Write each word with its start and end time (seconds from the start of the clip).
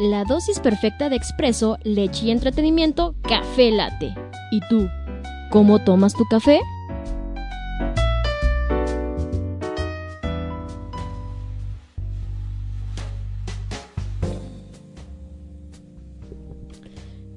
la 0.00 0.24
dosis 0.24 0.60
perfecta 0.60 1.10
de 1.10 1.16
expreso, 1.16 1.76
leche 1.84 2.26
y 2.26 2.30
entretenimiento, 2.30 3.14
café 3.20 3.70
latte. 3.70 4.14
¿Y 4.50 4.60
tú, 4.70 4.88
cómo 5.50 5.78
tomas 5.84 6.14
tu 6.14 6.24
café? 6.24 6.58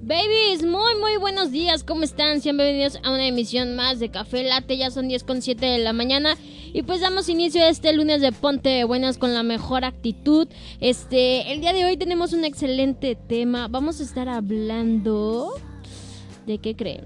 Babies, 0.01 0.63
muy 0.63 0.95
muy 1.01 1.17
buenos 1.17 1.51
días, 1.51 1.83
¿cómo 1.83 2.03
están? 2.03 2.39
Sean 2.39 2.55
bienvenidos 2.55 2.97
a 3.03 3.09
una 3.09 3.27
emisión 3.27 3.75
más 3.75 3.99
de 3.99 4.09
Café 4.09 4.43
Latte, 4.43 4.77
ya 4.77 4.89
son 4.89 5.09
10 5.09 5.23
con 5.25 5.41
7 5.41 5.65
de 5.65 5.79
la 5.79 5.91
mañana 5.91 6.37
y 6.73 6.81
pues 6.81 6.99
damos 7.01 7.29
inicio 7.29 7.63
a 7.63 7.69
este 7.69 7.93
lunes 7.93 8.19
de 8.19 8.31
Ponte 8.31 8.83
Buenas 8.83 9.19
con 9.19 9.31
la 9.33 9.43
mejor 9.43 9.85
actitud. 9.85 10.47
Este, 10.81 11.53
el 11.53 11.61
día 11.61 11.71
de 11.71 11.85
hoy 11.85 11.97
tenemos 11.97 12.33
un 12.33 12.45
excelente 12.45 13.15
tema, 13.15 13.67
vamos 13.67 13.99
a 13.99 14.03
estar 14.03 14.27
hablando... 14.27 15.53
¿De 16.47 16.57
qué 16.57 16.75
creen? 16.75 17.05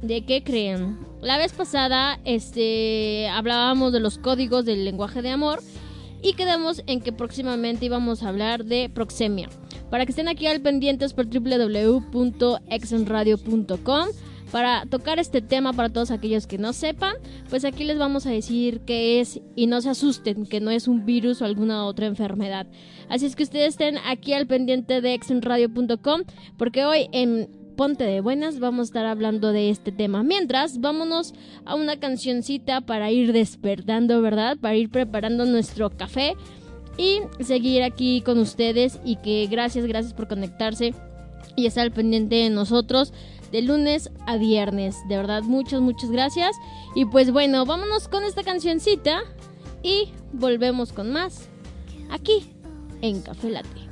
¿De 0.00 0.24
qué 0.24 0.44
creen? 0.44 0.96
La 1.20 1.38
vez 1.38 1.52
pasada, 1.52 2.20
este, 2.24 3.28
hablábamos 3.28 3.92
de 3.92 3.98
los 4.00 4.18
códigos 4.18 4.64
del 4.64 4.84
lenguaje 4.84 5.22
de 5.22 5.30
amor 5.30 5.60
y 6.22 6.34
quedamos 6.34 6.84
en 6.86 7.00
que 7.00 7.10
próximamente 7.12 7.86
íbamos 7.86 8.22
a 8.22 8.28
hablar 8.28 8.64
de 8.64 8.88
proxemia. 8.88 9.48
Para 9.90 10.06
que 10.06 10.12
estén 10.12 10.28
aquí 10.28 10.46
al 10.46 10.60
pendientes 10.60 11.14
por 11.14 11.26
www.exenradio.com 11.26 14.06
para 14.54 14.86
tocar 14.86 15.18
este 15.18 15.42
tema 15.42 15.72
para 15.72 15.88
todos 15.88 16.12
aquellos 16.12 16.46
que 16.46 16.58
no 16.58 16.72
sepan, 16.72 17.16
pues 17.50 17.64
aquí 17.64 17.82
les 17.82 17.98
vamos 17.98 18.24
a 18.24 18.30
decir 18.30 18.82
qué 18.86 19.18
es 19.18 19.40
y 19.56 19.66
no 19.66 19.80
se 19.80 19.90
asusten, 19.90 20.46
que 20.46 20.60
no 20.60 20.70
es 20.70 20.86
un 20.86 21.04
virus 21.04 21.42
o 21.42 21.44
alguna 21.44 21.84
otra 21.86 22.06
enfermedad. 22.06 22.68
Así 23.08 23.26
es 23.26 23.34
que 23.34 23.42
ustedes 23.42 23.70
estén 23.70 23.98
aquí 24.06 24.32
al 24.32 24.46
pendiente 24.46 25.00
de 25.00 25.12
exenradio.com 25.12 26.22
porque 26.56 26.84
hoy 26.84 27.08
en 27.10 27.48
Ponte 27.76 28.04
de 28.04 28.20
Buenas 28.20 28.60
vamos 28.60 28.82
a 28.82 28.90
estar 28.90 29.06
hablando 29.06 29.50
de 29.50 29.70
este 29.70 29.90
tema. 29.90 30.22
Mientras, 30.22 30.80
vámonos 30.80 31.34
a 31.64 31.74
una 31.74 31.98
cancioncita 31.98 32.80
para 32.80 33.10
ir 33.10 33.32
despertando, 33.32 34.22
¿verdad? 34.22 34.56
Para 34.56 34.76
ir 34.76 34.88
preparando 34.88 35.46
nuestro 35.46 35.90
café 35.90 36.34
y 36.96 37.18
seguir 37.42 37.82
aquí 37.82 38.20
con 38.20 38.38
ustedes 38.38 39.00
y 39.04 39.16
que 39.16 39.48
gracias, 39.50 39.84
gracias 39.86 40.14
por 40.14 40.28
conectarse 40.28 40.94
y 41.56 41.66
estar 41.66 41.82
al 41.82 41.92
pendiente 41.92 42.36
de 42.36 42.50
nosotros 42.50 43.12
de 43.54 43.62
lunes 43.62 44.10
a 44.26 44.36
viernes. 44.36 44.96
De 45.06 45.16
verdad, 45.16 45.44
muchas, 45.44 45.80
muchas 45.80 46.10
gracias. 46.10 46.56
Y 46.96 47.04
pues 47.04 47.30
bueno, 47.30 47.64
vámonos 47.64 48.08
con 48.08 48.24
esta 48.24 48.42
cancioncita 48.42 49.22
y 49.80 50.10
volvemos 50.32 50.92
con 50.92 51.12
más 51.12 51.48
aquí 52.10 52.50
en 53.00 53.22
Café 53.22 53.50
Latte. 53.50 53.84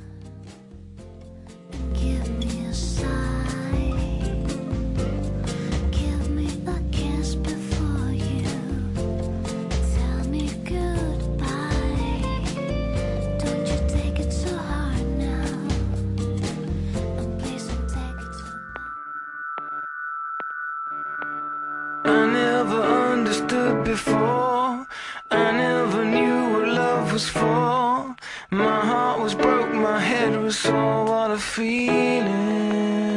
Before. 23.83 24.87
I 25.31 25.51
never 25.51 26.05
knew 26.05 26.53
what 26.53 26.67
love 26.67 27.11
was 27.11 27.27
for. 27.27 28.15
My 28.51 28.79
heart 28.89 29.19
was 29.19 29.35
broke, 29.35 29.73
my 29.73 29.99
head 29.99 30.41
was 30.41 30.57
sore. 30.57 31.05
What 31.05 31.31
a 31.31 31.37
feeling. 31.37 33.12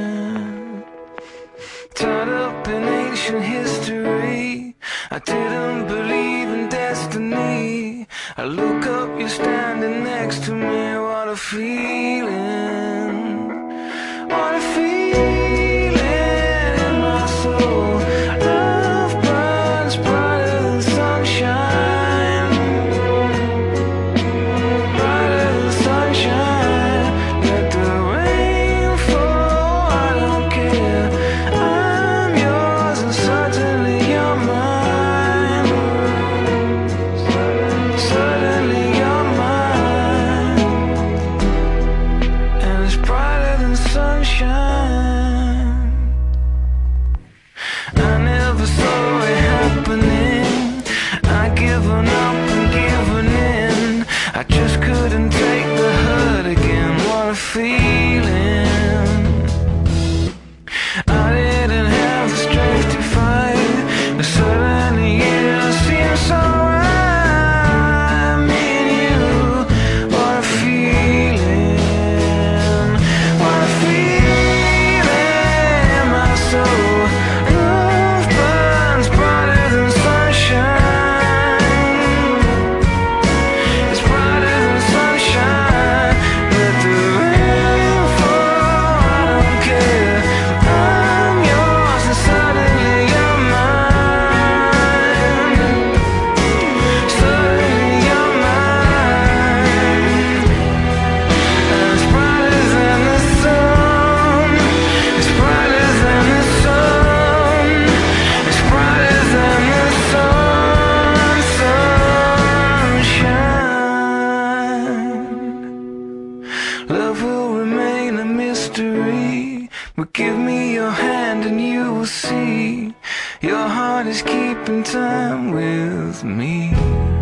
Me. 126.26 127.15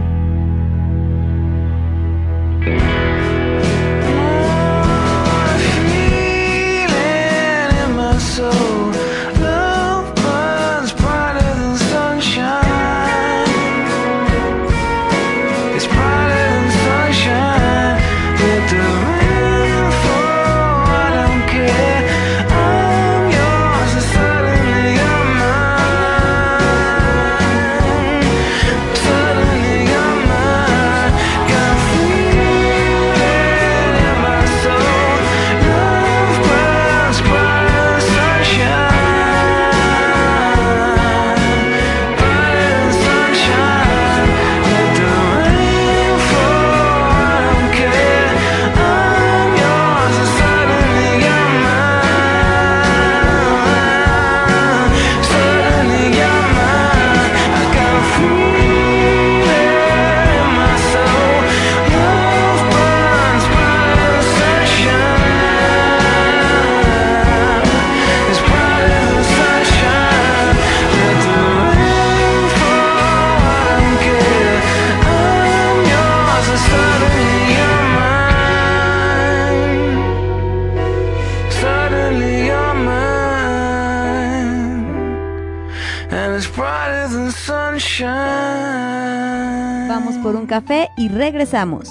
Regresamos. 91.25 91.89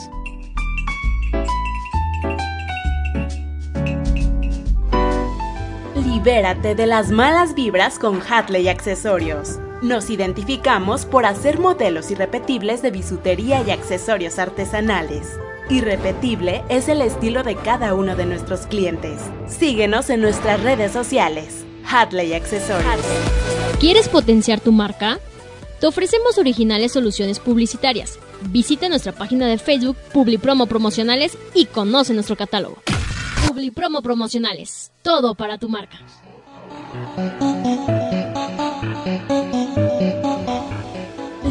Libérate 5.96 6.76
de 6.76 6.86
las 6.86 7.10
malas 7.10 7.56
vibras 7.56 7.98
con 7.98 8.22
Hatley 8.22 8.70
Accesorios. 8.70 9.58
Nos 9.82 10.12
identificamos 10.12 11.06
por 11.08 11.26
hacer 11.26 11.58
modelos 11.60 12.12
irrepetibles 12.12 12.84
de 12.84 12.92
bisutería 12.92 13.64
y 13.64 13.72
accesorios 13.72 14.38
artesanales. 14.38 15.40
Irrepetible 15.68 16.64
es 16.70 16.88
el 16.88 17.02
estilo 17.02 17.42
de 17.42 17.56
cada 17.56 17.96
uno 17.96 18.16
de 18.16 18.28
nuestros 18.28 18.68
clientes. 18.68 19.20
Síguenos 19.48 20.12
en 20.12 20.22
nuestras 20.22 20.62
redes 20.62 20.92
sociales. 20.92 21.66
Hatley 21.92 22.36
Accesorios. 22.36 23.02
¿Quieres 23.80 24.10
potenciar 24.10 24.60
tu 24.60 24.72
marca? 24.72 25.20
Te 25.80 25.88
ofrecemos 25.88 26.38
originales 26.38 26.92
soluciones 26.92 27.40
publicitarias. 27.40 28.20
Visita 28.50 28.90
nuestra 28.90 29.12
página 29.12 29.48
de 29.48 29.58
Facebook 29.58 29.98
Publipromo 30.14 30.68
Promocionales 30.68 31.38
y 31.54 31.66
conoce 31.66 32.14
nuestro 32.14 32.36
catálogo. 32.36 32.82
Publipromo 33.48 34.02
Promocionales. 34.02 34.92
Todo 35.02 35.36
para 35.36 35.58
tu 35.58 35.70
marca. 35.70 36.00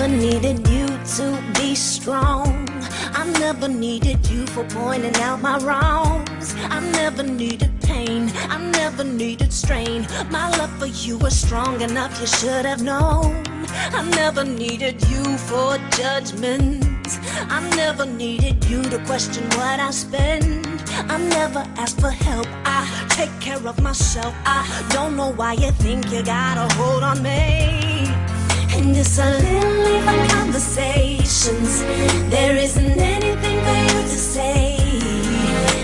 Never 0.00 0.16
needed 0.16 0.66
you 0.68 0.86
to 0.86 1.44
be 1.58 1.74
strong. 1.74 2.66
I 3.12 3.30
never 3.38 3.68
needed 3.68 4.26
you 4.30 4.46
for 4.46 4.64
pointing 4.64 5.14
out 5.16 5.42
my 5.42 5.58
wrongs. 5.58 6.54
I 6.70 6.80
never 6.92 7.22
needed 7.22 7.70
pain. 7.82 8.32
I 8.48 8.58
never 8.70 9.04
needed 9.04 9.52
strain. 9.52 10.06
My 10.30 10.48
love 10.56 10.70
for 10.78 10.86
you 10.86 11.18
was 11.18 11.38
strong 11.38 11.82
enough, 11.82 12.18
you 12.18 12.26
should 12.26 12.64
have 12.64 12.82
known. 12.82 13.44
I 13.92 14.02
never 14.16 14.42
needed 14.42 15.06
you 15.10 15.22
for 15.36 15.76
judgment. 15.90 16.82
I 17.50 17.60
never 17.76 18.06
needed 18.06 18.64
you 18.64 18.82
to 18.84 18.98
question 19.04 19.44
what 19.58 19.80
I 19.80 19.90
spend. 19.90 20.82
I 21.10 21.18
never 21.18 21.62
asked 21.76 22.00
for 22.00 22.10
help. 22.10 22.46
I 22.64 22.80
take 23.10 23.38
care 23.38 23.66
of 23.68 23.82
myself. 23.82 24.34
I 24.46 24.64
don't 24.94 25.14
know 25.14 25.30
why 25.30 25.52
you 25.54 25.70
think 25.72 26.10
you 26.10 26.22
got 26.22 26.56
a 26.56 26.74
hold 26.76 27.02
on 27.02 27.22
me. 27.22 28.00
It's 28.82 29.18
a 29.18 29.30
little 29.30 29.72
leave 29.84 30.08
of 30.08 30.28
conversations. 30.30 31.82
There 32.30 32.56
isn't 32.56 32.98
anything 32.98 33.58
for 33.66 33.76
you 33.88 34.02
to 34.02 34.18
say. 34.34 34.78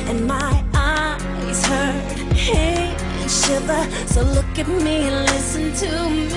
And 0.08 0.26
my 0.26 0.64
eyes 0.74 1.66
hurt, 1.66 2.18
and 2.18 3.30
shiver. 3.30 3.86
So 4.06 4.22
look 4.22 4.58
at 4.58 4.68
me 4.68 5.08
and 5.08 5.26
listen 5.26 5.72
to 5.82 6.08
me. 6.08 6.34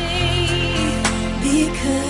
Because 1.41 2.08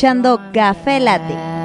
escuchando 0.00 0.40
Café 0.54 0.98
Latte. 0.98 1.59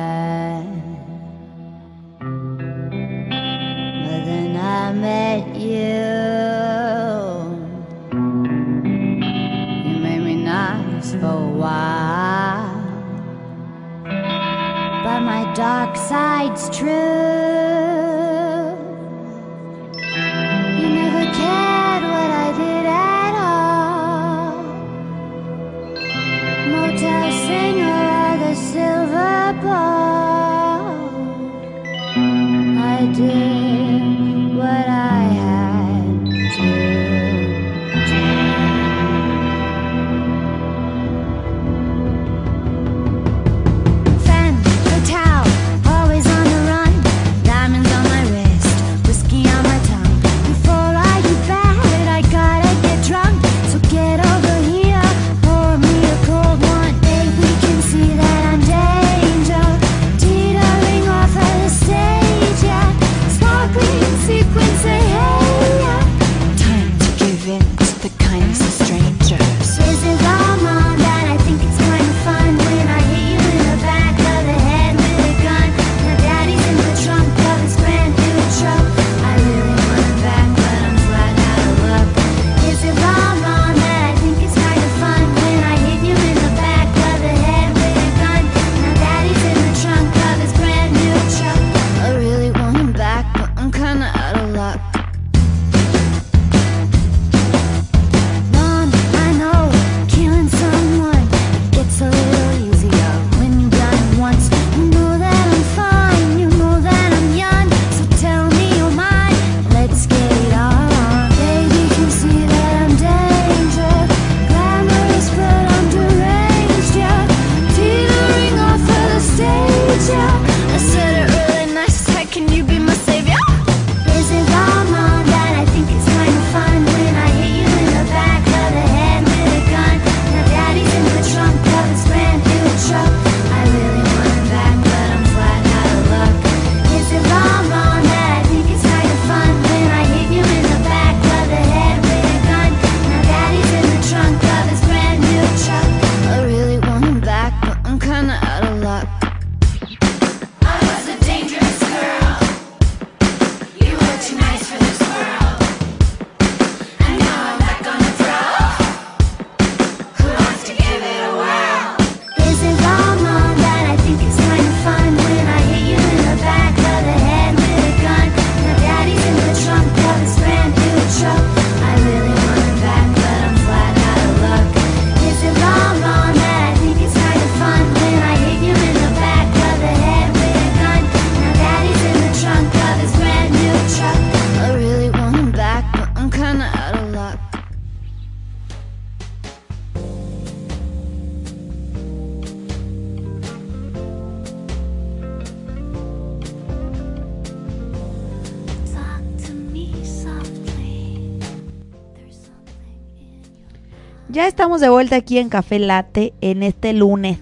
de 204.79 204.89
vuelta 204.89 205.15
aquí 205.15 205.38
en 205.38 205.50
Café 205.50 205.79
Late 205.79 206.34
en 206.41 206.63
este 206.63 206.94
lunes. 206.94 207.39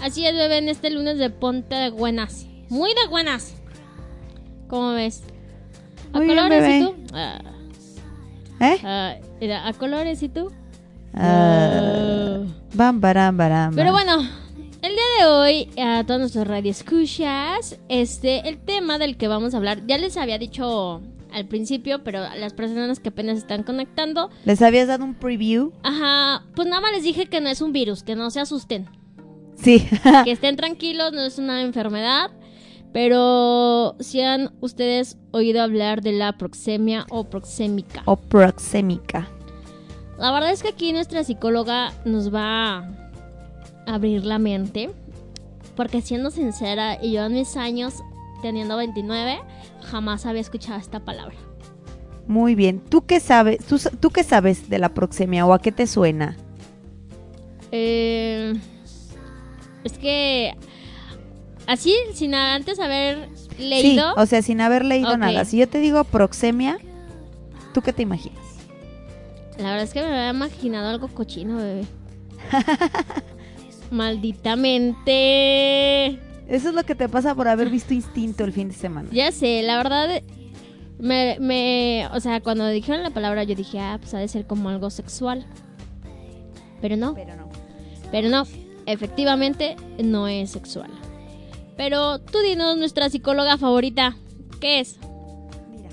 Así 0.00 0.26
es, 0.26 0.34
bebé, 0.34 0.58
en 0.58 0.68
este 0.68 0.90
lunes 0.90 1.18
de 1.18 1.30
Ponte 1.30 1.74
de 1.74 1.90
Buenas. 1.90 2.46
Muy 2.68 2.90
de 2.90 3.08
buenas. 3.08 3.54
¿Cómo 4.68 4.92
ves? 4.92 5.22
¿A 6.12 6.18
colores 6.18 6.74
y 6.74 6.84
tú? 6.84 6.94
Ah. 7.12 7.40
¿Eh? 8.60 8.78
Ah, 8.84 9.14
¿A 9.64 9.72
colores 9.72 10.22
y 10.22 10.28
tú? 10.28 10.50
Ah. 11.14 11.80
Ah. 11.82 12.44
Bam, 12.74 13.00
baram, 13.00 13.36
baram, 13.36 13.74
Pero 13.74 13.92
bueno, 13.92 14.20
el 14.82 14.92
día 14.92 15.04
de 15.18 15.26
hoy, 15.26 15.70
a 15.82 16.04
todos 16.04 16.20
nuestros 16.20 16.46
radioescuchas, 16.46 17.78
este, 17.88 18.48
el 18.48 18.58
tema 18.58 18.98
del 18.98 19.16
que 19.16 19.26
vamos 19.26 19.54
a 19.54 19.56
hablar, 19.56 19.86
ya 19.86 19.98
les 19.98 20.16
había 20.16 20.38
dicho 20.38 21.02
al 21.32 21.46
principio, 21.46 22.02
pero 22.04 22.22
a 22.22 22.36
las 22.36 22.52
personas 22.52 23.00
que 23.00 23.10
apenas 23.10 23.38
están 23.38 23.62
conectando. 23.62 24.30
¿Les 24.44 24.62
habías 24.62 24.88
dado 24.88 25.04
un 25.04 25.14
preview? 25.14 25.72
Ajá, 25.82 26.44
pues 26.54 26.68
nada 26.68 26.80
más 26.80 26.92
les 26.92 27.02
dije 27.02 27.26
que 27.26 27.40
no 27.40 27.48
es 27.48 27.60
un 27.60 27.72
virus, 27.72 28.02
que 28.02 28.16
no 28.16 28.30
se 28.30 28.40
asusten. 28.40 28.88
Sí. 29.56 29.86
que 30.24 30.30
estén 30.30 30.56
tranquilos, 30.56 31.12
no 31.12 31.22
es 31.22 31.38
una 31.38 31.62
enfermedad. 31.62 32.30
Pero 32.92 33.96
si 34.00 34.22
han 34.22 34.52
ustedes 34.60 35.18
oído 35.30 35.62
hablar 35.62 36.00
de 36.00 36.12
la 36.12 36.32
proxemia 36.38 37.06
o 37.10 37.24
proxémica. 37.24 38.02
O 38.06 38.16
proxémica. 38.16 39.28
La 40.18 40.32
verdad 40.32 40.50
es 40.50 40.62
que 40.62 40.70
aquí 40.70 40.92
nuestra 40.92 41.22
psicóloga 41.22 41.92
nos 42.04 42.34
va 42.34 42.78
a 42.78 42.88
abrir 43.86 44.24
la 44.24 44.38
mente. 44.38 44.90
Porque 45.76 46.00
siendo 46.00 46.30
sincera, 46.30 46.98
y 47.00 47.12
yo 47.12 47.26
en 47.26 47.34
mis 47.34 47.56
años 47.56 47.94
teniendo 48.42 48.76
29, 48.76 49.40
jamás 49.82 50.26
había 50.26 50.40
escuchado 50.40 50.78
esta 50.78 51.00
palabra. 51.00 51.36
Muy 52.26 52.54
bien, 52.54 52.80
¿tú 52.80 53.06
qué 53.06 53.20
sabes, 53.20 53.58
tú, 53.66 54.10
qué 54.10 54.22
sabes 54.22 54.68
de 54.68 54.78
la 54.78 54.90
proxemia 54.90 55.46
o 55.46 55.54
a 55.54 55.60
qué 55.60 55.72
te 55.72 55.86
suena? 55.86 56.36
Eh, 57.72 58.54
es 59.84 59.98
que 59.98 60.54
así, 61.66 61.94
sin 62.12 62.34
antes 62.34 62.78
haber 62.80 63.30
leído. 63.58 64.12
O 64.16 64.26
sea, 64.26 64.42
sin 64.42 64.60
haber 64.60 64.84
leído 64.84 65.16
nada. 65.16 65.46
Si 65.46 65.56
yo 65.56 65.68
te 65.68 65.78
digo 65.78 66.04
proxemia, 66.04 66.78
¿tú 67.72 67.80
qué 67.80 67.94
te 67.94 68.02
imaginas? 68.02 68.44
La 69.56 69.70
verdad 69.70 69.82
es 69.82 69.92
que 69.92 70.02
me 70.02 70.08
había 70.08 70.30
imaginado 70.30 70.90
algo 70.90 71.08
cochino, 71.08 71.56
bebé. 71.56 71.84
Malditamente. 73.90 76.20
Eso 76.48 76.70
es 76.70 76.74
lo 76.74 76.82
que 76.84 76.94
te 76.94 77.10
pasa 77.10 77.34
por 77.34 77.46
haber 77.46 77.68
visto 77.68 77.92
Instinto 77.92 78.42
el 78.44 78.52
fin 78.52 78.68
de 78.68 78.74
semana. 78.74 79.10
Ya 79.12 79.30
sé, 79.32 79.62
la 79.62 79.76
verdad, 79.76 80.22
me, 80.98 82.08
o 82.14 82.20
sea, 82.20 82.40
cuando 82.40 82.66
dijeron 82.68 83.02
la 83.02 83.10
palabra 83.10 83.44
yo 83.44 83.54
dije, 83.54 83.78
ah, 83.78 83.98
pues 84.00 84.14
ha 84.14 84.18
de 84.18 84.28
ser 84.28 84.46
como 84.46 84.70
algo 84.70 84.88
sexual. 84.88 85.44
Pero 86.80 86.96
no. 86.96 87.14
Pero 87.14 87.36
no. 87.36 87.48
Pero 88.10 88.28
no, 88.30 88.44
efectivamente 88.86 89.76
no 90.02 90.26
es 90.26 90.50
sexual. 90.50 90.90
Pero 91.76 92.18
tú 92.18 92.38
dinos 92.38 92.78
nuestra 92.78 93.10
psicóloga 93.10 93.58
favorita, 93.58 94.16
¿qué 94.58 94.80
es? 94.80 94.98
Mira, 95.70 95.90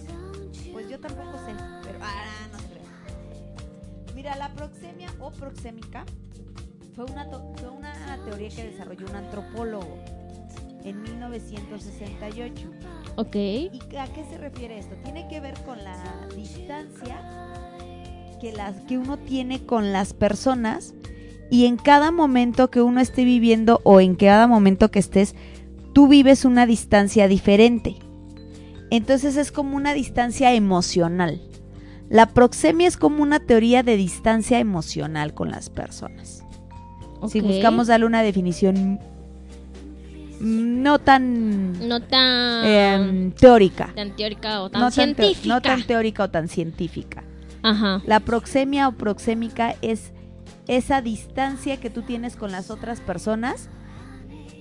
pues 0.71 0.89
yo 0.89 0.99
tampoco 1.01 1.37
sé, 1.45 1.53
pero 1.83 1.99
ah, 2.01 2.47
no 2.53 2.57
creo. 2.69 4.15
Mira, 4.15 4.37
la 4.37 4.53
proxemia 4.53 5.09
o 5.19 5.31
proxémica 5.31 6.05
fue 6.95 7.03
una, 7.03 7.25
fue 7.25 7.69
una 7.69 8.23
teoría 8.23 8.47
que 8.49 8.63
desarrolló 8.63 9.05
un 9.09 9.15
antropólogo 9.17 9.99
en 10.85 11.01
1968. 11.01 12.67
Ok. 13.17 13.35
¿Y 13.35 13.71
a 13.99 14.07
qué 14.07 14.23
se 14.29 14.37
refiere 14.37 14.77
esto? 14.77 14.95
Tiene 15.03 15.27
que 15.27 15.39
ver 15.39 15.55
con 15.65 15.83
la 15.83 15.97
distancia 16.35 17.17
que, 18.39 18.53
las, 18.53 18.75
que 18.81 18.97
uno 18.97 19.17
tiene 19.17 19.65
con 19.65 19.91
las 19.91 20.13
personas 20.13 20.93
y 21.49 21.65
en 21.65 21.77
cada 21.77 22.11
momento 22.11 22.69
que 22.69 22.81
uno 22.81 23.01
esté 23.01 23.25
viviendo 23.25 23.81
o 23.83 23.99
en 23.99 24.15
cada 24.15 24.47
momento 24.47 24.91
que 24.91 24.99
estés, 24.99 25.35
tú 25.93 26.07
vives 26.07 26.45
una 26.45 26.65
distancia 26.65 27.27
diferente. 27.27 27.95
Entonces 28.91 29.37
es 29.37 29.51
como 29.51 29.75
una 29.75 29.93
distancia 29.93 30.53
emocional. 30.53 31.41
La 32.09 32.27
proxemia 32.27 32.87
es 32.87 32.97
como 32.97 33.23
una 33.23 33.39
teoría 33.39 33.81
de 33.81 33.97
distancia 33.97 34.59
emocional 34.59 35.33
con 35.33 35.49
las 35.49 35.71
personas. 35.71 36.43
Si 37.27 37.39
ok. 37.39 37.47
buscamos 37.47 37.87
darle 37.87 38.05
una 38.05 38.21
definición 38.21 38.99
no 40.39 40.99
tan 40.99 41.87
No 41.87 42.01
tan, 42.01 42.65
em, 42.65 43.31
teórica, 43.31 43.91
tan 43.95 44.15
teórica 44.15 44.61
o 44.61 44.69
tan 44.69 44.81
no 44.81 44.91
tan, 44.91 45.15
teo- 45.15 45.25
científica. 45.25 45.53
no 45.55 45.61
tan 45.61 45.83
teórica 45.83 46.23
o 46.23 46.29
tan 46.29 46.47
científica. 46.47 47.23
Ajá. 47.63 48.01
La 48.05 48.19
proxemia 48.19 48.87
o 48.87 48.91
proxémica 48.93 49.75
es 49.81 50.11
esa 50.67 51.01
distancia 51.01 51.77
que 51.77 51.89
tú 51.89 52.01
tienes 52.01 52.35
con 52.35 52.51
las 52.51 52.69
otras 52.71 52.99
personas 53.01 53.69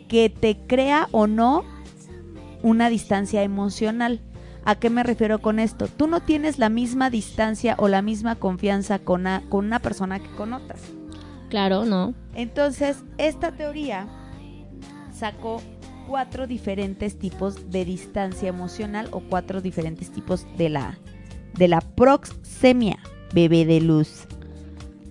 que 0.08 0.30
te 0.30 0.56
crea 0.66 1.08
o 1.12 1.26
no 1.26 1.64
una 2.62 2.88
distancia 2.88 3.42
emocional. 3.42 4.20
¿A 4.66 4.76
qué 4.76 4.88
me 4.88 5.02
refiero 5.02 5.40
con 5.42 5.58
esto? 5.58 5.88
Tú 5.88 6.06
no 6.06 6.20
tienes 6.20 6.58
la 6.58 6.70
misma 6.70 7.10
distancia 7.10 7.74
o 7.78 7.88
la 7.88 8.00
misma 8.00 8.36
confianza 8.36 8.98
con 8.98 9.22
una, 9.22 9.42
con 9.50 9.66
una 9.66 9.80
persona 9.80 10.18
que 10.20 10.28
con 10.36 10.54
otras. 10.54 10.80
Claro, 11.50 11.84
no. 11.84 12.14
Entonces, 12.34 13.04
esta 13.18 13.52
teoría 13.52 14.06
sacó 15.24 15.62
cuatro 16.06 16.46
diferentes 16.46 17.18
tipos 17.18 17.70
de 17.70 17.86
distancia 17.86 18.46
emocional 18.46 19.08
o 19.10 19.20
cuatro 19.20 19.62
diferentes 19.62 20.10
tipos 20.12 20.46
de 20.58 20.68
la, 20.68 20.98
de 21.56 21.66
la 21.66 21.80
proxemia, 21.80 22.98
bebé 23.32 23.64
de 23.64 23.80
luz, 23.80 24.26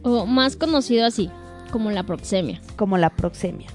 O 0.04 0.28
más 0.28 0.56
conocido 0.56 1.08
así, 1.08 1.32
como 1.72 1.90
la 1.90 2.04
proxemia. 2.04 2.62
como 2.76 3.00
la 3.00 3.10
proxemia. 3.10 3.68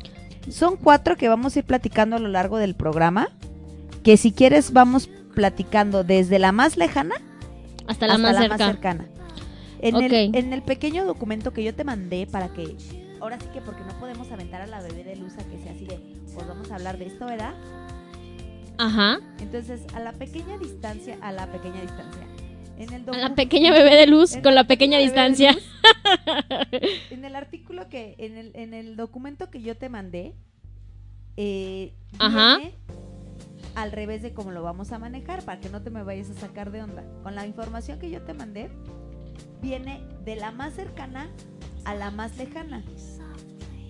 Son 0.48 0.76
cuatro 0.76 1.16
que 1.16 1.28
vamos 1.28 1.56
a 1.56 1.58
ir 1.58 1.64
platicando 1.64 2.14
a 2.14 2.18
lo 2.20 2.28
largo 2.28 2.58
del 2.58 2.76
programa, 2.76 3.30
que 4.04 4.16
si 4.16 4.30
quieres 4.30 4.72
vamos 4.72 5.10
platicando 5.34 6.04
desde 6.04 6.38
la 6.38 6.52
más 6.52 6.76
lejana 6.76 7.16
Hasta 7.88 8.06
la, 8.06 8.14
hasta 8.14 8.22
más, 8.22 8.34
la 8.34 8.40
cerca. 8.42 8.56
más 8.58 8.66
cercana. 8.68 9.08
En, 9.80 9.96
Ok. 9.96 10.02
el, 10.02 10.12
en 10.36 10.52
el 10.52 10.62
pequeño 10.62 11.04
documento 11.04 11.52
que 11.52 11.64
yo 11.64 11.74
te 11.74 11.82
mandé 11.82 12.28
para 12.28 12.48
que, 12.50 12.76
ahora 13.20 13.38
sí 13.40 13.46
que 13.52 13.60
porque 13.60 13.82
no 13.84 13.98
podemos 13.98 14.30
aventar 14.30 14.60
a 14.60 14.66
la 14.66 14.80
bebé 14.80 15.04
de 15.04 15.16
luz 15.16 15.34
a 15.38 15.44
que 15.48 15.58
sea 15.58 15.72
así 15.72 15.84
de, 15.84 15.98
pues 16.34 16.46
vamos 16.46 16.70
a 16.70 16.76
hablar 16.76 16.98
de 16.98 17.06
esto, 17.06 17.26
¿verdad? 17.26 17.54
Ajá. 18.78 19.18
Entonces, 19.40 19.82
a 19.94 20.00
la 20.00 20.12
pequeña 20.12 20.56
distancia, 20.58 21.18
a 21.20 21.32
la 21.32 21.50
pequeña 21.50 21.80
distancia. 21.80 22.22
En 22.78 22.92
el 22.92 23.08
A 23.10 23.18
la 23.18 23.34
pequeña 23.34 23.72
bebé 23.72 23.96
de 23.96 24.06
luz 24.06 24.36
con 24.40 24.54
la 24.54 24.64
pequeña 24.68 24.98
distancia. 24.98 25.52
luz, 25.52 25.64
en 27.10 27.24
el 27.24 27.34
artículo 27.34 27.88
que, 27.88 28.14
en 28.18 28.36
el, 28.36 28.52
en 28.54 28.72
el 28.72 28.94
documento 28.94 29.50
que 29.50 29.62
yo 29.62 29.76
te 29.76 29.88
mandé, 29.88 30.32
eh, 31.36 31.92
Ajá. 32.20 32.58
viene 32.58 32.74
al 33.74 33.90
revés 33.90 34.22
de 34.22 34.32
cómo 34.32 34.52
lo 34.52 34.62
vamos 34.62 34.92
a 34.92 34.98
manejar, 34.98 35.44
para 35.44 35.60
que 35.60 35.68
no 35.70 35.82
te 35.82 35.90
me 35.90 36.04
vayas 36.04 36.30
a 36.30 36.34
sacar 36.34 36.70
de 36.70 36.82
onda. 36.82 37.04
Con 37.24 37.34
la 37.34 37.46
información 37.46 37.98
que 37.98 38.10
yo 38.10 38.22
te 38.22 38.32
mandé, 38.32 38.70
viene 39.60 40.00
de 40.24 40.36
la 40.36 40.52
más 40.52 40.74
cercana 40.74 41.28
a 41.84 41.94
la 41.94 42.10
más 42.10 42.36
lejana. 42.36 42.84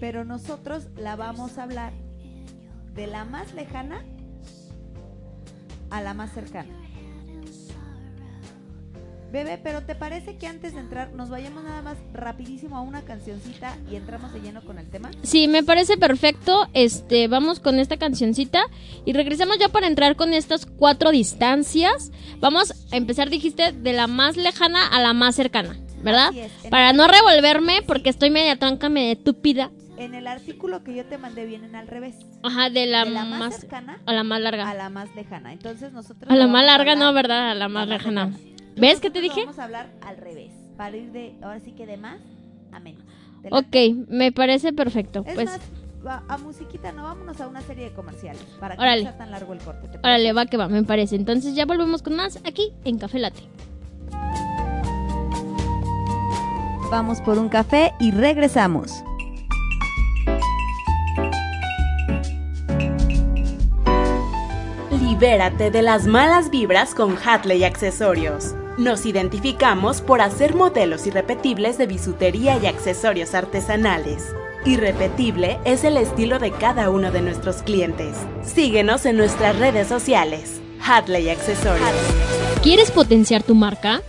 Pero 0.01 0.25
nosotros 0.25 0.87
la 0.97 1.17
vamos 1.17 1.59
a 1.59 1.65
hablar 1.65 1.93
de 2.95 3.07
la 3.07 3.25
más 3.25 3.55
lejana 3.55 4.05
a 5.91 6.01
la 6.03 6.15
más 6.15 6.33
cercana. 6.33 6.79
Bebé, 9.31 9.61
pero 9.63 9.83
¿te 9.83 9.95
parece 9.95 10.37
que 10.39 10.47
antes 10.47 10.73
de 10.73 10.81
entrar 10.81 11.13
nos 11.13 11.29
vayamos 11.29 11.63
nada 11.63 11.83
más 11.83 11.99
rapidísimo 12.15 12.79
a 12.79 12.81
una 12.81 13.03
cancioncita 13.03 13.77
y 13.91 13.97
entramos 13.97 14.33
de 14.33 14.41
lleno 14.41 14.63
con 14.63 14.79
el 14.79 14.89
tema? 14.89 15.11
Sí, 15.23 15.49
me 15.49 15.63
parece 15.63 15.99
perfecto. 15.99 16.67
Este, 16.73 17.29
vamos 17.29 17.61
con 17.61 17.79
esta 17.79 17.99
cancioncita 17.99 18.63
y 19.05 19.13
regresamos 19.13 19.59
ya 19.59 19.69
para 19.69 19.87
entrar 19.87 20.17
con 20.17 20.33
estas 20.33 20.65
cuatro 20.65 21.11
distancias. 21.11 22.11
Vamos 22.41 22.73
a 22.91 22.97
empezar, 22.97 23.29
dijiste, 23.29 23.73
de 23.73 23.93
la 23.93 24.07
más 24.07 24.39
lejana 24.39 24.87
a 24.87 24.99
la 24.99 25.13
más 25.13 25.35
cercana, 25.35 25.77
¿verdad? 26.03 26.33
Es. 26.35 26.51
Para 26.71 26.95
no 26.95 27.07
revolverme 27.07 27.83
porque 27.87 28.09
estoy 28.09 28.31
media 28.31 28.57
tronca, 28.57 28.89
media 28.89 29.13
estúpida. 29.13 29.71
En 29.99 30.15
el 30.15 30.27
artículo 30.27 30.83
que 30.85 30.95
yo 30.95 31.05
te 31.05 31.19
mandé 31.19 31.45
vienen 31.47 31.75
al 31.75 31.87
revés. 31.89 32.15
Ajá, 32.43 32.71
de 32.71 32.87
la, 32.87 33.05
de 33.05 33.11
la 33.11 33.25
más, 33.25 33.39
más 33.41 33.57
cercana 33.57 33.99
a 34.07 34.13
la 34.13 34.23
más 34.25 34.41
larga. 34.41 34.69
a 34.71 34.75
la 34.75 34.89
más 34.91 35.15
lejana. 35.15 35.53
Entonces 35.53 35.93
nosotros 35.93 36.31
A 36.31 36.37
la 36.37 36.47
más 36.47 36.65
larga 36.65 36.93
hablar- 36.93 37.07
no, 37.09 37.13
¿verdad? 37.13 37.51
A 37.51 37.55
la 37.55 37.69
más 37.69 37.89
más 37.89 37.99
lejana. 37.99 38.27
lejana. 38.27 38.45
¿Ves 38.77 39.01
qué 39.01 39.11
te 39.11 39.21
dije? 39.21 39.41
Vamos 39.41 39.59
a 39.59 39.65
hablar 39.65 39.91
al 40.03 40.17
revés, 40.17 40.53
para 40.77 40.97
ir 40.97 41.11
de, 41.13 41.35
ahora 41.43 41.59
sí 41.61 41.73
que 41.73 41.85
de 41.87 41.97
más 41.97 42.21
a 42.73 42.79
menos. 42.81 43.03
Ok, 43.51 43.77
me 44.09 44.31
parece 44.33 44.73
perfecto. 44.73 45.25
Es 45.27 45.35
Pues, 45.35 45.47
más, 46.05 46.23
a 46.29 46.39
musiquita 46.39 46.93
no, 46.93 47.03
vámonos 47.03 47.41
a 47.41 47.49
una 47.49 47.61
serie 47.63 47.85
de 47.91 47.93
comerciales, 47.93 48.43
para 48.61 48.77
que 48.77 48.81
Órale. 48.83 49.03
no 49.05 49.11
sea 49.11 49.19
tan 49.19 49.31
largo 49.33 49.53
el 49.53 49.59
corte. 49.61 49.89
¿te 49.89 49.99
órale, 49.99 50.33
va 50.33 50.47
que 50.47 50.57
va, 50.57 50.69
me 50.69 50.83
parece. 50.85 51.17
Entonces 51.17 51.55
ya 51.57 51.67
volvemos 51.67 52.03
con 52.03 52.15
más 52.15 52.39
aquí 52.45 52.73
en 52.85 52.99
Café 52.99 53.19
Late. 53.19 53.43
Vamos 56.91 57.21
por 57.21 57.39
un 57.39 57.49
café 57.49 57.93
y 58.01 58.13
regresamos. 58.13 59.03
Libérate 65.09 65.71
de 65.71 65.81
las 65.81 66.07
malas 66.07 66.51
vibras 66.51 66.95
con 66.95 67.17
Hatley 67.17 67.65
Accesorios. 67.65 68.55
Nos 68.77 69.07
identificamos 69.07 70.03
por 70.03 70.21
hacer 70.21 70.55
modelos 70.55 71.07
irrepetibles 71.07 71.79
de 71.79 71.87
bisutería 71.87 72.59
y 72.63 72.67
accesorios 72.67 73.35
artesanales. 73.35 74.27
Irrepetible 74.67 75.59
es 75.65 75.85
el 75.85 75.97
estilo 75.97 76.39
de 76.39 76.53
cada 76.53 76.91
uno 76.91 77.11
de 77.11 77.23
nuestros 77.23 77.63
clientes. 77.63 78.19
Síguenos 78.45 79.07
en 79.07 79.17
nuestras 79.17 79.59
redes 79.59 79.89
sociales. 79.89 80.61
Hatley 80.87 81.31
Accesorios. 81.31 81.89
¿Quieres 82.63 82.91
potenciar 82.91 83.43
tu 83.43 83.55
marca? 83.55 84.03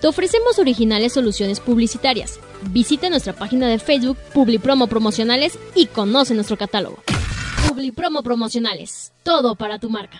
Te 0.00 0.06
ofrecemos 0.06 0.60
originales 0.60 1.12
soluciones 1.12 1.58
publicitarias. 1.58 2.38
Visita 2.70 3.10
nuestra 3.10 3.32
página 3.32 3.66
de 3.66 3.80
Facebook 3.80 4.16
Publipromo 4.32 4.86
Promocionales 4.86 5.58
y 5.74 5.86
conoce 5.86 6.34
nuestro 6.34 6.56
catálogo. 6.56 7.02
Publipromo 7.76 8.22
Promocionales. 8.22 9.12
Todo 9.22 9.54
para 9.54 9.78
tu 9.78 9.90
marca. 9.90 10.16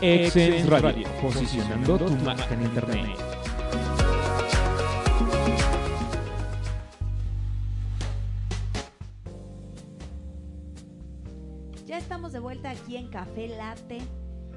Exens 0.02 0.68
Radio, 0.68 1.08
posicionando 1.22 1.96
tu 1.96 2.12
marca 2.24 2.52
en 2.52 2.62
Internet. 2.62 3.16
Ya 11.86 11.96
estamos 11.98 12.32
de 12.32 12.40
vuelta 12.40 12.70
aquí 12.70 12.96
en 12.96 13.08
Café 13.08 13.48
Latte, 13.48 13.98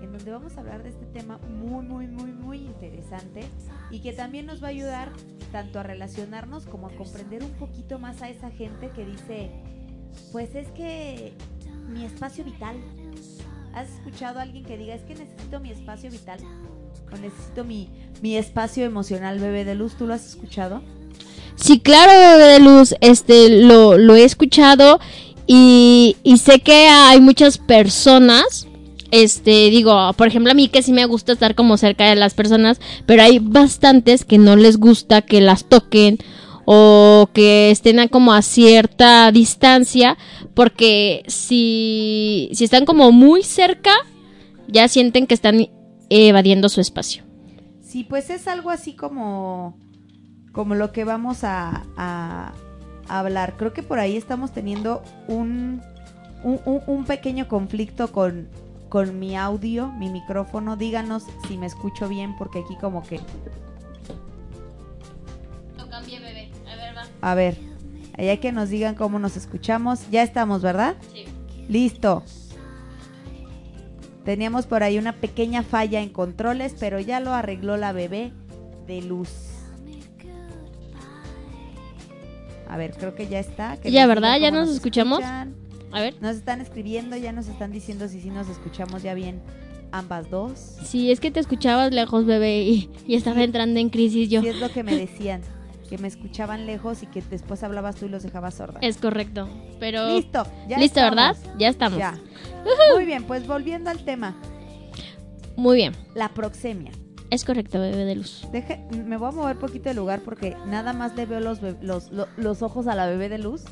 en 0.06 0.14
donde 0.14 0.32
vamos 0.32 0.56
a 0.58 0.62
hablar 0.62 0.84
de 0.84 0.90
este 0.90 1.06
tema 1.08 1.38
muy, 1.50 1.86
muy, 1.86 2.08
muy, 2.08 2.32
muy 2.32 2.58
interesante 2.58 3.44
y 3.92 4.00
que 4.00 4.14
también 4.14 4.46
nos 4.46 4.64
va 4.64 4.68
a 4.68 4.70
ayudar 4.72 5.12
tanto 5.52 5.80
a 5.80 5.84
relacionarnos 5.84 6.66
como 6.66 6.88
a 6.88 6.92
comprender 6.92 7.44
un 7.44 7.52
poquito 7.52 8.00
más 8.00 8.22
a 8.22 8.30
esa 8.30 8.50
gente 8.52 8.92
que 8.96 9.06
dice, 9.06 9.52
pues 10.32 10.56
es 10.56 10.70
que 10.70 11.34
mi 11.90 12.06
espacio 12.06 12.44
vital. 12.44 12.78
¿Has 13.74 13.90
escuchado 13.90 14.40
a 14.40 14.44
alguien 14.44 14.64
que 14.64 14.78
diga, 14.78 14.96
es 14.96 15.02
que 15.02 15.16
necesito 15.16 15.60
mi 15.60 15.70
espacio 15.70 16.10
vital? 16.10 16.40
O 17.12 17.18
necesito 17.18 17.66
mi, 17.66 17.90
mi 18.22 18.38
espacio 18.38 18.86
emocional, 18.86 19.40
bebé 19.40 19.66
de 19.66 19.76
luz. 19.76 19.96
¿Tú 19.98 20.08
lo 20.08 20.14
has 20.14 20.26
escuchado? 20.26 20.82
Sí, 21.56 21.80
claro, 21.80 22.12
bebé 22.12 22.54
de 22.54 22.60
luz, 22.60 22.96
este, 23.02 23.64
lo, 23.64 23.98
lo 23.98 24.16
he 24.16 24.24
escuchado 24.24 25.00
y, 25.48 26.18
y 26.24 26.38
sé 26.38 26.60
que 26.60 26.88
hay 26.88 27.22
muchas 27.22 27.58
personas, 27.58 28.68
este, 29.12 29.70
digo, 29.70 30.12
por 30.14 30.28
ejemplo, 30.28 30.52
a 30.52 30.56
mí 30.56 30.68
que 30.68 30.82
sí 30.84 30.92
me 30.92 31.06
gusta 31.06 31.34
estar 31.34 31.56
como 31.56 31.78
cerca 31.78 32.06
de 32.10 32.16
las 32.16 32.34
personas, 32.34 32.80
pero 33.06 33.22
hay 33.24 33.40
bastantes 33.40 34.26
que 34.26 34.38
no 34.38 34.56
les 34.56 34.78
gusta 34.78 35.22
que 35.22 35.42
las 35.42 35.66
toquen 35.66 36.18
o 36.66 37.30
que 37.34 37.70
estén 37.72 38.00
a 38.00 38.08
como 38.08 38.34
a 38.34 38.42
cierta 38.42 39.32
distancia, 39.32 40.18
porque 40.56 41.24
si, 41.28 42.50
si 42.54 42.64
están 42.64 42.86
como 42.86 43.12
muy 43.12 43.44
cerca, 43.44 43.92
ya 44.68 44.88
sienten 44.88 45.28
que 45.28 45.36
están 45.36 45.68
evadiendo 46.10 46.68
su 46.70 46.82
espacio. 46.82 47.24
Sí, 47.82 48.04
pues 48.04 48.30
es 48.32 48.48
algo 48.48 48.72
así 48.72 48.94
como, 48.94 49.78
como 50.52 50.74
lo 50.76 50.92
que 50.92 51.04
vamos 51.04 51.44
a, 51.44 51.84
a- 51.98 52.54
hablar. 53.08 53.56
Creo 53.58 53.72
que 53.72 53.84
por 53.84 54.00
ahí 54.00 54.18
estamos 54.18 54.52
teniendo 54.52 55.04
un, 55.28 55.82
un- 56.44 56.82
un 56.88 57.06
pequeño 57.06 57.48
conflicto 57.48 58.12
con, 58.12 58.50
con 58.90 59.20
mi 59.20 59.36
audio, 59.36 59.92
mi 59.92 60.10
micrófono. 60.10 60.76
Díganos 60.78 61.24
si 61.48 61.58
me 61.58 61.66
escucho 61.66 62.08
bien, 62.08 62.36
porque 62.38 62.60
aquí 62.60 62.76
como 62.80 63.04
que... 63.04 63.20
Lo 65.78 65.90
cambié, 65.90 66.20
bebé. 66.20 66.52
A 66.72 66.76
ver, 66.76 66.98
va. 66.98 67.04
A 67.22 67.36
ver, 67.36 67.58
allá 68.18 68.38
que 68.40 68.52
nos 68.52 68.70
digan 68.70 68.96
cómo 68.96 69.20
nos 69.20 69.38
escuchamos. 69.38 70.10
Ya 70.10 70.24
estamos, 70.24 70.62
¿verdad? 70.62 70.96
Sí. 71.14 71.26
Listo. 71.68 72.24
Teníamos 74.24 74.66
por 74.66 74.82
ahí 74.82 74.98
una 74.98 75.14
pequeña 75.14 75.62
falla 75.62 76.02
en 76.02 76.10
controles, 76.10 76.76
pero 76.80 77.00
ya 77.00 77.20
lo 77.20 77.34
arregló 77.34 77.78
la 77.78 77.92
bebé 77.92 78.34
de 78.88 79.02
luz. 79.02 79.30
A 82.68 82.78
ver, 82.78 82.94
creo 82.98 83.14
que 83.14 83.28
ya 83.28 83.40
está. 83.40 83.78
que 83.78 83.92
Ya, 83.92 84.08
¿verdad? 84.08 84.38
¿Ya 84.40 84.50
nos 84.52 84.70
escuchamos? 84.70 85.20
escuchan. 85.20 85.56
A 85.92 86.02
ver. 86.02 86.16
Nos 86.22 86.36
están 86.36 86.62
escribiendo, 86.62 87.16
ya 87.18 87.32
nos 87.32 87.48
están 87.48 87.72
diciendo 87.72 88.08
si 88.08 88.20
sí 88.22 88.30
nos 88.30 88.50
escuchamos 88.50 89.02
ya 89.04 89.14
bien 89.14 89.42
ambas 89.92 90.30
dos. 90.30 90.60
Sí, 90.84 91.12
es 91.12 91.20
que 91.20 91.32
te 91.32 91.40
escuchabas 91.40 91.94
lejos, 91.94 92.26
bebé, 92.26 92.64
y, 92.64 92.90
y 93.08 93.16
estaba 93.16 93.44
entrando 93.44 93.80
en 93.80 93.90
crisis 93.90 94.30
yo. 94.30 94.42
Sí, 94.42 94.48
es 94.50 94.60
lo 94.60 94.70
que 94.70 94.84
me 94.84 94.96
decían, 94.98 95.42
que 95.90 95.98
me 95.98 96.08
escuchaban 96.08 96.66
lejos 96.66 97.02
y 97.04 97.08
que 97.08 97.22
después 97.22 97.64
hablabas 97.64 97.96
tú 97.96 98.08
y 98.08 98.10
los 98.10 98.24
dejabas 98.24 98.56
sordas. 98.56 98.82
Es 98.84 98.98
correcto. 98.98 99.48
Pero. 99.80 100.10
Listo, 100.16 100.46
ya 100.68 100.78
Listo, 100.80 101.00
estamos. 101.00 101.16
¿verdad? 101.16 101.38
Ya 101.60 101.70
estamos. 101.70 102.00
Ya. 102.00 102.20
Muy 102.96 103.06
bien, 103.06 103.24
pues 103.24 103.48
volviendo 103.48 103.90
al 103.90 104.04
tema, 104.04 104.36
Muy 105.56 105.78
bien. 105.78 105.94
la 106.16 106.30
proxemia. 106.30 106.92
Es 107.30 107.44
correcto, 107.46 107.80
bebé 107.80 108.06
de 108.06 108.16
luz. 108.16 108.48
Deje, 108.52 108.84
me 109.06 109.18
voy 109.18 109.30
a 109.30 109.32
mover 109.32 109.58
poquito 109.58 109.90
de 109.90 109.96
lugar 109.96 110.22
porque 110.22 110.56
nada 110.68 110.94
más 110.94 111.16
le 111.16 111.26
veo 111.26 111.40
los, 111.40 111.60
los, 111.82 112.12
lo- 112.12 112.28
los 112.38 112.62
ojos 112.62 112.88
a 112.88 112.96
la 112.96 113.08
bebé 113.08 113.30
de 113.30 113.40
luz 113.40 113.64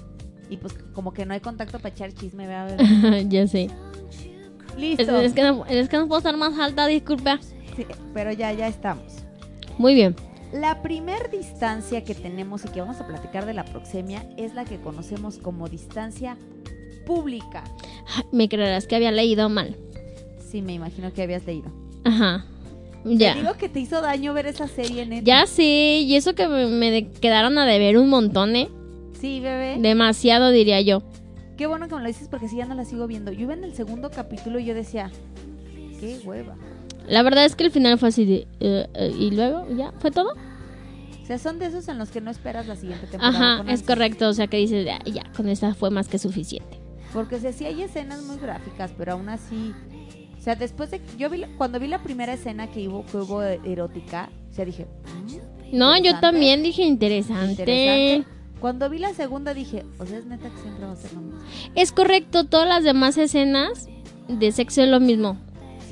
y 0.50 0.58
pues 0.58 0.74
como 0.94 1.14
que 1.14 1.26
no 1.26 1.34
hay 1.34 1.40
contacto 1.40 1.80
para 1.80 1.90
echar 1.94 2.14
chisme, 2.14 2.48
¿verdad, 2.48 2.78
ya 3.30 3.48
sé. 3.48 3.66
Es, 3.66 4.78
Listo. 4.78 5.22
es 5.22 5.34
que 5.34 5.44
no, 5.44 5.66
es 5.68 5.88
que 5.90 5.98
no 5.98 6.08
puedo 6.08 6.18
estar 6.20 6.36
más 6.38 6.58
alta, 6.60 6.88
disculpa. 6.88 7.40
Sí, 7.76 7.86
pero 8.14 8.32
ya, 8.32 8.52
ya 8.54 8.68
estamos. 8.68 9.14
Muy 9.78 9.94
bien. 9.94 10.16
La 10.52 10.82
primer 10.84 11.32
distancia 11.32 12.04
que 12.04 12.14
tenemos 12.16 12.64
y 12.66 12.70
que 12.70 12.80
vamos 12.82 12.98
a 13.02 13.08
platicar 13.08 13.46
de 13.46 13.54
la 13.54 13.66
proxemia 13.66 14.28
es 14.38 14.54
la 14.54 14.66
que 14.66 14.80
conocemos 14.80 15.38
como 15.38 15.68
distancia 15.68 16.38
pública. 17.06 17.64
Me 18.32 18.48
creerás 18.50 18.86
que 18.88 18.96
había 18.96 19.12
leído 19.12 19.50
mal. 19.50 19.76
Sí, 20.40 20.62
me 20.62 20.74
imagino 20.74 21.12
que 21.14 21.24
habías 21.24 21.46
leído. 21.46 21.72
Ajá. 22.04 22.46
Te 23.04 23.18
Ya. 23.18 23.34
digo 23.36 23.54
que 23.56 23.68
te 23.70 23.80
hizo 23.80 24.00
daño 24.02 24.34
ver 24.34 24.46
esa 24.46 24.68
serie, 24.68 25.06
neta. 25.06 25.24
Ya 25.26 25.46
sé. 25.48 25.64
Y 26.02 26.16
eso 26.16 26.36
que 26.36 26.48
me, 26.48 26.68
me 26.68 27.10
quedaron 27.12 27.58
a 27.58 27.66
deber 27.66 27.98
un 27.98 28.10
montón, 28.10 28.56
¿eh? 28.56 28.70
Sí, 29.24 29.40
bebé. 29.40 29.78
Demasiado, 29.80 30.52
diría 30.52 30.82
yo. 30.82 31.02
Qué 31.56 31.66
bueno 31.66 31.88
que 31.88 31.96
me 31.96 32.02
lo 32.02 32.08
dices 32.08 32.28
porque 32.28 32.50
si 32.50 32.58
ya 32.58 32.66
no 32.66 32.76
la 32.76 32.84
sigo 32.84 33.08
viendo. 33.08 33.32
Yo 33.32 33.44
iba 33.44 33.54
en 33.54 33.64
el 33.64 33.74
segundo 33.74 34.12
capítulo 34.12 34.60
y 34.60 34.66
yo 34.66 34.74
decía, 34.74 35.12
qué 36.02 36.20
hueva. 36.26 36.56
La 37.08 37.24
verdad 37.24 37.46
es 37.46 37.56
que 37.56 37.64
el 37.64 37.72
final 37.72 37.98
fue 37.98 38.10
así 38.10 38.26
de. 38.26 38.48
eh, 38.60 38.86
eh, 38.94 39.16
y 39.18 39.32
luego, 39.32 39.66
ya, 39.78 39.94
¿fue 40.00 40.12
todo? 40.12 40.34
O 40.34 41.26
sea, 41.26 41.38
son 41.38 41.58
de 41.58 41.68
esos 41.68 41.88
en 41.88 42.00
los 42.00 42.10
que 42.10 42.20
no 42.20 42.32
esperas 42.32 42.68
la 42.68 42.76
siguiente 42.76 43.08
temporada. 43.08 43.54
Ajá, 43.54 43.58
con 43.60 43.70
es 43.70 43.82
correcto. 43.84 44.28
O 44.28 44.34
sea, 44.34 44.48
que 44.48 44.58
dices, 44.58 44.86
"Ah, 44.92 45.00
ya, 45.06 45.24
con 45.38 45.48
esta 45.48 45.74
fue 45.74 45.90
más 45.90 46.10
que 46.10 46.18
suficiente. 46.20 46.78
Porque 47.14 47.36
o 47.36 47.40
sea, 47.40 47.54
sí 47.54 47.64
hay 47.64 47.82
escenas 47.82 48.24
muy 48.24 48.36
gráficas, 48.40 48.92
pero 48.98 49.14
aún 49.14 49.30
así... 49.30 49.74
O 50.38 50.42
sea, 50.42 50.56
después 50.56 50.92
de... 50.92 51.00
Yo 51.18 51.30
vi, 51.30 51.46
cuando 51.58 51.80
vi 51.80 51.88
la 51.88 52.04
primera 52.04 52.34
escena 52.34 52.68
que 52.70 52.90
hubo, 52.90 53.06
que 53.06 53.16
hubo 53.16 53.42
erótica, 53.42 54.30
o 54.52 54.54
sea, 54.54 54.66
dije... 54.66 54.86
"Mm, 55.72 55.78
No, 55.78 55.98
yo 55.98 56.20
también 56.20 56.62
dije 56.62 56.84
interesante. 56.84 57.52
interesante. 57.52 58.43
Cuando 58.64 58.90
vi 58.90 58.98
la 58.98 59.14
segunda 59.14 59.54
dije, 59.54 59.84
o 60.00 60.06
sea, 60.06 60.20
es 60.20 60.26
neta 60.26 60.48
que 60.50 60.58
siempre 60.62 60.86
va 60.86 60.94
a 60.94 60.96
ser 60.96 61.12
lo 61.12 61.20
mismo. 61.20 61.42
Es 61.76 61.92
correcto, 61.92 62.46
todas 62.46 62.66
las 62.66 62.86
demás 62.86 63.18
escenas 63.18 63.90
de 64.30 64.54
sexo 64.54 64.84
es 64.84 64.88
lo 64.88 65.02
mismo. 65.02 65.36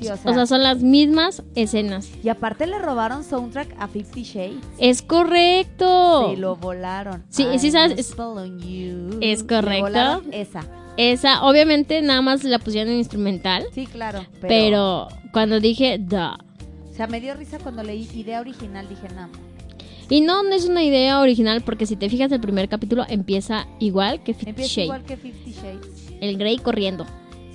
Sí, 0.00 0.08
o 0.08 0.16
sea, 0.16 0.30
O 0.30 0.34
sea, 0.34 0.46
son 0.46 0.62
las 0.62 0.82
mismas 0.82 1.42
escenas. 1.54 2.08
y 2.24 2.30
aparte 2.30 2.66
le 2.66 2.78
robaron 2.78 3.24
soundtrack 3.24 3.74
a 3.78 3.88
Fifty 3.88 4.22
Shades. 4.22 4.56
Es 4.78 5.02
correcto. 5.02 6.30
Se 6.30 6.38
lo 6.38 6.56
volaron. 6.56 7.22
Sí, 7.28 7.46
sí, 7.58 7.70
sabes, 7.72 7.98
es- 7.98 8.14
correcto. 8.14 10.22
esa. 10.32 10.62
Esa, 10.96 11.44
obviamente, 11.44 12.00
nada 12.00 12.22
más 12.22 12.42
la 12.42 12.58
pusieron 12.58 12.90
en 12.94 13.00
instrumental. 13.00 13.66
Sí, 13.74 13.86
claro. 13.86 14.24
Pero, 14.40 14.48
Pero, 14.48 15.08
cuando 15.30 15.60
dije, 15.60 15.98
da. 16.00 16.38
O 16.90 16.94
sea, 16.94 17.06
me 17.06 17.20
dio 17.20 17.34
risa 17.34 17.58
cuando 17.58 17.82
leí 17.82 18.08
idea 18.14 18.40
original. 18.40 18.88
Dije, 18.88 19.08
no. 19.14 19.28
Y 20.08 20.20
no, 20.20 20.42
no 20.42 20.52
es 20.54 20.68
una 20.68 20.82
idea 20.82 21.20
original, 21.20 21.62
porque 21.62 21.86
si 21.86 21.96
te 21.96 22.08
fijas, 22.10 22.30
el 22.32 22.40
primer 22.40 22.68
capítulo 22.68 23.04
empieza 23.08 23.66
igual 23.78 24.22
que 24.22 24.34
Fifty 24.34 24.50
Empieza 24.50 24.70
Shades. 24.74 24.84
igual 24.84 25.04
que 25.04 25.16
Fifty 25.16 25.52
Shades. 25.52 26.12
El 26.20 26.36
Grey 26.38 26.58
corriendo. 26.58 27.06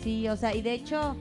Sí, 0.04 0.28
o 0.28 0.36
sea, 0.36 0.56
y 0.56 0.62
de 0.62 0.74
hecho, 0.74 1.16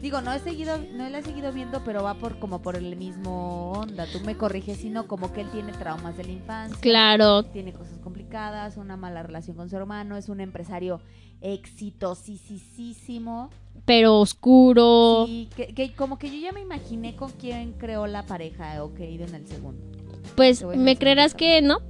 digo, 0.00 0.20
no 0.22 0.32
he 0.32 0.38
seguido, 0.38 0.78
no 0.94 1.08
la 1.10 1.18
he 1.18 1.22
seguido 1.22 1.52
viendo, 1.52 1.82
pero 1.84 2.02
va 2.02 2.14
por 2.14 2.38
como 2.38 2.62
por 2.62 2.76
el 2.76 2.96
mismo 2.96 3.72
onda. 3.72 4.06
Tú 4.10 4.20
me 4.20 4.36
corriges, 4.36 4.78
sino 4.78 5.06
como 5.06 5.32
que 5.32 5.42
él 5.42 5.50
tiene 5.50 5.72
traumas 5.72 6.16
de 6.16 6.24
la 6.24 6.32
infancia. 6.32 6.78
Claro, 6.80 7.42
Tiene 7.44 7.72
cosas 7.72 7.98
complicadas, 8.02 8.76
una 8.78 8.96
mala 8.96 9.22
relación 9.22 9.56
con 9.56 9.68
su 9.68 9.76
hermano, 9.76 10.16
es 10.16 10.28
un 10.28 10.40
empresario 10.40 11.00
exitosísimo. 11.40 13.50
pero 13.84 14.20
oscuro. 14.20 15.24
Sí, 15.26 15.48
que, 15.56 15.74
que 15.74 15.92
como 15.94 16.18
que 16.18 16.30
yo 16.30 16.38
ya 16.40 16.52
me 16.52 16.60
imaginé 16.60 17.16
con 17.16 17.30
quién 17.32 17.72
creó 17.72 18.06
la 18.06 18.24
pareja 18.26 18.82
o 18.84 18.94
que 18.94 19.10
ido 19.10 19.26
en 19.26 19.34
el 19.34 19.46
segundo. 19.46 19.82
Pues 20.36 20.64
me 20.64 20.96
creerás 20.96 21.34
que 21.34 21.60
no, 21.62 21.80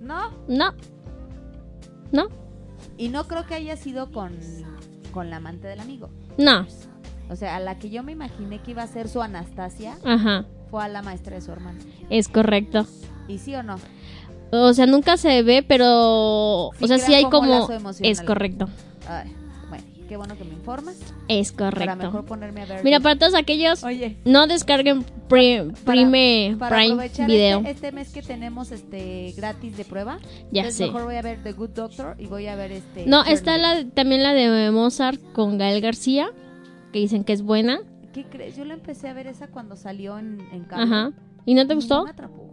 No, 0.00 0.30
no, 0.48 0.74
no, 2.12 2.28
y 2.98 3.08
no 3.08 3.26
creo 3.26 3.46
que 3.46 3.54
haya 3.54 3.76
sido 3.76 4.10
con, 4.10 4.36
con 5.12 5.30
la 5.30 5.36
amante 5.36 5.68
del 5.68 5.80
amigo. 5.80 6.10
no. 6.38 6.66
O 7.28 7.34
sea, 7.34 7.56
a 7.56 7.60
la 7.60 7.76
que 7.76 7.90
yo 7.90 8.04
me 8.04 8.12
imaginé 8.12 8.60
que 8.60 8.70
iba 8.70 8.84
a 8.84 8.86
ser 8.86 9.08
su 9.08 9.20
Anastasia 9.20 9.98
Ajá, 10.04 10.44
fue 10.70 10.84
a 10.84 10.86
la 10.86 11.02
maestra 11.02 11.34
de 11.34 11.40
su 11.42 11.50
hermano. 11.50 11.80
es 12.08 12.28
correcto. 12.28 12.86
¿Y 13.26 13.38
sí 13.38 13.52
o 13.56 13.64
no? 13.64 13.80
O 14.52 14.72
sea, 14.74 14.86
nunca 14.86 15.16
se 15.16 15.42
ve, 15.42 15.64
pero... 15.66 16.70
Sí 16.78 16.84
o 16.84 16.86
sea, 16.86 16.98
sí 16.98 17.14
hay 17.14 17.24
como. 17.24 17.68
Es 18.00 18.22
correcto, 18.22 18.68
Ay, 19.08 19.34
qué 20.06 20.16
bueno 20.16 20.36
que 20.36 20.44
me 20.44 20.52
informas. 20.54 20.96
es 21.28 21.52
Para 21.52 21.70
correcto. 21.70 21.96
mejor 21.96 22.24
ponerme 22.24 22.62
a 22.62 22.66
ver. 22.66 22.84
Mira, 22.84 23.00
para 23.00 23.16
todos 23.18 23.34
aquellos, 23.34 23.82
Oye, 23.84 24.16
no 24.24 24.46
descarguen 24.46 25.04
Pri- 25.28 25.58
para- 25.58 25.84
Prime, 25.84 26.56
para 26.58 26.76
Prime 26.76 26.92
aprovechar 26.94 27.26
Video. 27.28 27.58
este, 27.58 27.70
este 27.70 27.92
mes 27.92 28.12
que 28.12 28.22
tenemos 28.22 28.70
este 28.72 29.32
gratis 29.36 29.76
de 29.76 29.84
prueba, 29.84 30.18
Ya 30.52 30.62
entonces 30.62 30.76
sé. 30.76 30.86
mejor 30.86 31.04
voy 31.04 31.16
a 31.16 31.22
ver 31.22 31.42
The 31.42 31.52
Good 31.52 31.70
Doctor 31.70 32.14
y 32.18 32.26
voy 32.26 32.46
a 32.46 32.56
ver 32.56 32.72
este. 32.72 33.06
No, 33.06 33.24
está 33.24 33.56
Chernobyl. 33.56 33.86
la, 33.88 33.94
también 33.94 34.22
la 34.22 34.34
de 34.34 34.70
Mozart 34.70 35.20
con 35.32 35.58
Gael 35.58 35.80
García, 35.80 36.28
que 36.92 37.00
dicen 37.00 37.24
que 37.24 37.32
es 37.32 37.42
buena. 37.42 37.80
¿Qué 38.12 38.24
crees? 38.24 38.56
Yo 38.56 38.64
la 38.64 38.74
empecé 38.74 39.08
a 39.08 39.12
ver 39.12 39.26
esa 39.26 39.48
cuando 39.48 39.76
salió 39.76 40.18
en, 40.18 40.38
en. 40.52 40.66
Ajá. 40.70 41.12
¿Y 41.44 41.54
no 41.54 41.66
te 41.66 41.74
Y 41.74 41.76
gustó? 41.76 41.98
No 41.98 42.04
me 42.04 42.10
atrapó. 42.10 42.45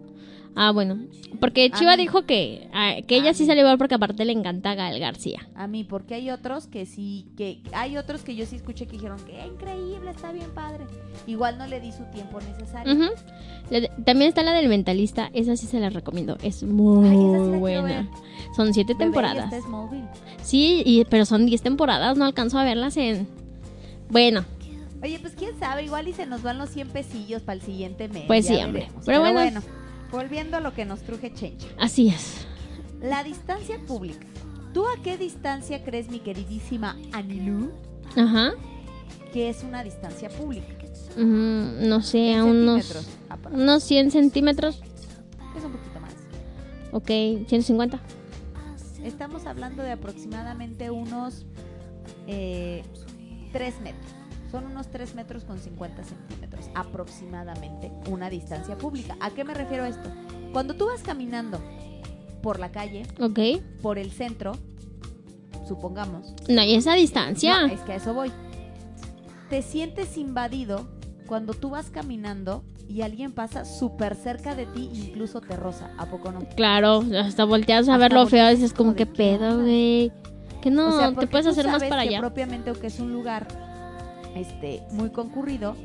Ah, 0.56 0.72
bueno. 0.72 1.00
Porque 1.40 1.66
A 1.74 1.78
Chiva 1.78 1.98
dijo 1.98 2.24
que, 2.24 2.70
ah, 2.74 2.96
que 3.08 3.16
ella 3.18 3.32
a 3.32 3.34
sí 3.34 3.46
salió 3.46 3.64
igual 3.64 3.78
porque 3.80 3.96
aparte 3.96 4.24
le 4.24 4.34
encanta 4.34 4.76
Gael 4.76 5.00
García. 5.00 5.48
A 5.56 5.66
mí, 5.68 5.84
porque 5.84 6.14
hay 6.16 6.30
otros 6.30 6.68
que 6.68 6.86
sí, 6.86 7.26
que 7.36 7.62
hay 7.74 7.98
otros 7.98 8.22
que 8.22 8.36
yo 8.36 8.46
sí 8.46 8.56
escuché 8.58 8.86
que 8.86 8.94
dijeron 8.94 9.18
que 9.26 9.40
"Eh, 9.42 9.48
increíble, 9.48 10.12
está 10.12 10.32
bien 10.32 10.52
padre. 10.52 10.86
Igual 11.26 11.58
no 11.58 11.66
le 11.66 11.80
di 11.82 11.92
su 11.92 12.04
tiempo 12.12 12.40
necesario. 12.40 12.94
Ujú. 12.94 13.06
La 13.72 13.80
de- 13.82 13.92
también 14.06 14.30
está 14.30 14.44
la 14.44 14.54
del 14.54 14.68
mentalista, 14.70 15.30
esa 15.34 15.56
sí 15.58 15.66
se 15.66 15.80
la 15.80 15.90
recomiendo, 15.90 16.38
es 16.44 16.62
muy 16.64 17.08
Ay, 17.10 17.16
esa 17.16 17.18
sí 17.46 17.52
la 17.52 17.60
quiero 17.60 17.60
buena. 17.82 18.10
Son 18.56 18.74
siete 18.74 18.94
Bebé, 18.94 19.04
y 19.04 19.06
temporadas. 19.08 19.52
está 19.54 19.66
Smallville. 19.68 20.08
Sí, 20.44 20.84
y, 20.86 21.06
pero 21.06 21.26
son 21.26 21.46
diez 21.48 21.62
temporadas, 21.64 22.16
no 22.18 22.26
alcanzo 22.26 22.60
a 22.60 22.64
verlas 22.64 22.96
en... 22.98 23.28
Bueno, 24.10 24.46
Oye, 25.02 25.20
pues 25.20 25.34
quién 25.36 25.58
sabe, 25.60 25.84
igual 25.84 26.08
y 26.08 26.14
se 26.14 26.26
nos 26.26 26.44
van 26.44 26.58
los 26.58 26.70
100 26.70 26.88
pesillos 26.90 27.42
para 27.42 27.56
el 27.56 27.62
siguiente 27.62 28.08
mes. 28.08 28.24
Pues 28.26 28.48
ya 28.48 28.56
sí, 28.56 28.64
hombre. 28.64 28.82
veremos. 28.84 29.06
Pero, 29.06 29.20
bueno. 29.34 29.62
Volviendo 30.14 30.56
a 30.58 30.60
lo 30.62 30.74
que 30.74 30.86
nos 30.86 31.02
truje 31.02 31.34
Chencha. 31.34 31.68
así 31.80 32.08
es. 32.08 32.46
La 33.02 33.24
distancia 33.24 33.80
pública. 33.86 34.26
¿Tú 34.74 34.86
a 34.86 35.02
qué 35.04 35.18
distancia 35.18 35.84
crees, 35.84 36.10
mi 36.10 36.20
queridísima 36.20 36.96
Anilú, 37.12 37.72
Ajá. 38.16 38.54
que 39.34 39.50
es 39.50 39.64
una 39.64 39.84
distancia 39.84 40.30
pública? 40.30 40.68
No 41.18 42.02
sé, 42.02 42.34
a 42.34 42.44
unos, 42.44 43.06
unos 43.52 43.84
100 43.84 44.10
centímetros. 44.12 44.82
Es 45.56 45.64
un 45.64 45.74
poquito 45.74 46.00
más. 46.00 46.14
Ok, 46.92 47.08
150. 47.48 48.00
Estamos 49.04 49.46
hablando 49.46 49.84
de 49.84 49.92
aproximadamente 49.92 50.90
unos 50.90 51.46
3 52.26 52.84
metros. 53.82 54.12
Son 54.54 54.68
unos 54.68 54.88
3 54.92 55.16
metros 55.16 55.46
con 55.46 55.58
50 55.58 56.04
centímetros 56.04 56.70
aproximadamente 56.76 57.92
una 58.08 58.30
distancia 58.30 58.78
pública. 58.78 59.18
¿A 59.20 59.32
qué 59.32 59.44
me 59.44 59.56
refiero 59.56 59.84
a 59.84 59.88
esto? 59.88 60.12
Cuando 60.52 60.76
tú 60.76 60.86
vas 60.86 61.02
caminando 61.02 61.60
por 62.44 62.60
la 62.60 62.72
calle, 62.72 63.02
Ok. 63.20 63.40
por 63.82 63.98
el 63.98 64.12
centro, 64.12 64.52
supongamos, 65.68 66.36
No 66.48 66.62
hay 66.62 66.76
esa 66.76 66.94
distancia. 66.94 67.62
No, 67.66 67.74
es 67.74 67.80
que 67.82 67.94
a 67.94 67.96
eso 67.96 68.14
voy. 68.14 68.32
Te 69.50 69.64
sientes 69.64 70.18
invadido 70.20 70.88
cuando 71.26 71.56
tú 71.56 71.72
vas 71.72 71.90
caminando 71.90 72.64
y 72.88 73.02
alguien 73.02 73.32
pasa 73.32 73.66
súper 73.66 74.14
cerca 74.14 74.54
de 74.54 74.68
ti, 74.68 74.88
incluso 74.94 75.42
te 75.42 75.56
roza. 75.56 75.90
¿A 75.98 76.06
poco 76.06 76.32
no? 76.32 76.42
Claro, 76.56 77.04
hasta 77.20 77.44
volteas 77.46 77.90
a 77.90 77.94
Hasta 77.94 77.98
ver 77.98 78.14
lo 78.14 78.28
feo 78.28 78.52
y 78.52 78.56
dices 78.56 78.72
como 78.74 78.92
que 78.94 79.08
¿qué 79.08 79.14
pedo, 79.16 79.62
güey. 79.62 80.12
Que 80.62 80.70
no, 80.70 80.90
O 80.90 81.00
sea, 81.00 81.12
te 81.16 81.26
puedes 81.26 81.48
hacer 81.48 81.66
más 81.66 81.84
para 81.86 82.04
que 82.04 82.10
allá. 82.10 82.20
propiamente, 82.20 82.70
aunque 82.70 82.86
es 82.86 83.00
un 83.00 83.12
lugar 83.12 83.48
este, 84.36 84.84
muy 84.92 85.10
concurrido, 85.10 85.76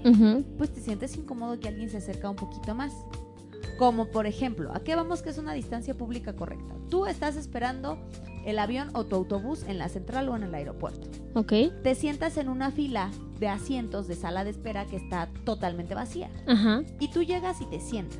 pues 0.56 0.72
te 0.72 0.80
sientes 0.80 1.16
incómodo 1.16 1.58
que 1.60 1.68
alguien 1.68 1.90
se 1.90 1.98
acerca 1.98 2.30
un 2.30 2.36
poquito 2.36 2.74
más. 2.74 2.92
Como 3.78 4.06
por 4.08 4.26
ejemplo, 4.26 4.72
¿a 4.74 4.80
qué 4.80 4.96
vamos 4.96 5.22
que 5.22 5.30
es 5.30 5.38
una 5.38 5.52
distancia 5.52 5.94
pública 5.94 6.34
correcta? 6.34 6.74
Tú 6.88 7.06
estás 7.06 7.36
esperando 7.36 7.98
el 8.44 8.58
avión 8.58 8.88
o 8.94 9.04
tu 9.04 9.16
autobús 9.16 9.62
en 9.68 9.78
la 9.78 9.88
central 9.88 10.28
o 10.28 10.36
en 10.36 10.42
el 10.42 10.54
aeropuerto. 10.54 11.06
Ok. 11.34 11.52
Te 11.82 11.94
sientas 11.94 12.36
en 12.38 12.48
una 12.48 12.70
fila 12.70 13.10
de 13.38 13.48
asientos 13.48 14.08
de 14.08 14.16
sala 14.16 14.42
de 14.42 14.50
espera 14.50 14.86
que 14.86 14.96
está 14.96 15.28
totalmente 15.44 15.94
vacía. 15.94 16.30
Ajá. 16.46 16.82
y 16.98 17.08
tú 17.08 17.22
llegas 17.22 17.60
y 17.60 17.66
te 17.66 17.80
sientas. 17.80 18.18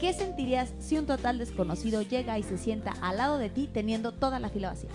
¿Qué 0.00 0.12
sentirías 0.12 0.74
si 0.80 0.98
un 0.98 1.06
total 1.06 1.38
desconocido 1.38 2.02
llega 2.02 2.38
y 2.38 2.42
se 2.42 2.58
sienta 2.58 2.92
al 3.02 3.18
lado 3.18 3.38
de 3.38 3.50
ti 3.50 3.68
teniendo 3.72 4.12
toda 4.12 4.38
la 4.40 4.48
fila 4.48 4.70
vacía? 4.70 4.90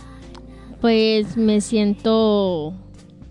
Pues 0.82 1.38
me 1.38 1.62
siento 1.62 2.74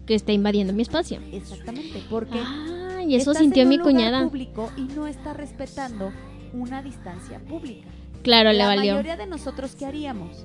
que 0.06 0.14
está 0.14 0.32
invadiendo 0.32 0.72
mi 0.72 0.82
espacio. 0.82 1.20
Exactamente, 1.32 2.02
porque 2.08 2.38
Ah, 2.42 3.02
y 3.06 3.14
eso 3.16 3.34
sintió 3.34 3.62
en 3.62 3.68
mi 3.68 3.76
lugar 3.76 3.92
cuñada. 3.92 4.22
público 4.24 4.70
y 4.76 4.82
no 4.82 5.06
está 5.06 5.32
respetando 5.34 6.12
una 6.52 6.82
distancia 6.82 7.38
pública. 7.40 7.88
Claro, 8.22 8.50
le 8.52 8.58
la 8.58 8.66
valió. 8.66 8.92
mayoría 8.94 9.16
de 9.16 9.26
nosotros 9.26 9.74
qué 9.76 9.86
haríamos? 9.86 10.44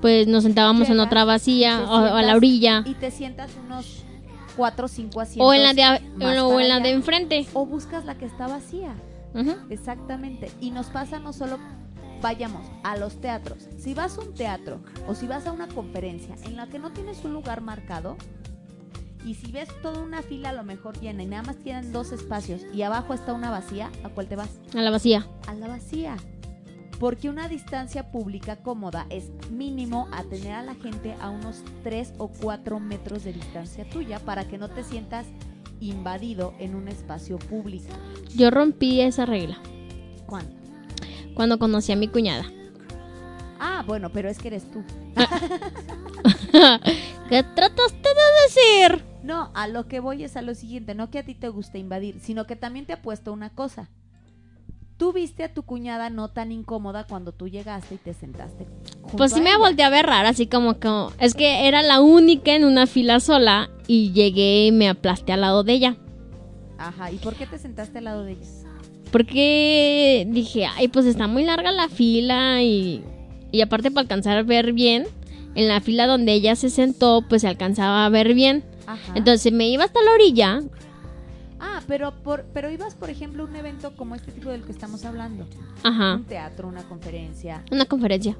Pues 0.00 0.26
nos 0.26 0.42
sentábamos 0.42 0.88
en 0.90 0.98
otra 1.00 1.24
vacía 1.24 1.82
o, 1.88 1.94
a 1.94 2.22
la 2.22 2.34
orilla. 2.36 2.82
Y 2.86 2.94
te 2.94 3.10
sientas 3.10 3.50
unos 3.64 4.04
cuatro 4.56 4.86
o 4.86 4.88
cinco 4.88 5.20
asientos. 5.20 5.46
O 5.48 5.54
en 5.54 5.62
la 5.62 5.74
de, 5.74 5.82
o 6.40 6.60
en 6.60 6.68
la 6.68 6.76
allá. 6.76 6.84
de 6.84 6.90
enfrente. 6.90 7.46
O 7.54 7.66
buscas 7.66 8.04
la 8.04 8.16
que 8.16 8.24
está 8.24 8.46
vacía. 8.48 8.94
Ujú. 9.34 9.54
Exactamente. 9.70 10.50
Y 10.60 10.70
nos 10.70 10.86
pasa 10.86 11.18
no 11.20 11.32
solo, 11.32 11.58
vayamos, 12.20 12.66
a 12.82 12.96
los 12.96 13.20
teatros. 13.20 13.68
Si 13.78 13.94
vas 13.94 14.18
a 14.18 14.22
un 14.22 14.34
teatro 14.34 14.80
o 15.06 15.14
si 15.14 15.26
vas 15.26 15.46
a 15.46 15.52
una 15.52 15.68
conferencia 15.68 16.34
en 16.44 16.56
la 16.56 16.66
que 16.66 16.78
no 16.78 16.90
tienes 16.92 17.24
un 17.24 17.32
lugar 17.32 17.60
marcado, 17.60 18.16
y 19.24 19.34
si 19.34 19.52
ves 19.52 19.68
toda 19.82 20.00
una 20.00 20.22
fila 20.22 20.50
a 20.50 20.52
lo 20.52 20.64
mejor 20.64 20.98
llena 21.00 21.22
y 21.22 21.26
nada 21.26 21.42
más 21.42 21.56
tienen 21.56 21.92
dos 21.92 22.12
espacios 22.12 22.62
y 22.74 22.82
abajo 22.82 23.14
está 23.14 23.32
una 23.32 23.50
vacía, 23.50 23.90
¿a 24.04 24.08
cuál 24.08 24.26
te 24.26 24.36
vas? 24.36 24.50
A 24.74 24.80
la 24.82 24.90
vacía. 24.90 25.26
A 25.46 25.54
la 25.54 25.68
vacía. 25.68 26.16
Porque 26.98 27.28
una 27.28 27.48
distancia 27.48 28.10
pública 28.12 28.56
cómoda 28.56 29.06
es 29.10 29.30
mínimo 29.50 30.08
a 30.12 30.22
tener 30.24 30.52
a 30.52 30.62
la 30.62 30.74
gente 30.74 31.14
a 31.20 31.30
unos 31.30 31.62
3 31.82 32.14
o 32.18 32.28
4 32.28 32.78
metros 32.80 33.24
de 33.24 33.32
distancia 33.32 33.88
tuya 33.88 34.20
para 34.20 34.46
que 34.46 34.58
no 34.58 34.68
te 34.68 34.84
sientas 34.84 35.26
invadido 35.80 36.54
en 36.58 36.74
un 36.76 36.88
espacio 36.88 37.38
público. 37.38 37.88
Yo 38.36 38.50
rompí 38.50 39.00
esa 39.00 39.26
regla 39.26 39.58
¿Cuándo? 40.26 40.54
cuando 41.34 41.58
conocí 41.58 41.90
a 41.92 41.96
mi 41.96 42.08
cuñada. 42.08 42.44
Ah, 43.58 43.82
bueno, 43.86 44.10
pero 44.10 44.28
es 44.28 44.38
que 44.38 44.48
eres 44.48 44.70
tú. 44.70 44.82
¿Qué 47.28 47.42
trataste 47.42 48.08
de 48.08 48.88
decir? 48.88 49.11
No, 49.22 49.50
a 49.54 49.68
lo 49.68 49.86
que 49.86 50.00
voy 50.00 50.24
es 50.24 50.36
a 50.36 50.42
lo 50.42 50.54
siguiente, 50.54 50.94
no 50.94 51.10
que 51.10 51.20
a 51.20 51.22
ti 51.24 51.34
te 51.34 51.48
guste 51.48 51.78
invadir, 51.78 52.18
sino 52.20 52.46
que 52.46 52.56
también 52.56 52.86
te 52.86 52.94
apuesto 52.94 53.32
una 53.32 53.50
cosa. 53.50 53.88
Tú 54.96 55.12
viste 55.12 55.44
a 55.44 55.52
tu 55.52 55.62
cuñada 55.62 56.10
no 56.10 56.28
tan 56.28 56.52
incómoda 56.52 57.04
cuando 57.04 57.32
tú 57.32 57.48
llegaste 57.48 57.96
y 57.96 57.98
te 57.98 58.14
sentaste. 58.14 58.66
Pues 59.16 59.32
sí 59.32 59.40
me 59.40 59.56
volteé 59.56 59.84
a 59.84 59.90
ver 59.90 60.06
rara, 60.06 60.28
así 60.28 60.46
como 60.46 60.78
que 60.78 60.88
es 61.18 61.34
que 61.34 61.66
era 61.66 61.82
la 61.82 62.00
única 62.00 62.54
en 62.54 62.64
una 62.64 62.86
fila 62.86 63.18
sola 63.18 63.70
y 63.88 64.12
llegué 64.12 64.66
y 64.66 64.72
me 64.72 64.88
aplasté 64.88 65.32
al 65.32 65.40
lado 65.40 65.64
de 65.64 65.72
ella. 65.72 65.96
Ajá, 66.78 67.10
¿y 67.10 67.16
por 67.16 67.34
qué 67.34 67.46
te 67.46 67.58
sentaste 67.58 67.98
al 67.98 68.04
lado 68.04 68.24
de 68.24 68.32
ella? 68.32 68.46
Porque 69.10 70.26
dije, 70.30 70.66
ay, 70.66 70.88
pues 70.88 71.06
está 71.06 71.26
muy 71.26 71.44
larga 71.44 71.70
la 71.70 71.88
fila 71.88 72.62
y, 72.62 73.02
y 73.50 73.60
aparte 73.60 73.90
para 73.90 74.02
alcanzar 74.02 74.38
a 74.38 74.42
ver 74.42 74.72
bien, 74.72 75.06
en 75.54 75.68
la 75.68 75.80
fila 75.80 76.06
donde 76.06 76.32
ella 76.32 76.56
se 76.56 76.70
sentó, 76.70 77.22
pues 77.28 77.42
se 77.42 77.48
alcanzaba 77.48 78.06
a 78.06 78.08
ver 78.08 78.34
bien. 78.34 78.64
Ajá. 78.86 79.12
Entonces 79.14 79.52
me 79.52 79.68
iba 79.68 79.84
hasta 79.84 80.02
la 80.02 80.12
orilla. 80.12 80.60
Ah, 81.60 81.80
pero 81.86 82.12
por, 82.22 82.44
pero 82.52 82.70
ibas, 82.70 82.94
por 82.96 83.08
ejemplo, 83.10 83.44
a 83.44 83.46
un 83.46 83.54
evento 83.54 83.94
como 83.96 84.14
este 84.16 84.32
tipo 84.32 84.50
del 84.50 84.62
que 84.64 84.72
estamos 84.72 85.04
hablando. 85.04 85.46
Ajá, 85.84 86.16
Un 86.16 86.24
teatro, 86.24 86.66
una 86.68 86.82
conferencia, 86.88 87.64
una 87.70 87.84
conferencia. 87.84 88.36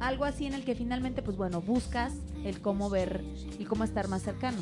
algo 0.00 0.24
así 0.26 0.44
en 0.46 0.52
el 0.52 0.62
que 0.64 0.74
finalmente, 0.74 1.22
pues 1.22 1.36
bueno, 1.38 1.62
buscas 1.62 2.12
el 2.44 2.60
cómo 2.60 2.90
ver 2.90 3.24
y 3.58 3.64
cómo 3.64 3.84
estar 3.84 4.08
más 4.08 4.22
cercano. 4.22 4.58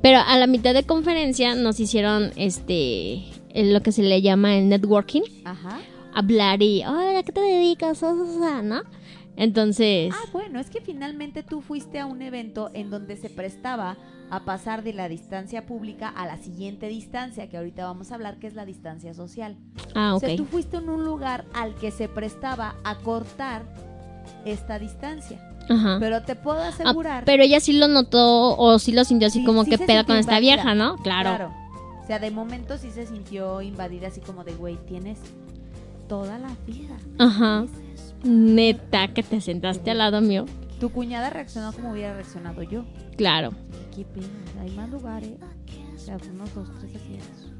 Pero 0.00 0.20
a 0.20 0.38
la 0.38 0.46
mitad 0.46 0.74
de 0.74 0.84
conferencia 0.84 1.56
nos 1.56 1.80
hicieron 1.80 2.30
este 2.36 3.24
lo 3.54 3.82
que 3.82 3.90
se 3.90 4.02
le 4.02 4.22
llama 4.22 4.56
el 4.56 4.68
networking, 4.68 5.22
Ajá. 5.44 5.80
hablar 6.14 6.62
y, 6.62 6.84
hola, 6.84 7.18
¿a 7.18 7.22
qué 7.24 7.32
te 7.32 7.40
dedicas? 7.40 8.00
O 8.04 8.38
sea, 8.38 8.62
¿no? 8.62 8.82
Entonces, 9.36 10.12
Ah, 10.14 10.28
bueno, 10.32 10.60
es 10.60 10.70
que 10.70 10.80
finalmente 10.80 11.42
tú 11.42 11.60
fuiste 11.62 11.98
a 11.98 12.06
un 12.06 12.22
evento 12.22 12.70
en 12.74 12.90
donde 12.90 13.16
se 13.16 13.30
prestaba 13.30 13.96
a 14.30 14.40
pasar 14.44 14.82
de 14.82 14.92
la 14.92 15.08
distancia 15.08 15.64
pública 15.66 16.08
a 16.08 16.26
la 16.26 16.36
siguiente 16.38 16.88
distancia, 16.88 17.48
que 17.48 17.56
ahorita 17.56 17.84
vamos 17.86 18.10
a 18.12 18.14
hablar, 18.14 18.38
que 18.38 18.46
es 18.46 18.54
la 18.54 18.64
distancia 18.66 19.14
social. 19.14 19.56
ah, 19.94 20.12
O 20.14 20.16
ok. 20.16 20.20
sea, 20.24 20.36
tú 20.36 20.44
fuiste 20.44 20.76
en 20.76 20.88
un 20.88 21.04
lugar 21.04 21.44
al 21.54 21.74
que 21.76 21.90
se 21.90 22.08
prestaba 22.08 22.74
a 22.84 22.96
cortar 22.96 23.62
esta 24.44 24.78
distancia. 24.78 25.40
Ajá. 25.70 25.96
Pero 26.00 26.22
te 26.22 26.34
puedo 26.34 26.60
Ah, 26.60 26.68
asegurar... 26.68 27.24
pero 27.24 27.42
ella 27.42 27.60
sí 27.60 27.72
lo 27.74 27.88
notó 27.88 28.56
o 28.56 28.78
sí 28.78 28.92
lo 28.92 29.04
sintió 29.04 29.28
así 29.28 29.40
Sí, 29.40 29.44
como 29.44 29.64
sí 29.64 29.70
que 29.70 29.76
sintió 29.78 30.04
con 30.06 30.16
esta 30.16 30.40
vieja, 30.40 30.74
¿no? 30.74 30.96
Claro. 30.98 31.52
O 32.02 32.06
sea, 32.06 32.18
de 32.18 32.30
momento 32.30 32.78
sí 32.78 32.90
se 32.90 33.06
sintió 33.06 33.60
invadida 33.60 34.08
así 34.08 34.20
como 34.22 34.44
de, 34.44 34.54
güey, 34.54 34.76
tienes 34.86 35.18
toda 36.08 36.38
la 36.38 36.48
fila. 36.64 36.96
Ajá. 37.18 37.66
Neta, 38.24 39.08
que 39.08 39.22
te 39.22 39.40
sentaste 39.40 39.90
al 39.90 39.98
lado 39.98 40.20
mío. 40.20 40.46
Tu 40.80 40.90
cuñada 40.90 41.28
reaccionó 41.30 41.72
como 41.72 41.92
hubiera 41.92 42.14
reaccionado 42.14 42.62
yo. 42.62 42.84
Claro, 43.16 43.52
Hay 44.60 44.70
más 44.76 44.90
lugares. 44.90 45.32
O 45.94 45.98
sea, 45.98 46.18
unos 46.32 46.54
dos, 46.54 46.68
tres 46.80 46.94
asientos. 46.96 47.52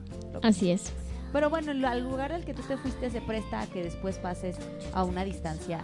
así 0.43 0.71
es. 0.71 0.93
Pero 1.33 1.51
bueno, 1.51 1.73
el- 1.73 1.85
al 1.85 2.03
lugar 2.05 2.33
al 2.33 2.45
que 2.45 2.55
tú 2.55 2.63
te 2.63 2.77
fuiste 2.77 3.11
se 3.11 3.21
presta 3.21 3.61
a 3.61 3.67
que 3.67 3.83
después 3.83 4.19
pases 4.19 4.57
a 4.95 5.05
una 5.05 5.25
distancia 5.25 5.81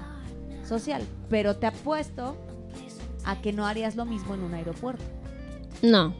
social. 0.66 1.02
Pero 1.28 1.56
te 1.56 1.66
apuesto 1.66 2.36
a 3.24 3.40
que 3.40 3.52
no 3.52 3.66
harías 3.66 3.96
lo 3.96 4.04
mismo 4.06 4.34
en 4.34 4.42
un 4.42 4.54
aeropuerto. 4.54 5.04
No. 5.82 6.14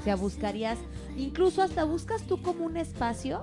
O 0.00 0.04
sea, 0.04 0.16
buscarías, 0.16 0.78
incluso 1.16 1.62
hasta 1.62 1.84
buscas 1.84 2.22
tú 2.22 2.40
como 2.40 2.64
un 2.64 2.76
espacio 2.76 3.42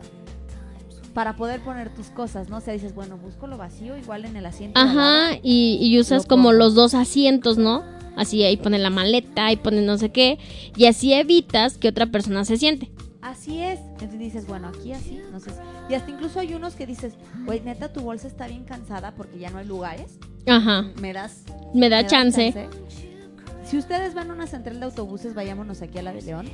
para 1.13 1.35
poder 1.35 1.61
poner 1.61 1.93
tus 1.93 2.07
cosas, 2.07 2.49
¿no? 2.49 2.57
O 2.57 2.61
sea, 2.61 2.73
dices, 2.73 2.95
bueno, 2.95 3.17
busco 3.17 3.47
lo 3.47 3.57
vacío, 3.57 3.97
igual 3.97 4.25
en 4.25 4.35
el 4.35 4.45
asiento. 4.45 4.79
Ajá, 4.79 5.29
lado. 5.29 5.39
y, 5.43 5.77
y 5.81 5.99
usas 5.99 6.25
como 6.25 6.43
pongo. 6.49 6.53
los 6.53 6.75
dos 6.75 6.93
asientos, 6.93 7.57
¿no? 7.57 7.83
Así 8.15 8.43
ahí 8.43 8.57
ponen 8.57 8.83
la 8.83 8.89
maleta, 8.89 9.45
ahí 9.45 9.55
ponen 9.57 9.85
no 9.85 9.97
sé 9.97 10.11
qué. 10.11 10.37
Y 10.75 10.85
así 10.85 11.13
evitas 11.13 11.77
que 11.77 11.87
otra 11.87 12.07
persona 12.07 12.45
se 12.45 12.57
siente. 12.57 12.91
Así 13.21 13.61
es. 13.61 13.79
Entonces 13.79 14.19
dices, 14.19 14.47
bueno, 14.47 14.67
aquí 14.67 14.91
así, 14.93 15.19
no 15.31 15.39
sé. 15.39 15.51
Y 15.89 15.93
hasta 15.93 16.11
incluso 16.11 16.39
hay 16.39 16.53
unos 16.53 16.75
que 16.75 16.85
dices, 16.85 17.13
güey, 17.45 17.61
neta, 17.61 17.91
tu 17.91 18.01
bolsa 18.01 18.27
está 18.27 18.47
bien 18.47 18.65
cansada 18.65 19.15
porque 19.15 19.39
ya 19.39 19.49
no 19.49 19.59
hay 19.59 19.65
lugares. 19.65 20.19
Ajá, 20.45 20.91
Me 21.01 21.13
das 21.13 21.43
me 21.73 21.89
da 21.89 21.97
¿Me 21.97 22.03
das 22.03 22.11
chance. 22.11 22.69
Si 23.65 23.77
ustedes 23.77 24.13
van 24.13 24.29
a 24.29 24.33
una 24.33 24.45
central 24.45 24.79
de 24.79 24.85
autobuses, 24.85 25.33
vayámonos 25.33 25.81
aquí 25.81 25.97
a 25.97 26.01
la 26.03 26.13
de 26.13 26.21
León. 26.21 26.47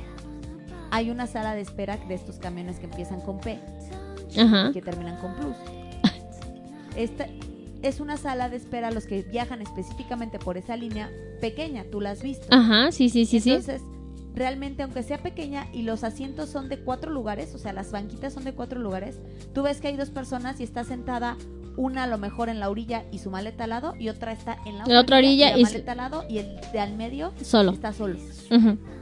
Hay 0.92 1.10
una 1.10 1.26
sala 1.26 1.54
de 1.54 1.60
espera 1.60 1.96
de 1.96 2.14
estos 2.14 2.36
camiones 2.38 2.78
que 2.78 2.86
empiezan 2.86 3.20
con 3.20 3.38
P 3.40 3.58
Ajá. 4.38 4.70
que 4.72 4.82
terminan 4.82 5.16
con 5.20 5.34
Plus. 5.34 5.56
Esta 6.96 7.26
es 7.82 8.00
una 8.00 8.16
sala 8.16 8.48
de 8.48 8.56
espera 8.56 8.88
a 8.88 8.90
los 8.90 9.06
que 9.06 9.22
viajan 9.22 9.62
específicamente 9.62 10.38
por 10.38 10.56
esa 10.56 10.76
línea 10.76 11.10
pequeña, 11.40 11.84
tú 11.90 12.00
la 12.00 12.10
has 12.10 12.22
visto. 12.22 12.46
Ajá, 12.50 12.92
sí, 12.92 13.08
sí, 13.08 13.24
sí, 13.24 13.40
sí. 13.40 13.50
Entonces, 13.50 13.82
realmente, 14.34 14.82
aunque 14.82 15.02
sea 15.02 15.22
pequeña 15.22 15.66
y 15.72 15.82
los 15.82 16.04
asientos 16.04 16.50
son 16.50 16.68
de 16.68 16.80
cuatro 16.80 17.10
lugares, 17.10 17.54
o 17.54 17.58
sea, 17.58 17.72
las 17.72 17.90
banquitas 17.90 18.32
son 18.32 18.44
de 18.44 18.52
cuatro 18.52 18.78
lugares, 18.80 19.18
tú 19.54 19.62
ves 19.62 19.80
que 19.80 19.88
hay 19.88 19.96
dos 19.96 20.10
personas 20.10 20.60
y 20.60 20.64
está 20.64 20.84
sentada 20.84 21.36
una 21.76 22.04
a 22.04 22.06
lo 22.06 22.18
mejor 22.18 22.48
en 22.48 22.60
la 22.60 22.68
orilla 22.70 23.04
y 23.12 23.18
su 23.18 23.30
maleta 23.30 23.64
al 23.64 23.70
lado 23.70 23.94
y 23.98 24.08
otra 24.08 24.32
está 24.32 24.58
en 24.66 24.78
la, 24.78 25.00
otra 25.00 25.18
orilla 25.18 25.56
y 25.56 25.62
la 25.62 25.68
su- 25.68 25.72
maleta 25.74 25.92
al 25.92 25.98
lado 25.98 26.24
y 26.28 26.38
el 26.38 26.56
de 26.72 26.80
al 26.80 26.96
medio 26.96 27.32
Solo. 27.42 27.72
está 27.72 27.92
solo. 27.92 28.18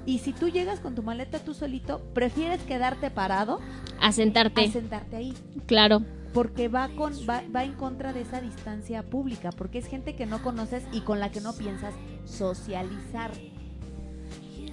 Y 0.06 0.18
si 0.18 0.32
tú 0.32 0.48
llegas 0.48 0.80
con 0.80 0.94
tu 0.94 1.02
maleta 1.02 1.38
tú 1.38 1.54
solito, 1.54 2.00
prefieres 2.14 2.60
quedarte 2.62 3.10
parado 3.10 3.60
A 4.00 4.12
sentarte. 4.12 4.64
a 4.64 4.70
sentarte 4.70 5.16
ahí. 5.16 5.34
Claro. 5.66 6.02
Porque 6.32 6.68
va, 6.68 6.88
con, 6.90 7.12
va, 7.28 7.42
va 7.54 7.64
en 7.64 7.72
contra 7.72 8.12
de 8.12 8.20
esa 8.20 8.40
distancia 8.40 9.02
pública, 9.02 9.50
porque 9.50 9.78
es 9.78 9.86
gente 9.86 10.14
que 10.14 10.26
no 10.26 10.42
conoces 10.42 10.84
y 10.92 11.00
con 11.00 11.20
la 11.20 11.30
que 11.30 11.40
no 11.40 11.54
piensas 11.54 11.94
socializar. 12.24 13.30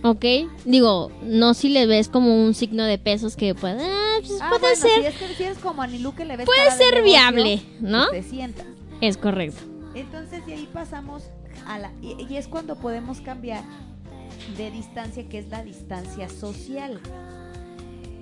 Ok. 0.06 0.24
Digo, 0.66 1.12
no 1.24 1.56
si 1.56 1.70
le 1.70 1.88
ves 1.88 2.10
como 2.10 2.36
un 2.46 2.54
signo 2.54 2.84
de 2.84 3.00
pesos 3.00 3.36
que 3.36 3.50
ah, 3.52 3.56
pues 3.60 4.32
Ah, 4.40 4.50
puede 4.50 4.62
bueno, 4.62 4.76
ser. 4.76 5.02
Si 5.02 5.08
es 5.08 5.16
que 5.16 5.36
si 5.36 5.44
eres 5.44 5.58
como 5.58 5.82
Anilú 5.82 6.14
que 6.14 6.26
le 6.26 6.38
ves 6.38 6.46
Puede 6.46 6.70
ser 6.72 6.94
negocio, 6.94 7.04
viable, 7.04 7.62
¿no? 7.80 8.06
pues 8.10 8.24
Te 8.24 8.30
sientas. 8.30 8.66
Es 9.02 9.18
correcto. 9.18 9.62
Entonces 9.96 10.46
de 10.46 10.54
ahí 10.54 10.70
pasamos 10.72 11.24
a 11.66 11.80
la... 11.80 11.92
Y, 12.04 12.16
y 12.30 12.38
es 12.38 12.48
cuando 12.48 12.76
podemos 12.76 13.20
cambiar 13.22 13.64
de 14.58 14.70
distancia, 14.70 15.28
que 15.28 15.40
es 15.40 15.50
la 15.50 15.64
distancia 15.64 16.30
social. 16.30 17.00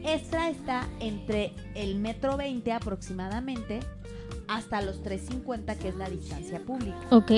Esta 0.05 0.49
está 0.49 0.87
entre 0.99 1.53
el 1.75 1.95
metro 1.95 2.37
20 2.37 2.71
aproximadamente 2.71 3.81
hasta 4.47 4.81
los 4.81 5.03
350, 5.03 5.75
que 5.75 5.89
es 5.89 5.95
la 5.95 6.09
distancia 6.09 6.59
pública. 6.59 6.97
Ok. 7.09 7.31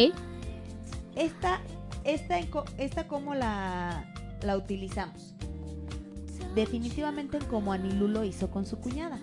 Esta, 1.15 1.61
esta, 2.03 2.39
esta 2.77 3.07
¿cómo 3.07 3.35
la, 3.35 4.13
la 4.41 4.57
utilizamos? 4.57 5.33
Definitivamente 6.55 7.39
como 7.39 7.73
Anilú 7.73 8.07
lo 8.07 8.23
hizo 8.23 8.49
con 8.49 8.65
su 8.65 8.79
cuñada. 8.79 9.19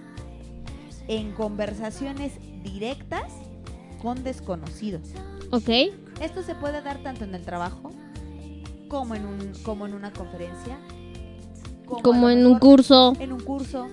En 1.08 1.32
conversaciones 1.32 2.34
directas 2.62 3.32
con 4.00 4.22
desconocidos. 4.22 5.10
Ok. 5.50 5.68
Esto 6.20 6.42
se 6.42 6.54
puede 6.54 6.82
dar 6.82 7.02
tanto 7.02 7.24
en 7.24 7.34
el 7.34 7.44
trabajo 7.44 7.90
como 8.88 9.14
en, 9.14 9.24
un, 9.24 9.52
como 9.64 9.86
en 9.86 9.94
una 9.94 10.12
conferencia. 10.12 10.78
Como 12.02 12.28
en 12.28 12.46
un 12.46 12.58
curso. 12.58 13.14
En 13.18 13.32
un 13.32 13.40
curso. 13.40 13.88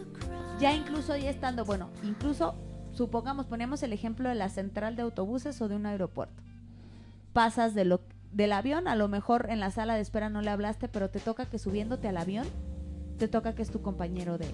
Ya 0.60 0.74
incluso 0.74 1.16
ya 1.16 1.30
estando, 1.30 1.64
bueno, 1.64 1.90
incluso 2.04 2.56
supongamos, 2.92 3.46
ponemos 3.46 3.82
el 3.82 3.94
ejemplo 3.94 4.28
de 4.28 4.36
la 4.36 4.50
central 4.50 4.98
de 4.98 5.04
autobuses 5.04 5.62
o 5.62 5.70
de 5.70 5.78
un 5.78 5.86
aeropuerto. 5.86 6.44
Pasas 7.32 7.74
de 7.74 7.86
lo, 7.86 8.02
del 8.32 8.52
avión, 8.54 8.88
a 8.88 8.96
lo 8.96 9.08
mejor 9.08 9.48
en 9.50 9.60
la 9.60 9.72
sala 9.72 9.96
de 9.96 10.02
espera 10.02 10.30
no 10.30 10.42
le 10.42 10.50
hablaste, 10.50 10.88
pero 10.88 11.10
te 11.10 11.20
toca 11.20 11.46
que 11.46 11.58
subiéndote 11.60 12.08
al 12.08 12.18
avión, 12.18 12.46
te 13.18 13.28
toca 13.28 13.56
que 13.56 13.62
es 13.62 13.70
tu 13.72 13.82
compañero 13.82 14.38
de, 14.38 14.48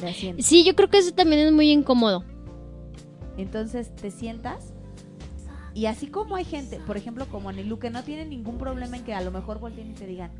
de 0.00 0.08
asiento. 0.08 0.42
Sí, 0.42 0.64
yo 0.64 0.74
creo 0.76 0.88
que 0.90 0.98
eso 0.98 1.12
también 1.14 1.46
es 1.46 1.52
muy 1.52 1.70
incómodo. 1.70 2.24
Entonces 3.36 3.94
te 3.94 4.10
sientas 4.10 4.72
y 5.74 5.86
así 5.86 6.08
como 6.08 6.36
hay 6.36 6.44
gente, 6.44 6.80
por 6.86 6.96
ejemplo 6.96 7.26
como 7.26 7.48
Anilú, 7.48 7.78
que 7.78 7.88
no 7.90 8.02
tiene 8.02 8.24
ningún 8.24 8.58
problema 8.58 8.96
en 8.96 9.04
que 9.04 9.14
a 9.14 9.20
lo 9.20 9.30
mejor 9.30 9.60
volteen 9.60 9.90
y 9.92 9.94
te 9.94 10.06
digan, 10.06 10.30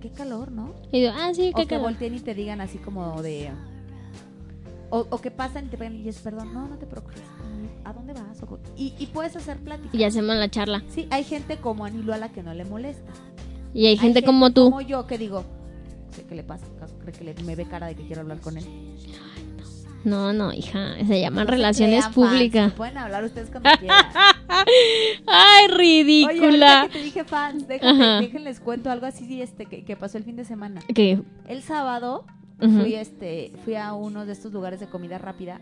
qué 0.00 0.10
calor, 0.10 0.50
¿no? 0.50 0.74
Y 0.90 1.00
digo, 1.00 1.12
ah, 1.14 1.32
sí, 1.34 1.50
O 1.52 1.56
qué 1.56 1.62
que 1.64 1.68
calor. 1.76 1.84
volteen 1.84 2.14
y 2.14 2.20
te 2.20 2.34
digan 2.34 2.60
así 2.60 2.78
como 2.78 3.20
de... 3.22 3.50
O, 4.88 5.06
o 5.10 5.20
que 5.20 5.30
pasan 5.30 5.66
y 5.66 5.68
te 5.68 5.76
ven 5.76 5.94
y 5.94 6.02
dices, 6.02 6.22
perdón, 6.22 6.52
no, 6.52 6.66
no 6.66 6.76
te 6.78 6.86
preocupes. 6.86 7.20
¿A 7.84 7.92
dónde 7.92 8.12
vas? 8.12 8.42
Y, 8.76 8.94
y 8.98 9.06
puedes 9.06 9.34
hacer 9.36 9.58
plática. 9.58 9.96
Y 9.96 10.04
hacemos 10.04 10.36
la 10.36 10.48
charla. 10.50 10.82
Sí, 10.88 11.06
hay 11.10 11.24
gente 11.24 11.56
como 11.58 11.84
Anilú 11.84 12.12
a 12.12 12.18
la 12.18 12.30
que 12.30 12.42
no 12.42 12.54
le 12.54 12.64
molesta. 12.64 13.12
Y 13.74 13.86
hay 13.86 13.96
gente 13.96 14.22
como 14.22 14.50
tú. 14.52 14.64
Como 14.64 14.80
yo 14.80 15.06
que 15.06 15.16
digo, 15.18 15.44
sé 16.10 16.24
qué 16.26 16.34
le 16.34 16.42
pasa, 16.42 16.66
cree 17.00 17.12
que 17.12 17.24
le- 17.24 17.34
me 17.44 17.54
ve 17.56 17.64
cara 17.66 17.86
de 17.86 17.94
que 17.94 18.04
quiero 18.06 18.22
hablar 18.22 18.40
con 18.40 18.56
él. 18.58 18.64
No, 20.02 20.32
no, 20.32 20.52
hija. 20.52 20.94
Se 21.06 21.20
llaman 21.20 21.44
No 21.44 21.50
se 21.50 21.56
relaciones 21.56 22.04
fans, 22.04 22.14
públicas. 22.14 22.72
Pueden 22.72 22.96
hablar 22.98 23.22
ustedes 23.22 23.50
cuando 23.50 23.68
quieran. 23.78 24.06
Ay, 25.26 25.66
Oye, 25.66 25.76
ridícula. 25.76 26.88
que 26.90 26.98
te 26.98 27.04
dije 27.04 27.24
fans, 27.24 27.68
déjenles 27.68 28.60
cuento 28.60 28.90
algo 28.90 29.06
así 29.06 29.40
este 29.42 29.66
que, 29.66 29.84
que 29.84 29.96
pasó 29.96 30.18
el 30.18 30.24
fin 30.24 30.36
de 30.36 30.44
semana. 30.44 30.80
¿Qué? 30.94 31.20
El 31.46 31.62
sábado 31.62 32.24
fui 32.58 32.94
este 32.94 33.52
fui 33.64 33.74
a 33.74 33.92
uno 33.94 34.26
de 34.26 34.32
estos 34.32 34.52
lugares 34.52 34.80
de 34.80 34.86
comida 34.86 35.16
rápida 35.18 35.60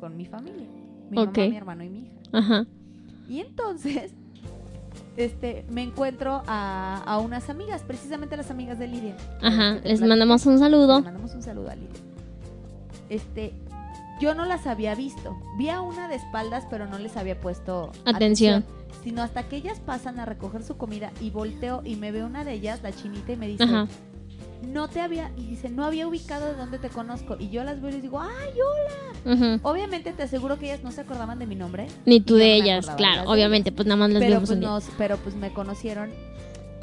con 0.00 0.16
mi 0.16 0.24
familia, 0.26 0.66
mi 1.10 1.16
mamá, 1.16 1.32
mi 1.34 1.56
hermano 1.56 1.84
y 1.84 1.88
mi 1.88 1.98
hija. 2.00 2.12
Ajá. 2.32 2.66
Y 3.28 3.40
entonces 3.40 4.12
este 5.16 5.64
me 5.68 5.82
encuentro 5.82 6.42
a, 6.46 7.02
a 7.04 7.18
unas 7.18 7.50
amigas, 7.50 7.82
precisamente 7.82 8.36
las 8.36 8.50
amigas 8.50 8.78
de 8.78 8.86
Lidia. 8.86 9.16
Ajá. 9.42 9.76
Este, 9.76 9.82
te 9.82 9.88
Les 9.88 10.00
mandamos 10.00 10.46
un 10.46 10.58
saludo. 10.58 10.96
Les 10.96 11.04
mandamos 11.04 11.34
un 11.34 11.42
saludo 11.42 11.70
a 11.70 11.74
Lidia. 11.74 12.00
Este, 13.08 13.52
yo 14.20 14.34
no 14.34 14.44
las 14.44 14.66
había 14.66 14.94
visto. 14.94 15.36
Vi 15.56 15.68
a 15.68 15.80
una 15.80 16.08
de 16.08 16.16
espaldas, 16.16 16.64
pero 16.70 16.86
no 16.86 16.98
les 16.98 17.16
había 17.16 17.40
puesto 17.40 17.92
Atención. 18.04 18.64
Sino 19.02 19.22
hasta 19.22 19.44
que 19.44 19.56
ellas 19.56 19.80
pasan 19.80 20.18
a 20.18 20.24
recoger 20.24 20.62
su 20.62 20.76
comida 20.76 21.12
y 21.20 21.30
volteo 21.30 21.82
y 21.84 21.96
me 21.96 22.10
ve 22.10 22.24
una 22.24 22.44
de 22.44 22.52
ellas, 22.52 22.80
la 22.82 22.92
chinita, 22.92 23.32
y 23.32 23.36
me 23.36 23.46
dice, 23.46 23.64
Ajá. 23.64 23.86
No 24.62 24.88
te 24.88 25.00
había, 25.00 25.30
y 25.36 25.46
dice, 25.46 25.68
no 25.68 25.84
había 25.84 26.06
ubicado 26.06 26.46
de 26.46 26.54
dónde 26.54 26.78
te 26.78 26.88
conozco. 26.88 27.36
Y 27.38 27.50
yo 27.50 27.64
las 27.64 27.80
veo 27.80 27.90
y 27.90 27.94
les 27.94 28.02
digo, 28.02 28.20
ay. 28.20 28.50
Ujú. 29.24 29.60
Obviamente 29.62 30.12
te 30.12 30.22
aseguro 30.22 30.58
que 30.58 30.66
ellas 30.66 30.82
no 30.82 30.90
se 30.90 31.02
acordaban 31.02 31.38
de 31.38 31.46
mi 31.46 31.54
nombre. 31.54 31.86
Ni 32.06 32.20
tú 32.20 32.36
de 32.36 32.58
no 32.58 32.64
ellas, 32.64 32.90
claro. 32.96 33.16
las 33.16 33.24
de 33.26 33.32
Obviamente, 33.32 33.72
pues 33.72 33.86
nada 33.86 33.96
más 33.96 34.10
las 34.10 34.22
pero 34.22 34.38
pues, 34.38 34.50
un 34.50 34.60
día. 34.60 34.68
nos, 34.68 34.84
pero 34.96 35.16
pues 35.18 35.34
me 35.34 35.52
conocieron 35.52 36.10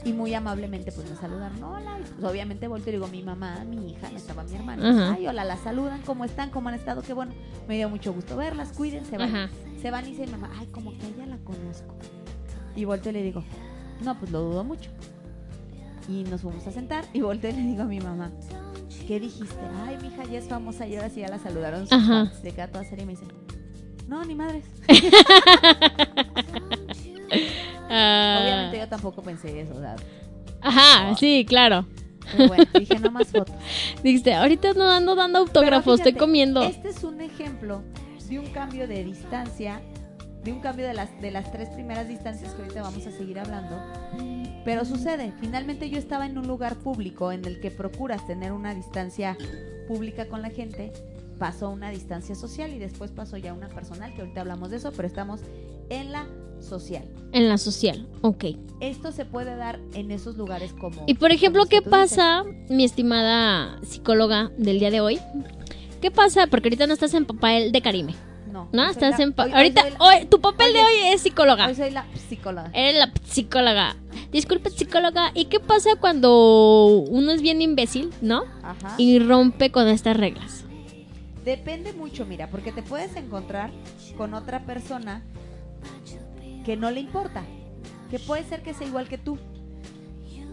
y 0.05 0.13
muy 0.13 0.33
amablemente 0.35 0.91
pues 0.91 1.09
me 1.09 1.15
saludaron. 1.15 1.61
Hola, 1.63 1.97
y, 1.99 2.03
pues, 2.03 2.31
obviamente 2.31 2.67
volteo 2.67 2.91
y 2.93 2.95
digo 2.97 3.07
mi 3.07 3.23
mamá, 3.23 3.65
mi 3.67 3.91
hija, 3.91 4.09
no 4.11 4.17
estaba 4.17 4.43
mi 4.43 4.55
hermana. 4.55 4.89
Ajá. 4.89 5.15
Ay, 5.17 5.27
hola, 5.27 5.43
la 5.43 5.57
saludan, 5.57 6.01
¿cómo 6.03 6.25
están? 6.25 6.51
¿Cómo 6.51 6.69
han 6.69 6.75
estado? 6.75 7.01
Qué 7.01 7.13
bueno. 7.13 7.33
Me 7.67 7.75
dio 7.75 7.89
mucho 7.89 8.13
gusto 8.13 8.37
verlas, 8.37 8.71
cuídense, 8.73 9.17
van. 9.17 9.49
Se 9.81 9.91
van 9.91 10.05
y 10.05 10.11
dice 10.11 10.25
mi 10.27 10.33
mamá, 10.33 10.51
ay, 10.59 10.67
como 10.67 10.91
que 10.97 11.05
a 11.05 11.09
ella 11.09 11.25
la 11.25 11.37
conozco. 11.37 11.95
Y 12.75 12.85
volteo 12.85 13.11
y 13.11 13.13
le 13.13 13.23
digo, 13.23 13.43
no, 14.03 14.17
pues 14.19 14.31
lo 14.31 14.41
dudo 14.41 14.63
mucho. 14.63 14.91
Y 16.07 16.23
nos 16.23 16.41
fuimos 16.41 16.65
a 16.67 16.71
sentar 16.71 17.05
y 17.13 17.21
volteo 17.21 17.49
y 17.51 17.53
le 17.53 17.61
digo 17.61 17.81
a 17.83 17.85
mi 17.85 17.99
mamá, 17.99 18.31
¿qué 19.07 19.19
dijiste? 19.19 19.55
Ay, 19.85 19.97
mi 20.01 20.09
hija 20.09 20.23
ya 20.25 20.37
es 20.39 20.47
famosa 20.47 20.85
y 20.87 20.95
ahora 20.95 21.09
sí 21.09 21.21
ya 21.21 21.27
la 21.27 21.39
saludaron. 21.39 21.87
Ajá. 21.89 22.25
fans". 22.25 22.39
Se 22.41 22.51
queda 22.51 22.67
toda 22.67 22.83
seria 22.83 23.03
y 23.03 23.05
me 23.07 23.13
dice, 23.13 23.25
no, 24.07 24.23
ni 24.23 24.35
madres. 24.35 24.65
Ah, 27.87 28.39
Obviamente 28.41 28.79
yo 28.79 28.87
tampoco 28.87 29.21
pensé 29.21 29.61
eso, 29.61 29.75
o 29.75 29.79
sea, 29.79 29.95
Ajá, 30.61 31.15
sí, 31.15 31.45
claro. 31.47 31.85
pero 32.31 32.47
bueno, 32.47 32.63
dije 32.79 32.99
no 32.99 33.11
más 33.11 33.27
fotos. 33.27 33.55
Dijiste, 34.03 34.33
ahorita 34.33 34.73
no 34.73 34.89
ando 34.89 35.13
dando 35.15 35.37
autógrafos, 35.39 35.99
estoy 35.99 36.13
comiendo. 36.13 36.63
Este 36.63 36.89
es 36.89 37.03
un 37.03 37.21
ejemplo 37.21 37.83
de 38.27 38.39
un 38.39 38.47
cambio 38.47 38.87
de 38.87 39.03
distancia, 39.03 39.81
de 40.45 40.53
un 40.53 40.59
cambio 40.59 40.85
de 40.85 40.93
las, 40.93 41.09
de 41.19 41.31
las 41.31 41.51
tres 41.51 41.69
primeras 41.69 42.07
distancias 42.07 42.53
que 42.53 42.61
ahorita 42.61 42.83
vamos 42.83 43.05
a 43.07 43.11
seguir 43.11 43.39
hablando. 43.39 43.75
Pero 44.63 44.85
sucede, 44.85 45.33
finalmente 45.39 45.89
yo 45.89 45.97
estaba 45.97 46.27
en 46.27 46.37
un 46.37 46.47
lugar 46.47 46.75
público 46.75 47.31
en 47.31 47.43
el 47.45 47.59
que 47.59 47.71
procuras 47.71 48.25
tener 48.27 48.51
una 48.51 48.73
distancia 48.75 49.37
pública 49.87 50.27
con 50.27 50.43
la 50.43 50.51
gente, 50.51 50.93
pasó 51.39 51.69
una 51.71 51.89
distancia 51.89 52.35
social 52.35 52.71
y 52.73 52.79
después 52.79 53.11
pasó 53.11 53.37
ya 53.37 53.53
una 53.53 53.69
personal, 53.69 54.13
que 54.13 54.21
ahorita 54.21 54.41
hablamos 54.41 54.69
de 54.69 54.77
eso, 54.77 54.91
pero 54.91 55.07
estamos 55.07 55.41
en 55.89 56.11
la 56.11 56.27
social. 56.59 57.05
En 57.31 57.49
la 57.49 57.57
social, 57.57 58.07
ok. 58.21 58.45
Esto 58.81 59.11
se 59.11 59.25
puede 59.25 59.55
dar 59.55 59.79
en 59.93 60.11
esos 60.11 60.37
lugares 60.37 60.73
como... 60.73 61.03
Y 61.07 61.15
por 61.15 61.31
ejemplo, 61.31 61.65
¿qué 61.65 61.77
dices. 61.77 61.91
pasa, 61.91 62.43
mi 62.69 62.83
estimada 62.83 63.79
psicóloga 63.83 64.51
del 64.59 64.77
día 64.77 64.91
de 64.91 65.01
hoy? 65.01 65.19
¿Qué 66.01 66.11
pasa? 66.11 66.45
Porque 66.47 66.67
ahorita 66.67 66.85
no 66.85 66.93
estás 66.93 67.15
en 67.15 67.25
papel 67.25 67.71
de 67.71 67.81
Karime, 67.81 68.13
No, 68.71 68.85
estás 68.89 69.19
en... 69.19 69.33
hoy- 69.37 69.51
ahorita, 69.51 69.81
soy 69.81 69.91
la- 69.91 69.97
hoy, 69.99 70.25
tu 70.25 70.39
papel 70.41 70.73
de 70.73 70.79
hoy 70.79 70.93
es 71.13 71.21
psicóloga. 71.21 71.67
Hoy 71.67 71.75
soy 71.75 71.91
la 71.91 72.05
psicóloga. 72.29 72.69
Eres 72.73 72.95
la 72.95 73.11
psicóloga. 73.25 73.95
Disculpe, 74.31 74.69
psicóloga. 74.69 75.31
¿Y 75.33 75.45
qué 75.45 75.59
pasa 75.59 75.91
cuando 75.99 76.87
uno 77.09 77.31
es 77.31 77.41
bien 77.41 77.61
imbécil, 77.61 78.11
no? 78.21 78.43
Ajá. 78.63 78.95
Y 78.97 79.19
rompe 79.19 79.71
con 79.71 79.87
estas 79.87 80.17
reglas. 80.17 80.63
Depende 81.43 81.93
mucho, 81.93 82.25
mira, 82.25 82.49
porque 82.49 82.71
te 82.71 82.81
puedes 82.81 83.15
encontrar 83.15 83.69
con 84.17 84.33
otra 84.33 84.65
persona 84.65 85.21
que 86.65 86.75
no 86.75 86.89
le 86.91 86.99
importa, 87.01 87.43
que 88.09 88.17
puede 88.19 88.43
ser 88.43 88.63
que 88.63 88.73
sea 88.73 88.87
igual 88.87 89.07
que 89.07 89.17
tú. 89.17 89.37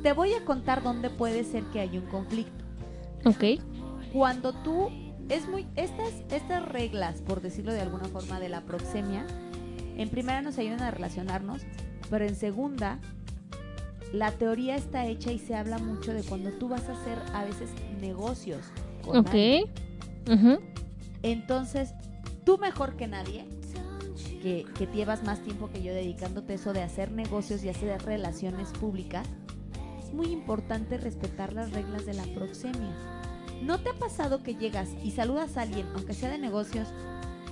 Te 0.02 0.12
voy 0.12 0.34
a 0.34 0.44
contar 0.44 0.82
dónde 0.82 1.08
puede 1.10 1.44
ser 1.44 1.62
que 1.72 1.80
haya 1.80 1.98
un 1.98 2.06
conflicto. 2.06 2.64
Ok. 3.24 3.60
Cuando 4.12 4.52
tú 4.52 4.90
es 5.28 5.48
muy 5.48 5.66
estas 5.76 6.12
estas 6.30 6.66
reglas, 6.66 7.20
por 7.22 7.40
decirlo 7.40 7.72
de 7.72 7.80
alguna 7.80 8.04
forma 8.04 8.40
de 8.40 8.48
la 8.48 8.62
proxemia, 8.62 9.26
en 9.96 10.08
primera 10.08 10.42
nos 10.42 10.58
ayudan 10.58 10.82
a 10.82 10.90
relacionarnos, 10.90 11.62
pero 12.10 12.24
en 12.24 12.34
segunda 12.34 12.98
la 14.12 14.30
teoría 14.30 14.76
está 14.76 15.06
hecha 15.06 15.32
y 15.32 15.38
se 15.38 15.54
habla 15.54 15.78
mucho 15.78 16.12
de 16.12 16.22
cuando 16.22 16.50
tú 16.52 16.68
vas 16.68 16.88
a 16.88 16.92
hacer 16.92 17.18
a 17.32 17.44
veces 17.44 17.70
negocios. 18.00 18.66
con 19.02 19.18
Ok. 19.18 19.30
Entonces, 21.22 21.94
tú 22.44 22.58
mejor 22.58 22.96
que 22.96 23.06
nadie, 23.06 23.46
que, 24.42 24.66
que 24.76 24.86
llevas 24.86 25.22
más 25.24 25.40
tiempo 25.40 25.70
que 25.70 25.82
yo 25.82 25.94
dedicándote 25.94 26.52
a 26.52 26.56
eso 26.56 26.72
de 26.72 26.82
hacer 26.82 27.10
negocios 27.10 27.64
y 27.64 27.68
hacer 27.68 28.02
relaciones 28.02 28.68
públicas, 28.70 29.26
es 30.02 30.12
muy 30.12 30.26
importante 30.26 30.98
respetar 30.98 31.52
las 31.52 31.72
reglas 31.72 32.04
de 32.04 32.14
la 32.14 32.24
proxemia. 32.34 32.94
¿No 33.62 33.78
te 33.78 33.90
ha 33.90 33.94
pasado 33.94 34.42
que 34.42 34.54
llegas 34.54 34.90
y 35.04 35.12
saludas 35.12 35.56
a 35.56 35.62
alguien, 35.62 35.86
aunque 35.94 36.14
sea 36.14 36.30
de 36.30 36.38
negocios, 36.38 36.88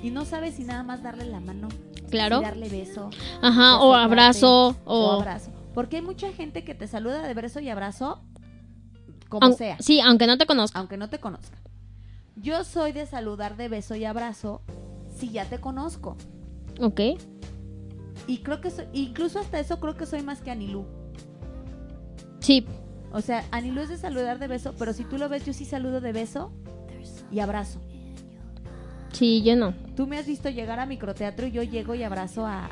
y 0.03 0.11
no 0.11 0.25
sabes 0.25 0.55
si 0.57 0.65
nada 0.65 0.83
más 0.83 1.03
darle 1.03 1.25
la 1.27 1.41
mano, 1.41 1.69
Claro. 2.11 2.41
darle 2.41 2.69
beso, 2.69 3.11
Ajá, 3.43 3.81
o 3.81 3.95
abrazo, 3.95 4.77
o 4.85 4.99
o... 4.99 5.13
abrazo. 5.21 5.51
Porque 5.75 5.97
hay 5.97 6.03
mucha 6.03 6.33
gente 6.33 6.65
que 6.65 6.75
te 6.75 6.89
saluda 6.89 7.23
de 7.27 7.33
beso 7.35 7.61
y 7.61 7.69
abrazo 7.69 8.21
como 9.29 9.53
sea, 9.53 9.77
Sí, 9.79 10.01
aunque 10.01 10.27
no 10.27 10.37
te 10.37 10.47
conozca. 10.47 10.79
aunque 10.81 10.97
no 10.97 11.09
te 11.09 11.21
conozca. 11.21 11.57
Yo 12.35 12.65
soy 12.65 12.91
de 12.93 13.07
saludar 13.07 13.57
de 13.57 13.69
beso 13.69 13.95
y 13.95 14.05
abrazo 14.05 14.63
si 15.17 15.31
ya 15.31 15.45
te 15.45 15.59
conozco. 15.61 16.17
Ok. 16.81 17.01
Y 18.27 18.39
creo 18.39 18.61
que 18.61 18.71
soy, 18.71 18.87
incluso 18.93 19.39
hasta 19.39 19.61
eso 19.61 19.79
creo 19.79 19.97
que 19.97 20.07
soy 20.07 20.23
más 20.23 20.41
que 20.41 20.51
Anilú. 20.51 20.85
Sí, 22.41 22.67
O 23.13 23.21
sea, 23.21 23.45
Anilú 23.51 23.81
es 23.81 23.89
de 23.89 23.99
saludar 23.99 24.39
de 24.39 24.47
beso, 24.47 24.75
pero 24.79 24.93
si 24.93 25.05
tú 25.05 25.19
lo 25.19 25.29
ves, 25.29 25.45
yo 25.45 25.53
sí 25.53 25.65
saludo 25.65 26.01
de 26.01 26.13
beso 26.13 26.53
y 27.33 27.41
abrazo. 27.41 27.81
sí, 29.13 29.43
yo 29.43 29.57
no. 29.57 29.75
Tú 29.97 30.07
me 30.07 30.19
has 30.19 30.27
visto 30.27 30.49
llegar 30.49 30.79
a 30.81 30.87
microteatro 30.87 31.47
y 31.47 31.51
yo 31.51 31.63
llego 31.63 31.95
y 31.95 32.03
abrazo 32.05 32.47
a, 32.47 32.71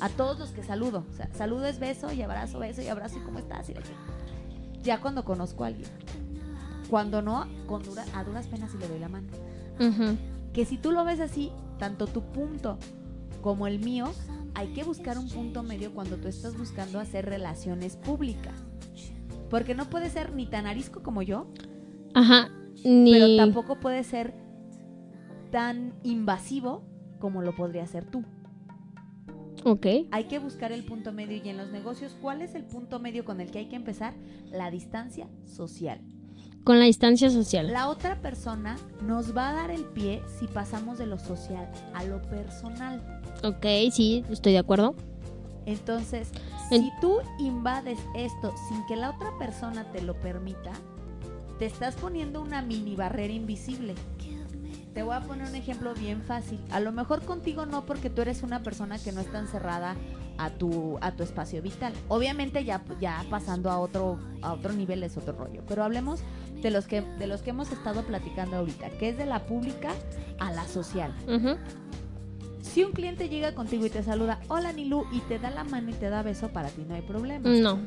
a 0.00 0.08
todos 0.10 0.38
los 0.38 0.50
que 0.50 0.62
saludo. 0.62 1.04
O 1.10 1.16
sea, 1.16 1.28
saludo 1.34 1.66
es 1.66 1.78
beso 1.78 2.12
y 2.12 2.22
abrazo, 2.22 2.58
beso 2.58 2.82
y 2.82 2.88
abrazo 2.88 3.18
y 3.18 3.22
cómo 3.22 3.38
estás 3.38 3.68
y 3.70 3.74
Ya 4.82 5.00
cuando 5.00 5.24
conozco 5.24 5.64
a 5.64 5.68
alguien. 5.68 5.88
Cuando 6.88 7.22
no, 7.22 7.46
con 7.66 7.82
dura- 7.82 8.04
a 8.14 8.24
duras 8.24 8.46
penas 8.48 8.72
y 8.74 8.78
le 8.78 8.88
doy 8.88 8.98
la 8.98 9.08
mano. 9.08 9.28
Que 10.52 10.64
si 10.66 10.76
tú 10.76 10.90
lo 10.92 11.04
ves 11.04 11.20
así, 11.20 11.50
tanto 11.78 12.06
tu 12.06 12.20
punto 12.22 12.76
como 13.40 13.66
el 13.66 13.78
mío, 13.78 14.12
hay 14.54 14.72
que 14.74 14.84
buscar 14.84 15.16
un 15.18 15.28
punto 15.28 15.62
medio 15.62 15.92
cuando 15.94 16.16
tú 16.16 16.28
estás 16.28 16.58
buscando 16.58 17.00
hacer 17.00 17.24
relaciones 17.26 17.96
públicas. 17.96 18.54
Porque 19.50 19.74
no 19.74 19.90
puede 19.90 20.08
ser 20.10 20.32
ni 20.34 20.46
tan 20.46 20.66
arisco 20.66 21.02
como 21.02 21.22
yo, 21.22 21.46
Ajá. 22.14 22.48
Ni... 22.84 23.12
pero 23.12 23.36
tampoco 23.36 23.80
puede 23.80 24.04
ser 24.04 24.32
tan 25.50 25.92
invasivo 26.04 26.82
como 27.18 27.42
lo 27.42 27.54
podría 27.54 27.86
ser 27.86 28.04
tú. 28.04 28.24
Ok. 29.64 29.86
Hay 30.10 30.24
que 30.24 30.38
buscar 30.38 30.72
el 30.72 30.84
punto 30.84 31.12
medio 31.12 31.36
y 31.44 31.48
en 31.48 31.56
los 31.58 31.70
negocios, 31.70 32.16
¿cuál 32.22 32.40
es 32.40 32.54
el 32.54 32.64
punto 32.64 32.98
medio 32.98 33.24
con 33.24 33.40
el 33.40 33.50
que 33.50 33.58
hay 33.58 33.66
que 33.66 33.76
empezar? 33.76 34.14
La 34.50 34.70
distancia 34.70 35.28
social. 35.44 36.00
Con 36.64 36.78
la 36.78 36.84
distancia 36.86 37.28
social. 37.30 37.70
La 37.72 37.88
otra 37.88 38.20
persona 38.22 38.76
nos 39.02 39.36
va 39.36 39.50
a 39.50 39.52
dar 39.54 39.70
el 39.70 39.84
pie 39.84 40.22
si 40.38 40.46
pasamos 40.46 40.98
de 40.98 41.06
lo 41.06 41.18
social 41.18 41.70
a 41.94 42.04
lo 42.04 42.22
personal. 42.22 43.02
Ok, 43.42 43.66
sí, 43.92 44.24
estoy 44.30 44.52
de 44.52 44.58
acuerdo. 44.58 44.94
Entonces, 45.66 46.30
En- 46.34 46.49
si 46.70 46.92
tú 47.00 47.18
invades 47.38 47.98
esto 48.14 48.54
sin 48.68 48.86
que 48.86 48.96
la 48.96 49.10
otra 49.10 49.36
persona 49.38 49.90
te 49.92 50.02
lo 50.02 50.14
permita, 50.14 50.72
te 51.58 51.66
estás 51.66 51.96
poniendo 51.96 52.40
una 52.40 52.62
mini 52.62 52.96
barrera 52.96 53.32
invisible. 53.32 53.94
Te 54.94 55.02
voy 55.02 55.14
a 55.14 55.20
poner 55.20 55.48
un 55.48 55.54
ejemplo 55.54 55.94
bien 55.94 56.22
fácil. 56.22 56.60
A 56.70 56.80
lo 56.80 56.90
mejor 56.90 57.24
contigo 57.24 57.66
no 57.66 57.86
porque 57.86 58.08
tú 58.08 58.22
eres 58.22 58.42
una 58.42 58.62
persona 58.62 58.98
que 58.98 59.12
no 59.12 59.20
está 59.20 59.38
encerrada 59.38 59.96
a 60.38 60.50
tu, 60.50 60.98
a 61.00 61.12
tu 61.12 61.22
espacio 61.22 61.60
vital. 61.60 61.92
Obviamente 62.08 62.64
ya, 62.64 62.82
ya 62.98 63.24
pasando 63.28 63.70
a 63.70 63.78
otro, 63.78 64.18
a 64.40 64.52
otro 64.52 64.72
nivel 64.72 65.02
es 65.02 65.16
otro 65.16 65.34
rollo. 65.34 65.62
Pero 65.68 65.84
hablemos 65.84 66.20
de 66.62 66.70
los, 66.70 66.86
que, 66.86 67.02
de 67.02 67.26
los 67.26 67.42
que 67.42 67.50
hemos 67.50 67.70
estado 67.72 68.02
platicando 68.02 68.56
ahorita, 68.56 68.90
que 68.90 69.10
es 69.10 69.18
de 69.18 69.26
la 69.26 69.46
pública 69.46 69.90
a 70.38 70.50
la 70.52 70.66
social. 70.66 71.14
Ujú. 71.26 71.56
Si 72.72 72.84
un 72.84 72.92
cliente 72.92 73.28
llega 73.28 73.54
contigo 73.54 73.84
y 73.86 73.90
te 73.90 74.02
saluda, 74.02 74.40
hola 74.48 74.72
Nilu, 74.72 75.04
y 75.12 75.18
te 75.20 75.38
da 75.38 75.50
la 75.50 75.64
mano 75.64 75.90
y 75.90 75.94
te 75.94 76.08
da 76.08 76.22
beso, 76.22 76.48
para 76.50 76.68
ti 76.68 76.84
no 76.88 76.94
hay 76.94 77.02
problema. 77.02 77.48
No. 77.48 77.78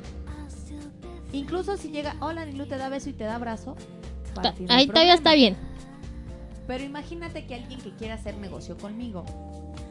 Incluso 1.32 1.78
si 1.78 1.90
llega, 1.90 2.16
hola 2.20 2.46
Nilu, 2.46 2.66
te 2.66 2.78
da 2.78 2.90
beso 2.90 3.10
y 3.10 3.14
te 3.14 3.24
da 3.24 3.36
abrazo, 3.36 3.76
para 4.36 4.52
Ta- 4.52 4.56
ti 4.58 4.66
no 4.66 4.74
hay 4.74 4.80
Ahí 4.82 4.88
todavía 4.88 5.14
está 5.14 5.34
bien. 5.36 5.56
Pero 6.68 6.84
imagínate 6.84 7.46
que 7.46 7.56
alguien 7.56 7.80
que 7.82 7.92
quiera 7.96 8.16
hacer 8.16 8.38
negocio 8.38 8.78
conmigo, 8.78 9.26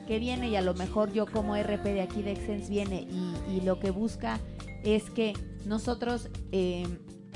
que 0.07 0.19
viene 0.19 0.49
y 0.51 0.57
a 0.57 0.63
lo 0.63 0.75
mejor 0.75 1.13
yo 1.13 1.27
como 1.27 1.57
RP 1.57 1.85
de 1.95 2.03
aquí 2.03 2.23
de 2.23 2.33
Exens 2.33 2.69
viene 2.69 3.07
y, 3.11 3.35
y 3.57 3.61
lo 3.63 3.79
que 3.79 3.91
busca 3.91 4.39
es 4.85 5.11
que 5.11 5.33
nosotros 5.65 6.29
eh, 6.53 6.87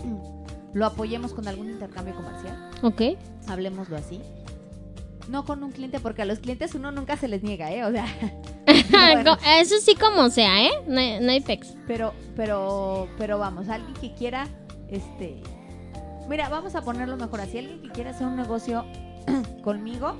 lo 0.75 0.87
apoyemos 0.87 1.33
con 1.33 1.49
algún 1.49 1.71
intercambio 1.71 2.15
comercial, 2.15 2.71
Ok. 2.83 3.03
hablemoslo 3.49 3.97
así. 3.97 4.21
No 5.29 5.45
con 5.45 5.62
un 5.64 5.72
cliente, 5.72 5.99
porque 6.01 6.22
a 6.22 6.24
los 6.24 6.39
clientes 6.39 6.74
uno 6.74 6.93
nunca 6.93 7.16
se 7.16 7.27
les 7.29 7.43
niega, 7.43 7.72
¿eh? 7.72 7.85
O 7.85 7.91
sea, 7.91 8.07
Eso 9.61 9.77
sí 9.81 9.95
como 9.97 10.31
sea, 10.31 10.64
¿eh? 10.64 10.70
No 10.87 10.99
hay, 11.01 11.20
no 11.20 11.31
hay 11.33 11.41
pex. 11.41 11.74
Pero, 11.87 12.12
pero, 12.37 13.09
pero 13.18 13.39
vamos, 13.39 13.68
alguien 13.68 13.95
que 13.95 14.14
quiera, 14.14 14.47
este, 14.89 15.41
mira, 16.29 16.49
vamos 16.49 16.74
a 16.77 16.83
ponerlo 16.83 17.16
mejor 17.16 17.41
así, 17.41 17.59
alguien 17.59 17.83
que 17.83 17.91
quiera 17.91 18.11
hacer 18.11 18.27
un 18.27 18.37
negocio 18.37 18.85
conmigo, 19.64 20.16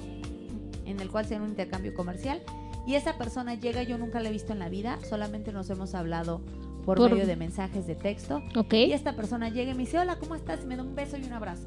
en 0.85 0.99
el 1.01 1.11
cual 1.11 1.25
sea 1.27 1.41
un 1.41 1.49
intercambio 1.51 1.95
comercial, 1.95 2.43
y 2.87 2.95
esa 2.95 3.17
persona 3.19 3.55
llega, 3.55 3.83
yo 3.85 3.99
nunca 3.99 4.21
la 4.21 4.29
he 4.29 4.33
visto 4.33 4.53
en 4.53 4.59
la 4.61 4.69
vida, 4.69 4.99
solamente 5.09 5.53
nos 5.53 5.69
hemos 5.71 5.95
hablado 5.95 6.41
por, 6.85 6.99
Por- 6.99 7.11
medio 7.11 7.27
de 7.27 7.37
mensajes 7.37 7.87
de 7.87 7.95
texto, 7.97 8.43
Ok. 8.57 8.75
y 8.75 8.93
esta 8.93 9.15
persona 9.15 9.49
llega 9.51 9.71
y 9.73 9.75
me 9.75 9.81
dice, 9.85 9.99
hola, 9.99 10.17
¿cómo 10.17 10.35
estás? 10.37 10.61
Y 10.63 10.67
me 10.67 10.77
da 10.77 10.83
un 10.83 10.95
beso 10.95 11.17
y 11.17 11.25
un 11.25 11.33
abrazo. 11.33 11.67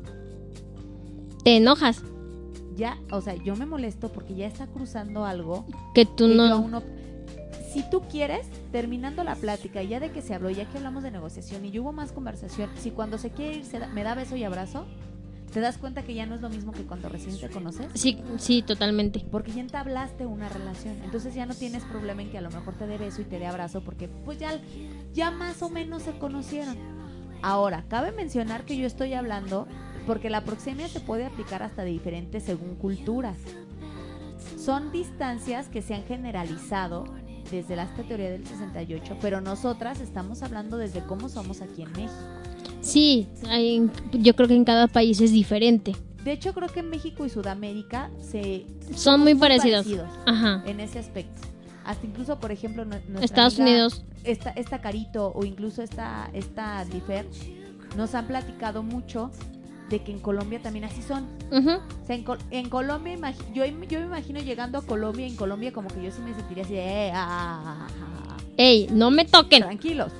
Te 1.43 1.57
enojas. 1.57 2.03
Ya, 2.79 2.97
o 3.11 3.19
sea, 3.21 3.35
yo 3.35 3.55
me 3.57 3.65
molesto 3.65 4.09
porque 4.11 4.33
ya 4.35 4.47
está 4.47 4.65
cruzando 4.65 5.25
algo 5.25 5.65
Que 5.93 6.05
tú 6.05 6.27
que 6.29 6.35
no... 6.35 6.43
aún 6.45 6.71
no- 6.71 6.83
Si 7.73 7.83
tú 7.91 8.01
quieres, 8.09 8.47
terminando 8.71 9.23
la 9.23 9.35
plática, 9.35 9.83
ya 9.83 9.99
de 9.99 10.11
que 10.11 10.21
se 10.23 10.33
habló, 10.33 10.49
ya 10.49 10.65
que 10.65 10.77
hablamos 10.77 11.03
de 11.03 11.11
negociación 11.11 11.65
y 11.65 11.77
hubo 11.77 11.91
más 11.91 12.11
conversación, 12.13 12.69
si 12.79 12.89
cuando 12.91 13.17
se 13.17 13.29
quiere 13.31 13.57
ir 13.57 13.65
se 13.65 13.77
da- 13.79 13.87
me 13.87 14.03
da 14.03 14.15
beso 14.15 14.35
y 14.35 14.43
abrazo, 14.43 14.85
te 15.53 15.59
das 15.59 15.77
cuenta 15.77 16.03
que 16.03 16.13
ya 16.13 16.25
no 16.25 16.35
es 16.35 16.41
lo 16.41 16.49
mismo 16.49 16.71
que 16.71 16.83
cuando 16.83 17.09
recién 17.09 17.37
te 17.39 17.49
conoces, 17.49 17.87
Sí, 17.95 18.17
sí, 18.37 18.61
totalmente. 18.61 19.25
porque 19.31 19.51
ya 19.51 19.61
entablaste 19.61 20.25
una 20.25 20.47
relación. 20.47 20.95
Entonces 21.03 21.33
ya 21.35 21.45
no 21.45 21.53
tienes 21.55 21.83
problema 21.83 22.21
en 22.21 22.29
que 22.29 22.37
a 22.37 22.41
lo 22.41 22.49
mejor 22.51 22.75
te 22.75 22.87
dé 22.87 22.97
beso 22.97 23.21
y 23.21 23.25
te 23.25 23.39
dé 23.39 23.47
abrazo, 23.47 23.81
porque 23.81 24.07
pues 24.07 24.39
ya, 24.39 24.51
ya 25.13 25.31
más 25.31 25.61
o 25.61 25.69
menos 25.69 26.03
se 26.03 26.17
conocieron. 26.17 26.77
Ahora, 27.41 27.83
cabe 27.87 28.11
mencionar 28.11 28.63
que 28.65 28.77
yo 28.77 28.85
estoy 28.85 29.13
hablando, 29.13 29.65
porque 30.09 30.31
la 30.31 30.43
proxemia 30.43 30.87
se 30.87 30.99
puede 31.01 31.23
aplicar 31.23 31.61
hasta 31.61 31.83
de 31.83 31.91
diferentes 31.91 32.41
según 32.41 32.73
culturas. 32.77 33.37
Son 34.57 34.91
distancias 34.91 35.67
que 35.69 35.83
se 35.83 35.93
han 35.93 36.03
generalizado 36.05 37.03
desde 37.51 37.75
la 37.75 37.83
esta 37.83 38.01
teoría 38.01 38.31
del 38.31 38.43
68, 38.43 39.17
pero 39.21 39.39
nosotras 39.39 40.01
estamos 40.01 40.41
hablando 40.41 40.77
desde 40.77 41.03
cómo 41.03 41.29
somos 41.29 41.61
aquí 41.61 41.83
en 41.83 41.91
México. 41.91 42.11
Sí, 42.81 43.27
hay- 43.47 43.87
yo 44.13 44.35
creo 44.35 44.47
que 44.47 44.55
en 44.55 44.65
cada 44.65 44.87
país 44.87 45.21
es 45.21 45.31
diferente. 45.31 45.95
De 46.23 46.31
hecho, 46.31 46.55
creo 46.55 46.69
que 46.69 46.79
en 46.79 46.89
México 46.89 47.23
y 47.23 47.29
Sudamérica 47.29 48.09
se 48.19 48.65
Son 48.95 49.19
muy 49.21 49.35
parecidos. 49.35 49.85
parecidos 49.85 50.09
Ajá. 50.25 50.63
en 50.65 50.79
ese 50.79 50.97
aspecto. 50.97 51.39
Hasta 51.85 52.07
incluso, 52.07 52.39
por 52.39 52.51
ejemplo, 52.51 52.83
Estados 53.21 53.59
amiga- 53.59 53.73
Unidos. 53.73 54.03
esta, 54.23 54.49
esta 54.51 54.81
Carito 54.81 55.31
o 55.35 55.45
incluso 55.45 55.83
esta, 55.83 56.31
esta 56.33 56.83
Lifer 56.85 57.27
nos 57.95 58.15
han 58.15 58.25
platicado 58.25 58.81
mucho 58.81 59.29
de 59.89 59.99
que 60.03 60.11
en 60.11 60.19
Colombia 60.19 60.61
también 60.61 60.85
así 60.85 61.01
son. 61.01 61.27
Ujú. 61.51 61.71
O 61.71 62.05
sea, 62.05 62.15
en, 62.15 62.23
Col- 62.23 62.39
en 62.51 62.69
Colombia, 62.69 63.17
yo, 63.53 63.65
yo 63.65 63.99
me 63.99 64.05
imagino 64.05 64.39
llegando 64.39 64.77
a 64.77 64.81
Colombia, 64.85 65.25
en 65.27 65.35
Colombia 65.35 65.71
como 65.73 65.89
que 65.89 66.01
yo 66.03 66.11
sí 66.11 66.21
me 66.21 66.33
sentiría 66.33 66.63
así 66.63 66.73
de, 66.73 67.07
"Eh, 67.07 67.11
ah, 67.13 67.61
ah, 67.65 67.87
ah, 67.89 68.27
ah". 68.29 68.37
Ey, 68.57 68.87
no 68.91 69.09
me 69.11 69.25
toquen. 69.25 69.63
tranquilos. 69.63 70.11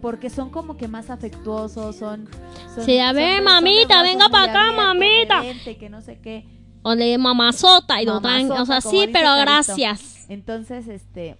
Porque 0.00 0.28
son 0.28 0.50
como 0.50 0.76
que 0.76 0.86
más 0.88 1.08
afectuosos, 1.10 1.96
son... 1.96 2.28
son 2.74 2.84
Sí, 2.84 2.98
a 2.98 3.12
ver, 3.12 3.36
son 3.36 3.44
mamita, 3.44 4.02
venga 4.02 4.28
muy 4.28 4.32
pa' 4.32 4.42
acá, 4.44 4.72
mamita. 4.72 5.40
de 5.40 5.48
vente, 5.48 5.76
que 5.78 5.88
no 5.88 6.02
sé 6.02 6.18
qué. 6.20 6.44
O 6.82 6.94
de 6.94 7.16
mamazota 7.16 8.02
y 8.02 8.04
lo 8.04 8.20
traen. 8.20 8.46
O 8.50 8.54
Mamazota, 8.54 8.80
sea, 8.82 8.90
sí, 8.90 9.06
pero 9.10 9.28
Carito. 9.28 9.40
gracias. 9.42 10.26
Entonces, 10.28 10.86
este, 10.88 11.38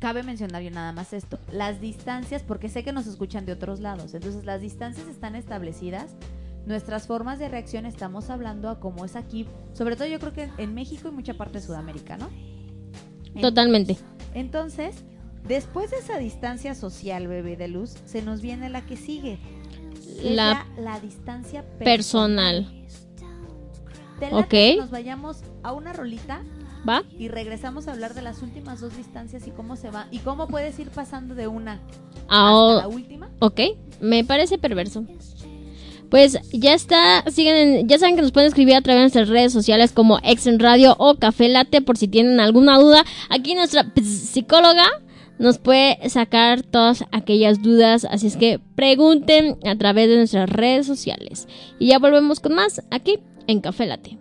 cabe 0.00 0.22
mencionar 0.24 0.62
yo 0.62 0.70
nada 0.70 0.92
más 0.92 1.12
esto. 1.12 1.38
Las 1.52 1.80
distancias, 1.80 2.42
porque 2.42 2.68
sé 2.68 2.82
que 2.82 2.92
nos 2.92 3.06
escuchan 3.06 3.46
de 3.46 3.52
otros 3.52 3.78
lados, 3.80 4.14
entonces 4.14 4.44
las 4.44 4.60
distancias 4.60 5.06
están 5.06 5.36
establecidas. 5.36 6.14
Nuestras 6.66 7.06
formas 7.06 7.38
de 7.38 7.48
reacción 7.48 7.86
estamos 7.86 8.28
hablando 8.30 8.68
a 8.68 8.80
cómo 8.80 9.04
es 9.04 9.14
aquí, 9.16 9.46
sobre 9.72 9.96
todo 9.96 10.08
yo 10.08 10.18
creo 10.18 10.32
que 10.32 10.50
en 10.58 10.74
México 10.74 11.08
y 11.08 11.12
mucha 11.12 11.34
parte 11.34 11.58
de 11.60 11.64
Sudamérica, 11.64 12.16
¿no? 12.16 12.28
En- 13.34 13.40
Totalmente. 13.42 13.96
Entonces, 14.34 14.96
después 15.46 15.90
de 15.90 15.98
esa 15.98 16.18
distancia 16.18 16.74
social, 16.74 17.28
bebé 17.28 17.56
de 17.56 17.68
luz, 17.68 17.94
se 18.04 18.22
nos 18.22 18.40
viene 18.42 18.68
la 18.68 18.84
que 18.84 18.96
sigue. 18.96 19.38
La 20.22 20.66
la 20.78 21.00
distancia 21.00 21.64
personal. 21.78 22.70
Te 24.18 24.34
Ok. 24.34 24.48
que 24.48 24.76
Nos 24.76 24.90
vayamos 24.90 25.42
a 25.62 25.72
una 25.72 25.92
rolita 25.94 26.42
¿Va? 26.88 27.02
y 27.18 27.28
regresamos 27.28 27.86
a 27.88 27.92
hablar 27.92 28.14
de 28.14 28.22
las 28.22 28.42
últimas 28.42 28.80
dos 28.80 28.96
distancias 28.96 29.46
y 29.46 29.50
cómo 29.50 29.76
se 29.76 29.90
va 29.90 30.06
y 30.10 30.18
cómo 30.20 30.48
puedes 30.48 30.78
ir 30.78 30.88
pasando 30.88 31.34
de 31.34 31.46
una 31.46 31.74
hasta 31.74 32.24
Ahora, 32.28 32.80
la 32.82 32.88
última. 32.88 33.28
Ok, 33.40 33.60
me 34.00 34.24
parece 34.24 34.56
perverso. 34.58 35.04
Pues 36.10 36.38
ya 36.52 36.74
está, 36.74 37.22
siguen, 37.30 37.56
en- 37.56 37.88
ya 37.88 37.98
saben 37.98 38.16
que 38.16 38.22
nos 38.22 38.32
pueden 38.32 38.48
escribir 38.48 38.74
a 38.74 38.80
través 38.82 38.98
de 38.98 39.02
nuestras 39.04 39.28
redes 39.28 39.52
sociales 39.52 39.92
como 39.92 40.18
Exen 40.24 40.58
Radio 40.58 40.96
o 40.98 41.14
Café 41.16 41.48
Late 41.48 41.82
por 41.82 41.96
si 41.96 42.08
tienen 42.08 42.40
alguna 42.40 42.78
duda. 42.78 43.04
Aquí 43.28 43.54
nuestra 43.54 43.84
ps- 43.94 44.06
psicóloga 44.30 44.86
nos 45.38 45.58
puede 45.58 46.08
sacar 46.10 46.62
todas 46.62 47.04
aquellas 47.12 47.62
dudas, 47.62 48.04
así 48.10 48.26
es 48.26 48.36
que 48.36 48.58
pregunten 48.74 49.56
a 49.64 49.76
través 49.76 50.08
de 50.08 50.16
nuestras 50.16 50.50
redes 50.50 50.86
sociales. 50.86 51.46
Y 51.78 51.86
ya 51.88 51.98
volvemos 52.00 52.40
con 52.40 52.54
más 52.54 52.82
aquí 52.90 53.20
en 53.46 53.60
Café 53.60 53.86
Late. 53.86 54.18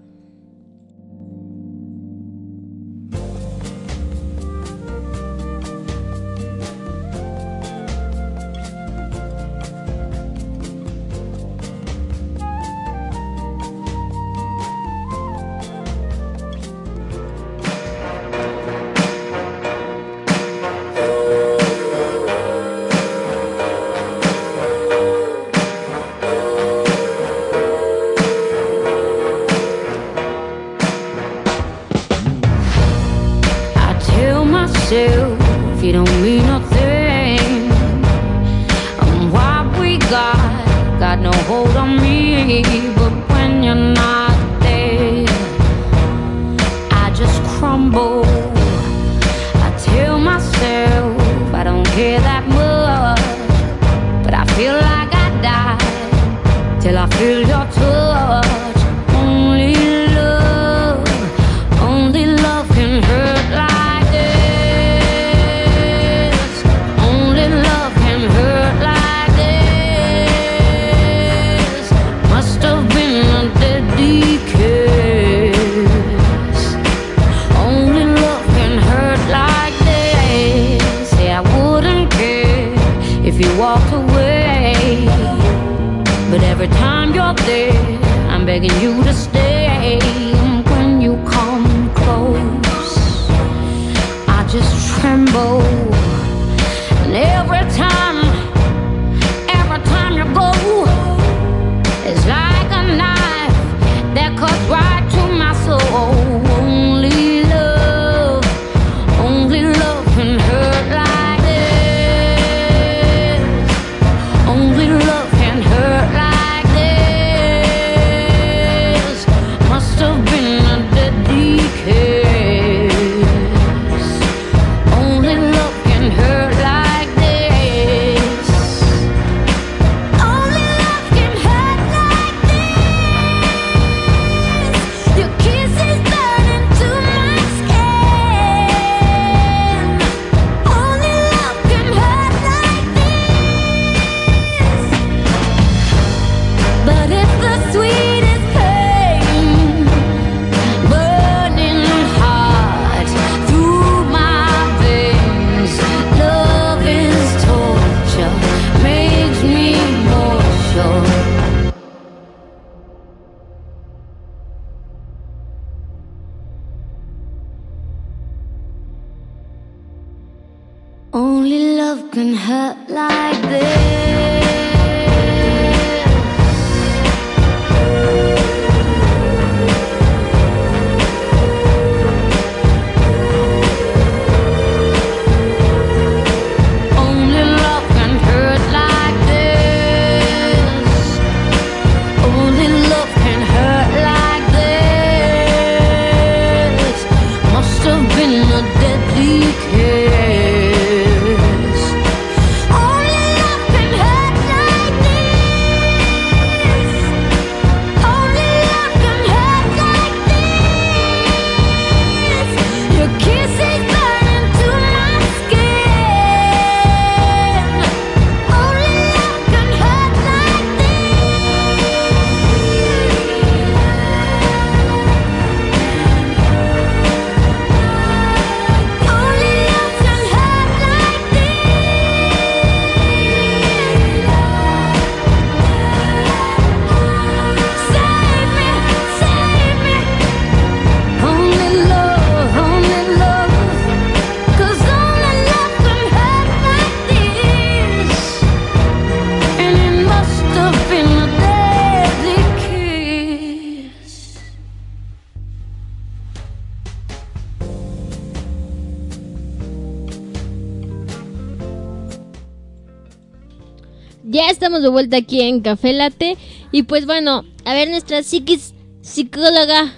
Estamos 264.79 264.83
de 264.83 264.89
vuelta 264.89 265.17
aquí 265.17 265.41
en 265.41 265.61
Café 265.61 265.93
Late. 265.93 266.37
Y 266.71 266.83
pues 266.83 267.05
bueno, 267.05 267.43
a 267.65 267.73
ver, 267.73 267.89
nuestra 267.89 268.23
psiquis 268.23 268.73
psicóloga 269.01 269.91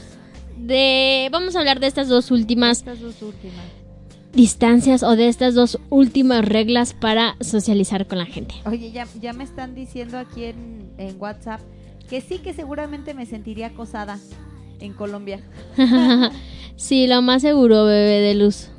de... 0.57 1.29
Vamos 1.31 1.55
a 1.55 1.59
hablar 1.59 1.79
de 1.79 1.87
estas 1.87 2.07
dos 2.07 2.31
últimas 2.31 2.79
Estas 2.79 2.99
dos 2.99 3.21
últimas. 3.21 3.63
distancias 4.33 5.03
o 5.03 5.15
de 5.15 5.27
estas 5.27 5.53
dos 5.53 5.79
últimas 5.89 6.43
reglas 6.45 6.93
para 6.93 7.35
socializar 7.41 8.07
con 8.07 8.17
la 8.17 8.25
gente. 8.25 8.55
Oye, 8.65 8.91
ya, 8.91 9.07
ya 9.19 9.33
me 9.33 9.43
están 9.43 9.75
diciendo 9.75 10.17
aquí 10.17 10.45
en, 10.45 10.91
en 10.97 11.15
WhatsApp 11.19 11.61
que 12.09 12.21
sí 12.21 12.39
que 12.39 12.53
seguramente 12.53 13.13
me 13.13 13.25
sentiría 13.25 13.67
acosada 13.67 14.19
en 14.79 14.93
Colombia. 14.93 15.41
sí, 16.75 17.07
lo 17.07 17.21
más 17.21 17.41
seguro, 17.43 17.85
bebé 17.85 18.19
de 18.21 18.35
luz. 18.35 18.69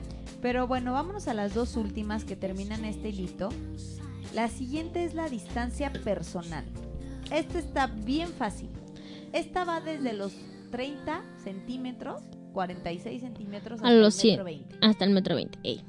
Pero 0.41 0.67
bueno, 0.67 0.93
vámonos 0.93 1.29
a 1.29 1.35
las 1.35 1.55
dos 1.55 1.77
últimas 1.77 2.25
que 2.25 2.35
terminan 2.35 2.85
este 2.85 3.11
hilito. 3.11 3.51
La 4.35 4.49
siguiente 4.49 5.05
es 5.05 5.15
la 5.15 5.29
distancia 5.29 5.93
personal. 5.93 6.65
Esta 7.31 7.59
está 7.59 7.87
bien 7.87 8.29
fácil. 8.29 8.71
Esta 9.33 9.65
va 9.65 9.81
desde 9.81 10.13
los 10.13 10.35
30 10.71 11.23
centímetros, 11.43 12.23
46 12.53 13.21
centímetros 13.21 13.81
hasta 13.81 13.89
A 13.89 13.93
los 13.93 14.15
el 14.17 14.21
100. 14.21 14.33
metro 14.33 14.45
20. 14.45 14.77
Hasta 14.83 15.05
el 15.05 15.11
metro 15.11 15.35
20. 15.35 15.59
ey. 15.63 15.85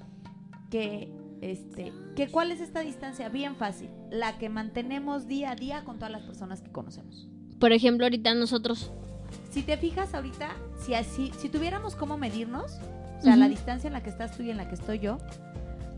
Que, 0.70 1.10
este, 1.42 1.94
que 2.16 2.30
¿Cuál 2.30 2.52
es 2.52 2.60
esta 2.62 2.82
distancia? 2.82 3.30
Bien 3.30 3.56
fácil. 3.56 3.90
La 4.12 4.38
que 4.38 4.50
mantenemos 4.50 5.28
día 5.28 5.52
a 5.52 5.56
día 5.56 5.84
con 5.84 5.98
todas 5.98 6.12
las 6.12 6.24
personas 6.24 6.62
que 6.62 6.72
conocemos. 6.72 7.28
Por 7.60 7.72
ejemplo, 7.72 8.06
ahorita 8.06 8.34
nosotros. 8.34 8.92
Si 9.52 9.62
te 9.62 9.78
fijas 9.78 10.14
ahorita, 10.14 10.52
si, 10.80 10.94
así, 10.94 11.32
si 11.38 11.50
tuviéramos 11.50 11.96
cómo 11.96 12.18
medirnos, 12.18 12.80
o 13.20 13.22
sea, 13.22 13.36
la 13.36 13.48
distancia 13.48 13.88
en 13.88 13.94
la 13.94 14.04
que 14.04 14.10
estás 14.10 14.36
tú 14.36 14.44
y 14.44 14.50
en 14.52 14.58
la 14.58 14.68
que 14.68 14.76
estoy 14.76 15.00
yo, 15.00 15.18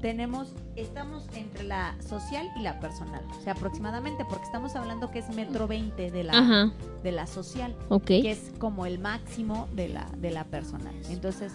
tenemos, 0.06 0.54
estamos 0.76 1.26
entre 1.34 1.64
la 1.64 1.96
social 2.00 2.48
y 2.56 2.62
la 2.62 2.80
personal. 2.80 3.26
O 3.40 3.42
sea, 3.42 3.54
aproximadamente, 3.54 4.24
porque 4.30 4.44
estamos 4.46 4.76
hablando 4.76 5.10
que 5.10 5.18
es 5.18 5.30
metro 5.30 5.68
20 5.68 6.12
de 6.12 6.24
la, 6.24 6.34
Ajá, 6.38 6.74
de 7.02 7.12
la 7.12 7.26
social, 7.26 7.76
ok. 7.90 8.06
que 8.06 8.30
es 8.30 8.52
como 8.60 8.86
el 8.86 9.00
máximo 9.00 9.68
de 9.74 9.90
la, 9.90 10.06
de 10.20 10.30
la 10.30 10.44
personal. 10.44 10.94
Entonces, 11.10 11.54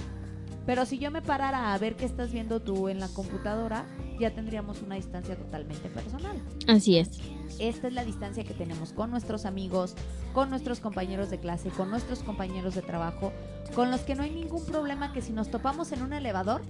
Pero 0.66 0.84
si 0.84 0.98
yo 0.98 1.12
me 1.12 1.22
parara 1.22 1.72
a 1.72 1.78
ver 1.78 1.94
qué 1.94 2.04
estás 2.04 2.32
viendo 2.32 2.60
tú 2.60 2.88
en 2.88 2.98
la 2.98 3.06
computadora, 3.08 3.86
ya 4.18 4.34
tendríamos 4.34 4.82
una 4.82 4.96
distancia 4.96 5.36
totalmente 5.36 5.88
personal. 5.88 6.36
Así 6.66 6.98
es. 6.98 7.20
Esta 7.60 7.86
es 7.86 7.92
la 7.94 8.04
distancia 8.04 8.42
que 8.44 8.54
tenemos 8.54 8.92
con 8.92 9.10
nuestros 9.10 9.46
amigos, 9.46 9.94
con 10.34 10.50
nuestros 10.50 10.80
compañeros 10.80 11.30
de 11.30 11.38
clase, 11.38 11.70
con 11.70 11.88
nuestros 11.88 12.20
compañeros 12.24 12.74
de 12.74 12.82
trabajo, 12.82 13.32
con 13.74 13.90
los 13.90 14.00
que 14.00 14.14
no 14.16 14.22
hay 14.22 14.30
ningún 14.30 14.64
problema 14.66 15.12
que 15.12 15.22
si 15.22 15.32
nos 15.32 15.50
topamos 15.50 15.92
en 15.92 16.02
un 16.02 16.12
elevador, 16.12 16.62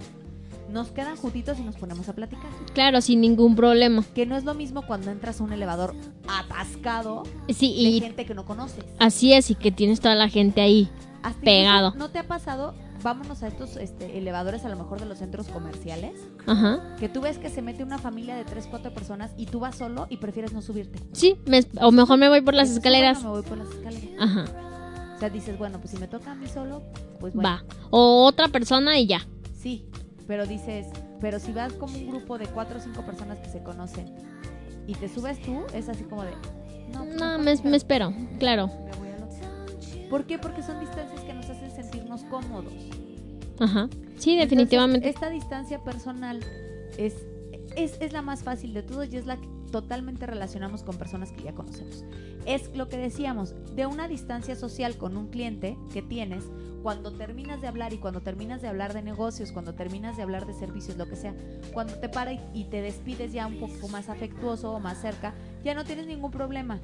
nos 0.71 0.89
quedan 0.89 1.15
juntitos 1.17 1.59
y 1.59 1.63
nos 1.63 1.75
ponemos 1.75 2.07
a 2.09 2.13
platicar. 2.13 2.49
Claro, 2.73 3.01
sin 3.01 3.21
ningún 3.21 3.55
problema. 3.55 4.03
Que 4.15 4.25
no 4.25 4.35
es 4.35 4.43
lo 4.43 4.53
mismo 4.53 4.81
cuando 4.83 5.11
entras 5.11 5.39
a 5.41 5.43
un 5.43 5.53
elevador 5.53 5.93
atascado 6.27 7.23
Sí, 7.49 7.67
de 7.83 7.89
y 7.89 7.99
gente 8.01 8.25
que 8.25 8.33
no 8.33 8.45
conoces. 8.45 8.83
así 8.99 9.33
es, 9.33 9.51
y 9.51 9.55
que 9.55 9.71
tienes 9.71 9.99
toda 9.99 10.15
la 10.15 10.29
gente 10.29 10.61
ahí. 10.61 10.89
Hasta 11.23 11.41
Pegado. 11.41 11.93
¿No 11.95 12.09
te 12.09 12.19
ha 12.19 12.27
pasado? 12.27 12.73
Vámonos 13.03 13.41
a 13.43 13.47
estos 13.47 13.77
este, 13.77 14.17
elevadores 14.19 14.63
a 14.65 14.69
lo 14.69 14.75
mejor 14.77 14.99
de 14.99 15.05
los 15.07 15.17
centros 15.19 15.47
comerciales, 15.47 16.13
Ajá. 16.45 16.95
que 16.99 17.09
tú 17.09 17.21
ves 17.21 17.37
que 17.39 17.49
se 17.49 17.61
mete 17.63 17.83
una 17.83 17.97
familia 17.97 18.35
de 18.35 18.43
3, 18.45 18.67
4 18.69 18.93
personas 18.93 19.31
y 19.37 19.47
tú 19.47 19.59
vas 19.59 19.75
solo 19.75 20.05
y 20.09 20.17
prefieres 20.17 20.53
no 20.53 20.61
subirte. 20.61 20.99
Sí, 21.13 21.35
me- 21.45 21.65
o 21.81 21.91
mejor 21.91 22.17
me 22.19 22.29
voy 22.29 22.41
por 22.41 22.53
las 22.53 22.69
escaleras. 22.69 23.17
"Bueno, 23.23 23.35
me 23.35 23.41
voy 23.41 23.49
por 23.49 23.57
las 23.57 23.69
escaleras. 23.75 24.19
Ajá. 24.19 24.45
O 25.15 25.19
sea, 25.19 25.29
dices, 25.29 25.57
bueno, 25.57 25.79
pues 25.79 25.91
si 25.91 25.97
me 25.97 26.07
toca 26.07 26.31
a 26.31 26.35
mí 26.35 26.47
solo, 26.47 26.83
pues 27.19 27.33
bueno. 27.33 27.49
Va. 27.49 27.63
O 27.91 28.25
otra 28.25 28.47
persona 28.49 28.97
y 28.99 29.07
ya. 29.07 29.25
Sí, 29.59 29.85
pero 30.31 30.45
dices, 30.45 30.87
pero 31.19 31.39
si 31.39 31.51
vas 31.51 31.73
como 31.73 31.93
un 31.97 32.07
grupo 32.07 32.37
de 32.37 32.45
4 32.47 32.77
o 32.77 32.81
5 32.81 33.01
personas 33.05 33.37
que 33.39 33.49
se 33.49 33.61
conocen 33.61 34.05
y 34.87 34.93
te 34.95 35.09
subes 35.09 35.41
tú, 35.41 35.63
es 35.73 35.89
así 35.89 36.05
como 36.05 36.23
de... 36.23 36.31
No, 36.93 37.03
pues 37.03 37.19
No, 37.19 37.37
me, 37.37 37.51
espero, 37.51 37.69
me 37.69 37.75
espero. 37.75 38.13
Claro. 38.39 38.67
me 38.67 38.97
voy 38.97 39.09
al 39.09 39.23
otro". 39.23 40.09
¿Por 40.09 40.25
qué? 40.25 40.39
Porque 40.39 40.63
son 40.63 40.79
distancias 40.79 41.19
que 41.19 41.33
nos 41.33 41.49
hacen 41.49 41.69
sentirnos 41.69 42.23
cómodos. 42.23 42.71
Ajá. 43.59 43.89
Sí, 44.15 44.31
Entonces, 44.31 44.37
definitivamente. 44.49 45.09
esta 45.09 45.29
distancia 45.29 45.83
personal 45.83 46.39
es, 46.97 47.13
es, 47.75 47.97
es 47.99 48.13
la 48.13 48.21
más 48.21 48.41
fácil 48.41 48.73
de 48.73 48.83
todos 48.83 49.11
y 49.11 49.17
es 49.17 49.25
la 49.25 49.35
que 49.35 49.49
totalmente 49.71 50.25
relacionamos 50.25 50.83
con 50.83 50.97
personas 50.97 51.31
que 51.31 51.43
ya 51.43 51.53
conocemos. 51.53 52.03
Es 52.45 52.75
lo 52.75 52.89
que 52.89 52.97
decíamos, 52.97 53.55
de 53.75 53.85
una 53.85 54.07
distancia 54.07 54.55
social 54.55 54.97
con 54.97 55.17
un 55.17 55.27
cliente 55.27 55.77
que 55.93 56.01
tienes, 56.01 56.43
cuando 56.83 57.11
terminas 57.11 57.61
de 57.61 57.67
hablar 57.67 57.93
y 57.93 57.97
cuando 57.97 58.21
terminas 58.21 58.61
de 58.61 58.67
hablar 58.67 58.93
de 58.93 59.01
negocios, 59.01 59.51
cuando 59.51 59.73
terminas 59.73 60.17
de 60.17 60.23
hablar 60.23 60.45
de 60.45 60.53
servicios, 60.53 60.97
lo 60.97 61.07
que 61.07 61.15
sea, 61.15 61.33
cuando 61.73 61.93
te 61.95 62.09
para 62.09 62.33
y, 62.33 62.67
te 62.69 62.81
despides 62.81 63.33
ya 63.33 63.47
un 63.47 63.59
poco 63.59 63.87
más 63.87 64.09
afectuoso 64.09 64.71
o 64.71 64.79
más 64.79 64.99
cerca, 64.99 65.33
ya 65.63 65.73
no 65.73 65.83
tienes 65.83 66.07
ningún 66.07 66.31
problema. 66.31 66.79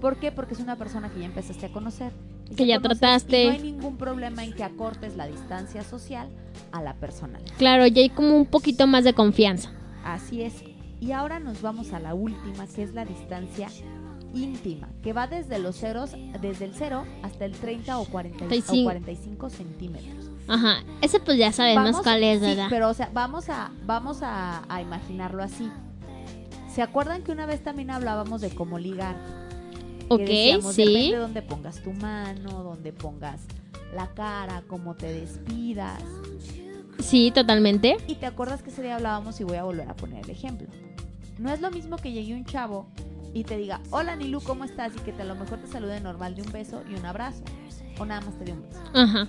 ¿Por 0.00 0.16
qué? 0.16 0.32
Porque 0.32 0.54
es 0.54 0.60
una 0.60 0.76
persona 0.76 1.10
que 1.10 1.20
ya 1.20 1.26
empezaste 1.26 1.66
a 1.66 1.72
conocer. 1.72 2.12
Y 2.50 2.54
Que 2.54 2.66
ya 2.66 2.80
trataste. 2.80 3.44
Y 3.44 3.46
no 3.46 3.52
hay 3.52 3.62
ningún 3.62 3.96
problema 3.96 4.44
en 4.44 4.52
que 4.52 4.64
acortes 4.64 5.16
la 5.16 5.26
distancia 5.26 5.82
social 5.84 6.28
a 6.70 6.82
la 6.82 6.94
personal. 6.94 7.42
Claro, 7.58 7.86
ya 7.86 8.02
hay 8.02 8.10
como 8.10 8.36
un 8.36 8.46
poquito 8.46 8.86
más 8.86 9.04
de 9.04 9.12
confianza. 9.12 9.70
Así 10.04 10.42
es. 10.42 10.71
Y 11.02 11.10
ahora 11.10 11.40
nos 11.40 11.60
vamos 11.62 11.92
a 11.92 11.98
la 11.98 12.14
última, 12.14 12.66
que 12.68 12.84
es 12.84 12.94
la 12.94 13.04
distancia 13.04 13.68
íntima, 14.32 14.88
que 15.02 15.12
va 15.12 15.26
desde 15.26 15.58
los 15.58 15.76
ceros, 15.76 16.12
desde 16.40 16.64
el 16.64 16.74
0 16.74 17.04
hasta 17.22 17.44
el 17.44 17.52
30 17.52 17.98
o 17.98 18.04
40 18.04 18.44
y- 18.44 18.46
o 18.46 18.48
35. 18.48 18.84
45 18.84 19.50
centímetros. 19.50 20.30
Ajá. 20.46 20.76
Ese 21.00 21.18
pues 21.18 21.38
ya 21.38 21.50
sabemos 21.50 21.84
Vamos- 21.90 22.02
cuál 22.02 22.22
es, 22.22 22.38
sí, 22.38 22.46
¿verdad? 22.46 22.66
pero 22.70 22.88
o 22.88 22.94
sea, 22.94 23.10
vamos 23.12 23.48
a, 23.48 23.72
vamos 23.84 24.22
a, 24.22 24.62
a 24.72 24.80
imaginarlo 24.80 25.42
así. 25.42 25.68
¿Se 26.72 26.82
acuerdan 26.82 27.22
que 27.22 27.32
una 27.32 27.46
vez 27.46 27.62
también 27.64 27.90
hablábamos 27.90 28.40
de 28.40 28.50
cómo 28.50 28.78
ligar? 28.78 29.16
Que 30.08 30.14
ok, 30.14 30.20
decíamos, 30.20 30.74
sí. 30.74 30.84
Depende 30.84 31.10
de 31.10 31.16
dónde 31.18 31.42
pongas 31.42 31.82
tu 31.82 31.92
mano, 31.94 32.62
dónde 32.62 32.92
pongas 32.92 33.40
la 33.94 34.06
cara, 34.14 34.62
cómo 34.68 34.94
te 34.94 35.12
despidas. 35.12 36.00
Sí, 37.00 37.32
totalmente. 37.34 37.96
Y 38.06 38.14
te 38.14 38.26
acuerdas 38.26 38.62
que 38.62 38.70
ese 38.70 38.82
día 38.82 38.94
hablábamos 38.96 39.40
y 39.40 39.44
voy 39.44 39.56
a 39.56 39.64
volver 39.64 39.88
a 39.88 39.96
poner 39.96 40.24
el 40.24 40.30
ejemplo. 40.30 40.68
No 41.38 41.52
es 41.52 41.60
lo 41.60 41.70
mismo 41.70 41.96
que 41.96 42.12
llegue 42.12 42.34
un 42.34 42.44
chavo 42.44 42.86
y 43.34 43.44
te 43.44 43.56
diga, 43.56 43.80
hola 43.90 44.16
Nilu, 44.16 44.40
¿cómo 44.42 44.64
estás? 44.64 44.92
Y 44.94 44.98
que 45.00 45.12
te, 45.12 45.22
a 45.22 45.24
lo 45.24 45.34
mejor 45.34 45.58
te 45.58 45.66
salude 45.66 46.00
normal 46.00 46.34
de 46.34 46.42
un 46.42 46.52
beso 46.52 46.82
y 46.90 46.94
un 46.94 47.04
abrazo. 47.06 47.42
O 47.98 48.04
nada 48.04 48.20
más 48.20 48.38
te 48.38 48.44
dé 48.44 48.52
un 48.52 48.62
beso. 48.62 48.80
Ajá. 48.94 49.28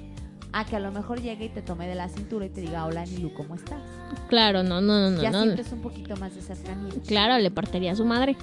A 0.52 0.66
que 0.66 0.76
a 0.76 0.80
lo 0.80 0.92
mejor 0.92 1.22
llegue 1.22 1.46
y 1.46 1.50
te 1.50 1.62
tome 1.62 1.88
de 1.88 1.96
la 1.96 2.10
cintura 2.10 2.46
y 2.46 2.50
te 2.50 2.62
diga, 2.62 2.86
hola 2.86 3.06
Nilu, 3.06 3.34
¿cómo 3.34 3.56
estás? 3.56 3.82
Claro, 4.28 4.62
no, 4.62 4.82
no, 4.82 5.10
no, 5.10 5.22
ya 5.22 5.32
no. 5.32 5.40
no. 5.40 5.44
sientes 5.46 5.72
un 5.72 5.82
poquito 5.82 6.16
más 6.18 6.36
de 6.36 6.42
cercanía. 6.42 6.92
Claro, 7.08 7.38
le 7.40 7.50
partiría 7.50 7.94
a 7.94 7.96
su 7.96 8.06
madre. 8.06 8.36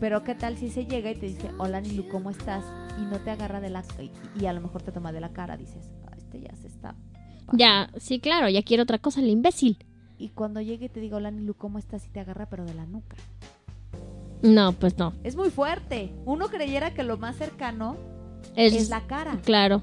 Pero 0.00 0.22
¿qué 0.22 0.34
tal 0.34 0.56
si 0.56 0.70
se 0.70 0.86
llega 0.86 1.10
y 1.10 1.16
te 1.16 1.26
dice, 1.26 1.50
hola 1.58 1.80
Nilu, 1.80 2.08
¿cómo 2.08 2.30
estás? 2.30 2.64
Y 2.98 3.02
no 3.02 3.18
te 3.18 3.30
agarra 3.30 3.60
de 3.60 3.70
la... 3.70 3.84
Y, 4.40 4.46
a 4.46 4.52
lo 4.52 4.60
mejor 4.60 4.82
te 4.82 4.92
toma 4.92 5.12
de 5.12 5.20
la 5.20 5.30
cara, 5.32 5.56
dices, 5.56 5.90
"Ah, 6.06 6.14
este 6.16 6.40
ya 6.40 6.54
se 6.56 6.68
está... 6.68 6.94
pasando". 7.46 7.58
Ya, 7.58 7.90
sí, 7.98 8.20
claro, 8.20 8.48
ya 8.48 8.62
quiere 8.62 8.82
otra 8.82 8.98
cosa, 8.98 9.20
el 9.20 9.28
imbécil. 9.28 9.76
Y 10.18 10.30
cuando 10.30 10.60
llegue 10.60 10.88
te 10.88 11.00
diga, 11.00 11.16
hola 11.16 11.30
Nilu, 11.30 11.54
¿cómo 11.54 11.78
estás? 11.78 12.04
Y 12.06 12.08
te 12.10 12.20
agarra 12.20 12.46
pero 12.46 12.64
de 12.64 12.74
la 12.74 12.86
nuca. 12.86 13.16
No, 14.42 14.72
pues 14.72 14.98
no. 14.98 15.12
Es 15.24 15.36
muy 15.36 15.50
fuerte. 15.50 16.12
Uno 16.24 16.48
creyera 16.48 16.94
que 16.94 17.02
lo 17.02 17.16
más 17.18 17.36
cercano 17.36 17.96
Es, 18.56 18.72
es 18.74 18.88
la 18.90 19.06
cara. 19.06 19.38
claro. 19.44 19.82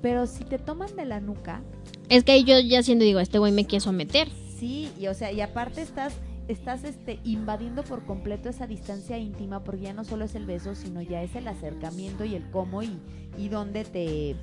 Pero 0.00 0.26
si 0.26 0.44
te 0.44 0.58
toman 0.58 0.94
de 0.96 1.04
la 1.04 1.20
nuca, 1.20 1.62
Es 2.08 2.24
que 2.24 2.32
ahí 2.32 2.44
yo 2.44 2.58
ya 2.60 2.82
siendo 2.82 3.04
digo, 3.04 3.20
este 3.20 3.38
güey 3.38 3.52
me 3.52 3.64
quiere 3.66 3.80
someter. 3.80 4.28
sí, 4.58 4.90
y 4.98 5.06
o 5.08 5.14
sea, 5.14 5.32
y 5.32 5.40
aparte 5.40 5.82
estás 5.82 6.14
estás 6.48 6.82
este 6.84 7.20
invadiendo 7.24 7.82
por 7.84 8.04
completo 8.04 8.48
esa 8.48 8.66
distancia 8.66 9.16
íntima 9.16 9.62
porque 9.64 9.82
ya 9.82 9.92
no 9.94 10.04
solo 10.04 10.24
es 10.24 10.34
el 10.34 10.44
beso, 10.44 10.74
sino 10.74 11.00
ya 11.00 11.22
es 11.22 11.34
el 11.36 11.46
acercamiento 11.48 12.24
y 12.24 12.34
el 12.34 12.50
cómo 12.50 12.82
y, 12.82 12.98
y 13.38 13.48
dónde 13.48 13.84
te 13.84 14.36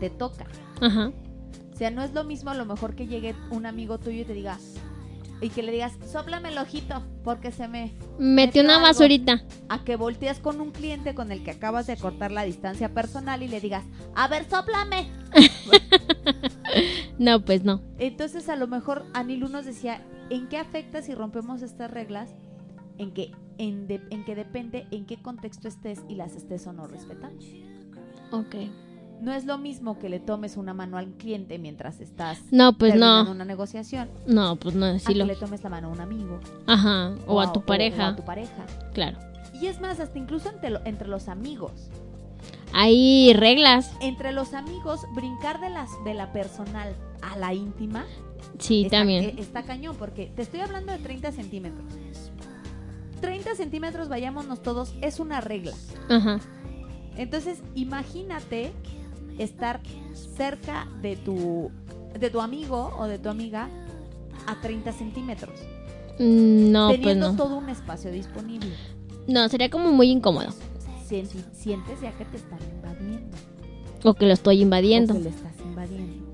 te 0.00 0.10
toca. 0.10 0.46
Ajá. 0.80 1.12
O 1.82 1.84
sea, 1.84 1.90
no 1.90 2.04
es 2.04 2.12
lo 2.14 2.22
mismo 2.22 2.50
a 2.50 2.54
lo 2.54 2.64
mejor 2.64 2.94
que 2.94 3.08
llegue 3.08 3.34
un 3.50 3.66
amigo 3.66 3.98
tuyo 3.98 4.20
y 4.20 4.24
te 4.24 4.34
diga 4.34 4.56
y 5.40 5.48
que 5.48 5.64
le 5.64 5.72
digas, 5.72 5.92
"Sóplame 6.06 6.50
el 6.50 6.58
ojito 6.58 7.02
porque 7.24 7.50
se 7.50 7.66
me 7.66 7.92
Metió 8.20 8.62
una 8.62 8.74
algo. 8.74 8.86
basurita. 8.86 9.42
a 9.68 9.82
que 9.82 9.96
volteas 9.96 10.38
con 10.38 10.60
un 10.60 10.70
cliente 10.70 11.16
con 11.16 11.32
el 11.32 11.42
que 11.42 11.50
acabas 11.50 11.88
de 11.88 11.96
cortar 11.96 12.30
la 12.30 12.44
distancia 12.44 12.94
personal 12.94 13.42
y 13.42 13.48
le 13.48 13.60
digas, 13.60 13.82
"A 14.14 14.28
ver, 14.28 14.44
sóplame." 14.48 15.08
No, 17.18 17.44
pues 17.44 17.64
no. 17.64 17.82
Entonces 17.98 18.48
a 18.48 18.54
lo 18.54 18.68
mejor 18.68 19.04
Anilu 19.12 19.48
nos 19.48 19.64
decía, 19.64 20.00
¿en 20.30 20.48
qué 20.48 20.58
afecta 20.58 21.02
si 21.02 21.14
rompemos 21.16 21.62
estas 21.62 21.90
reglas? 21.90 22.30
En 22.98 23.10
que, 23.12 23.32
en, 23.58 23.88
de- 23.88 24.00
en 24.10 24.24
que 24.24 24.36
depende 24.36 24.86
en 24.92 25.04
qué 25.04 25.20
contexto 25.20 25.66
estés 25.66 26.00
y 26.08 26.14
las 26.14 26.36
estés 26.36 26.64
o 26.68 26.72
no 26.72 26.86
respetando. 26.86 27.44
Ok. 28.30 28.54
No 29.22 29.32
es 29.32 29.44
lo 29.46 29.56
mismo 29.56 29.98
que 29.98 30.08
le 30.08 30.18
tomes 30.18 30.56
una 30.56 30.74
mano 30.74 30.98
al 30.98 31.12
cliente 31.12 31.56
mientras 31.58 32.00
estás 32.00 32.40
No, 32.50 32.76
pues 32.76 32.96
no. 32.96 33.30
una 33.30 33.44
negociación 33.44 34.08
No, 34.26 34.56
pues 34.56 34.74
no, 34.74 34.86
a 34.86 34.98
sí 34.98 35.14
que 35.14 35.24
le 35.24 35.36
tomes 35.36 35.62
la 35.62 35.70
mano 35.70 35.88
a 35.88 35.90
un 35.92 36.00
amigo 36.00 36.40
Ajá. 36.66 37.14
O, 37.28 37.40
a 37.40 37.52
tu 37.52 37.60
o- 37.60 37.64
pareja. 37.64 38.08
o 38.08 38.10
a 38.12 38.16
tu 38.16 38.24
pareja. 38.24 38.66
Claro. 38.92 39.18
Y 39.60 39.66
es 39.68 39.80
más, 39.80 40.00
hasta 40.00 40.18
incluso 40.18 40.48
entre, 40.50 40.70
lo- 40.70 40.84
entre 40.84 41.06
los 41.08 41.28
amigos. 41.28 41.70
Hay 42.72 43.32
reglas. 43.34 43.92
Entre 44.00 44.32
los 44.32 44.54
amigos, 44.54 45.00
brincar 45.14 45.60
de, 45.60 45.70
las, 45.70 45.88
de 46.04 46.14
la 46.14 46.32
personal 46.32 46.94
a 47.20 47.36
la 47.36 47.54
íntima 47.54 48.04
Sí, 48.58 48.84
está, 48.86 48.98
también. 48.98 49.24
eh, 49.24 49.34
está 49.38 49.62
cañón, 49.62 49.94
porque 49.98 50.32
te 50.34 50.42
estoy 50.42 50.60
hablando 50.60 50.90
de 50.90 50.98
30 50.98 51.30
centímetros. 51.32 51.84
30 53.20 53.54
centímetros, 53.54 54.08
vayámonos 54.08 54.62
todos, 54.62 54.94
es 55.00 55.20
una 55.20 55.40
regla. 55.40 55.72
Ajá. 56.08 56.40
Entonces, 57.16 57.62
imagínate 57.74 58.72
estar 59.38 59.80
cerca 60.36 60.86
de 61.00 61.16
tu, 61.16 61.70
de 62.18 62.30
tu 62.30 62.40
amigo 62.40 62.92
o 62.98 63.04
de 63.06 63.18
tu 63.18 63.28
amiga 63.28 63.68
a 64.46 64.60
30 64.60 64.92
centímetros, 64.92 65.54
Mm, 66.18 66.70
No, 66.72 66.88
pues 66.88 67.00
teniendo 67.00 67.30
no. 67.32 67.36
todo 67.36 67.56
un 67.56 67.68
espacio 67.70 68.10
disponible. 68.12 68.68
No, 69.26 69.48
sería 69.48 69.70
como 69.70 69.90
muy 69.92 70.10
incómodo. 70.10 70.48
Sientes 71.08 72.00
ya 72.02 72.12
que 72.12 72.24
te 72.26 72.36
están 72.36 72.58
invadiendo. 72.74 73.36
O 74.04 74.14
que 74.14 74.26
lo 74.26 74.32
estoy 74.32 74.60
invadiendo. 74.60 75.14
o 75.14 75.16
que 75.16 75.22
lo 75.24 75.30
estás 75.30 75.52
invadiendo. 75.64 76.26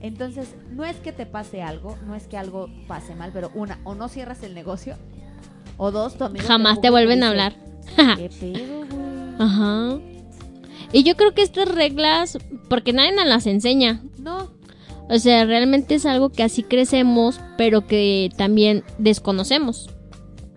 Entonces, 0.00 0.54
no 0.70 0.84
es 0.84 0.96
que 0.96 1.12
te 1.12 1.26
pase 1.26 1.62
algo, 1.62 1.96
no 2.06 2.14
es 2.14 2.26
que 2.28 2.38
algo 2.38 2.68
pase 2.88 3.14
mal, 3.14 3.30
pero 3.32 3.50
una, 3.54 3.78
o 3.84 3.94
no 3.94 4.08
cierras 4.08 4.42
el 4.42 4.54
negocio, 4.54 4.96
o 5.76 5.90
dos, 5.90 6.14
tu 6.16 6.24
amigo 6.24 6.46
Jamás 6.46 6.80
te 6.80 6.88
vuelven 6.90 7.22
a 7.22 7.28
hablar. 7.28 7.54
¿Qué 8.16 8.30
pedo, 8.40 8.86
güey? 8.86 9.34
Ajá. 9.38 9.98
Y 10.92 11.02
yo 11.04 11.16
creo 11.16 11.32
que 11.34 11.42
estas 11.42 11.68
reglas, 11.68 12.38
porque 12.68 12.92
nadie 12.92 13.12
nos 13.12 13.26
las 13.26 13.46
enseña. 13.46 14.02
No, 14.18 14.48
O 15.08 15.18
sea, 15.18 15.44
realmente 15.44 15.94
es 15.96 16.06
algo 16.06 16.30
que 16.30 16.42
así 16.44 16.62
crecemos, 16.62 17.40
pero 17.56 17.86
que 17.86 18.30
también 18.36 18.84
desconocemos. 18.98 19.90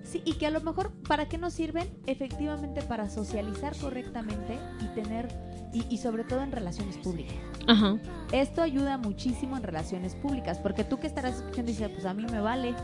sí, 0.03 0.21
y 0.25 0.33
que 0.33 0.45
a 0.45 0.51
lo 0.51 0.61
mejor, 0.61 0.91
¿para 1.07 1.27
qué 1.27 1.37
nos 1.39 1.53
sirven? 1.53 1.89
Efectivamente, 2.05 2.81
para 2.83 3.09
socializar 3.09 3.75
correctamente 3.77 4.59
y 4.79 4.85
tener, 4.93 5.27
y, 5.73 5.83
y 5.89 5.97
sobre 5.97 6.23
todo 6.23 6.41
en 6.43 6.51
relaciones 6.51 6.97
públicas. 6.97 7.35
Ajá. 7.67 7.97
Esto 8.31 8.61
ayuda 8.61 8.97
muchísimo 8.99 9.57
en 9.57 9.63
relaciones 9.63 10.13
públicas, 10.15 10.59
porque 10.59 10.83
tú 10.83 10.99
que 10.99 11.07
estarás 11.07 11.37
escuchando 11.37 11.71
dices, 11.71 11.89
pues 11.89 12.05
a 12.05 12.13
mí 12.13 12.23
me 12.31 12.39
vale, 12.41 12.75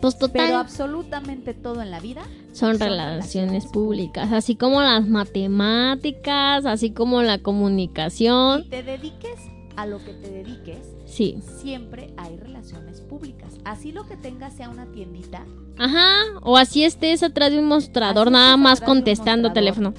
Pues 0.00 0.14
pero 0.14 0.28
total, 0.32 0.54
absolutamente 0.54 1.52
todo 1.54 1.82
en 1.82 1.90
la 1.90 2.00
vida 2.00 2.22
son 2.52 2.70
son 2.72 2.78
relaciones 2.78 3.10
relaciones 3.34 3.66
públicas, 3.66 4.32
así 4.32 4.56
como 4.56 4.80
las 4.82 5.06
matemáticas, 5.06 6.64
así 6.66 6.90
como 6.90 7.22
la 7.22 7.38
comunicación. 7.38 8.68
te 8.70 8.82
dediques 8.82 9.38
a 9.76 9.86
lo 9.86 9.98
que 9.98 10.12
te 10.14 10.30
dediques, 10.30 10.78
Sí. 11.06 11.38
siempre 11.60 12.12
hay 12.16 12.36
relaciones 12.36 13.00
públicas. 13.00 13.54
Así 13.64 13.92
lo 13.92 14.06
que 14.06 14.16
tengas 14.16 14.54
sea 14.54 14.68
una 14.68 14.86
tiendita, 14.86 15.44
Ajá. 15.78 16.12
O 16.42 16.56
así 16.58 16.84
estés 16.84 17.22
atrás 17.22 17.50
de 17.52 17.58
un 17.58 17.64
mostrador, 17.66 18.26
Así 18.28 18.32
nada 18.34 18.56
más 18.58 18.80
contestando 18.82 19.52
teléfono. 19.52 19.94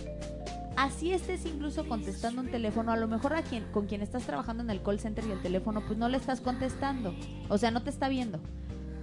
así 0.76 1.12
estés 1.12 1.45
incluso 1.45 1.88
contestando 1.88 2.41
un 2.41 2.49
teléfono, 2.52 2.91
a 2.91 2.97
lo 2.97 3.08
mejor 3.08 3.34
a 3.34 3.41
quien, 3.41 3.64
con 3.72 3.88
quien 3.88 4.02
estás 4.02 4.24
trabajando 4.24 4.62
en 4.64 4.70
el 4.70 4.82
call 4.84 4.99
center 4.99 5.24
y 5.28 5.32
el 5.32 5.41
teléfono, 5.41 5.82
pues 5.88 5.97
no 5.97 6.08
le 6.10 6.18
estás 6.18 6.39
contestando. 6.41 7.14
O 7.49 7.58
sea, 7.58 7.72
no 7.72 7.82
te 7.82 7.89
está 7.89 8.10
viendo. 8.10 8.39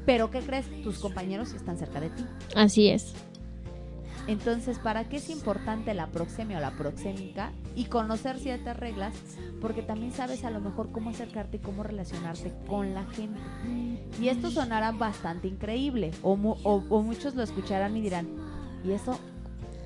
Pero 0.08 0.30
¿qué 0.30 0.40
crees? 0.40 0.64
Tus 0.82 1.00
compañeros 1.00 1.52
están 1.52 1.76
cerca 1.76 2.00
de 2.00 2.08
ti. 2.08 2.24
Así 2.56 2.88
es. 2.88 3.12
Entonces, 4.26 4.78
¿para 4.78 5.04
qué 5.06 5.18
es 5.18 5.28
importante 5.28 5.92
la 5.92 6.06
proxemia 6.06 6.56
o 6.56 6.60
la 6.62 6.70
proxémica? 6.70 7.52
Y 7.76 7.84
conocer 7.84 8.38
ciertas 8.38 8.74
reglas, 8.78 9.14
porque 9.60 9.82
también 9.82 10.12
sabes 10.12 10.44
a 10.44 10.50
lo 10.50 10.60
mejor 10.60 10.90
cómo 10.92 11.10
acercarte 11.10 11.58
y 11.58 11.60
cómo 11.60 11.82
relacionarte 11.82 12.54
con 12.66 12.94
la 12.94 13.04
gente. 13.04 13.38
Y 14.18 14.28
esto 14.28 14.50
sonará 14.50 14.92
bastante 14.92 15.46
increíble, 15.46 16.10
o, 16.22 16.36
mu- 16.36 16.56
o- 16.62 16.82
o 16.88 17.02
muchos 17.02 17.34
lo 17.34 17.42
escucharán 17.42 17.94
y 17.94 18.00
dirán, 18.00 18.28
¿y 18.86 18.92
eso? 18.92 19.18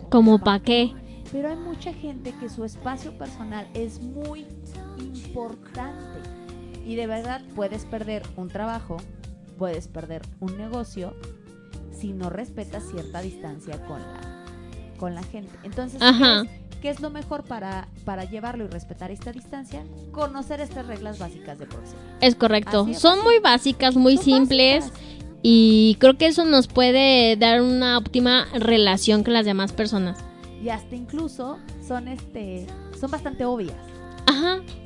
Como 0.09 0.39
pa' 0.39 0.61
qué. 0.61 0.93
Pero 1.33 1.49
hay 1.51 1.57
mucha 1.57 1.93
gente 1.93 2.33
que 2.39 2.49
su 2.49 2.65
espacio 2.65 3.19
personal 3.19 3.67
es 3.75 4.01
muy 4.01 4.47
importante. 5.01 6.21
Y 6.87 6.95
de 6.95 7.09
verdad 7.09 7.43
puedes 7.57 7.85
perder 7.87 8.23
un 8.37 8.49
trabajo, 8.49 8.99
puedes 9.63 9.87
perder 9.87 10.23
un 10.41 10.59
negocio 10.59 11.15
si 11.97 12.13
no 12.13 12.31
respetas 12.31 12.83
cierta 12.91 13.23
distancia 13.23 13.79
con 13.87 14.01
la, 14.01 14.45
con 14.99 15.15
la 15.15 15.23
gente. 15.23 15.53
Entonces, 15.63 16.01
¿qué 16.01 16.41
es, 16.41 16.81
qué 16.81 16.91
es 16.91 16.99
lo 16.99 17.11
mejor 17.11 17.45
para, 17.45 17.87
para 18.05 18.25
llevarlo 18.25 18.65
y 18.65 18.67
respetar 18.67 19.13
esta 19.13 19.31
distancia? 19.31 19.85
Conocer 20.11 20.61
estas 20.61 20.89
reglas 20.89 21.21
básicas 21.21 21.61
de 21.61 21.67
proximidad. 21.67 22.17
Es 22.21 22.35
correcto. 22.35 22.89
Es, 22.91 22.99
Son 22.99 23.23
muy 23.23 23.39
básicas, 23.39 23.95
muy 23.95 24.17
Son 24.17 24.25
simples. 24.25 24.87
básicas. 24.87 25.01
Y 25.43 25.97
creo 26.01 26.19
que 26.19 26.27
eso 26.27 26.45
nos 26.45 26.67
puede 26.67 27.37
dar 27.37 27.63
una 27.63 27.99
óptima 27.99 28.49
relación 28.55 29.23
con 29.23 29.33
las 29.33 29.45
demás 29.45 29.73
personas. 29.73 30.19
Y 30.61 30.71
hasta 30.71 30.97
incluso 30.97 31.61
son 31.87 32.09
este 32.09 32.67
son 32.99 33.13
bastante 33.13 33.45
obvias. 33.45 33.92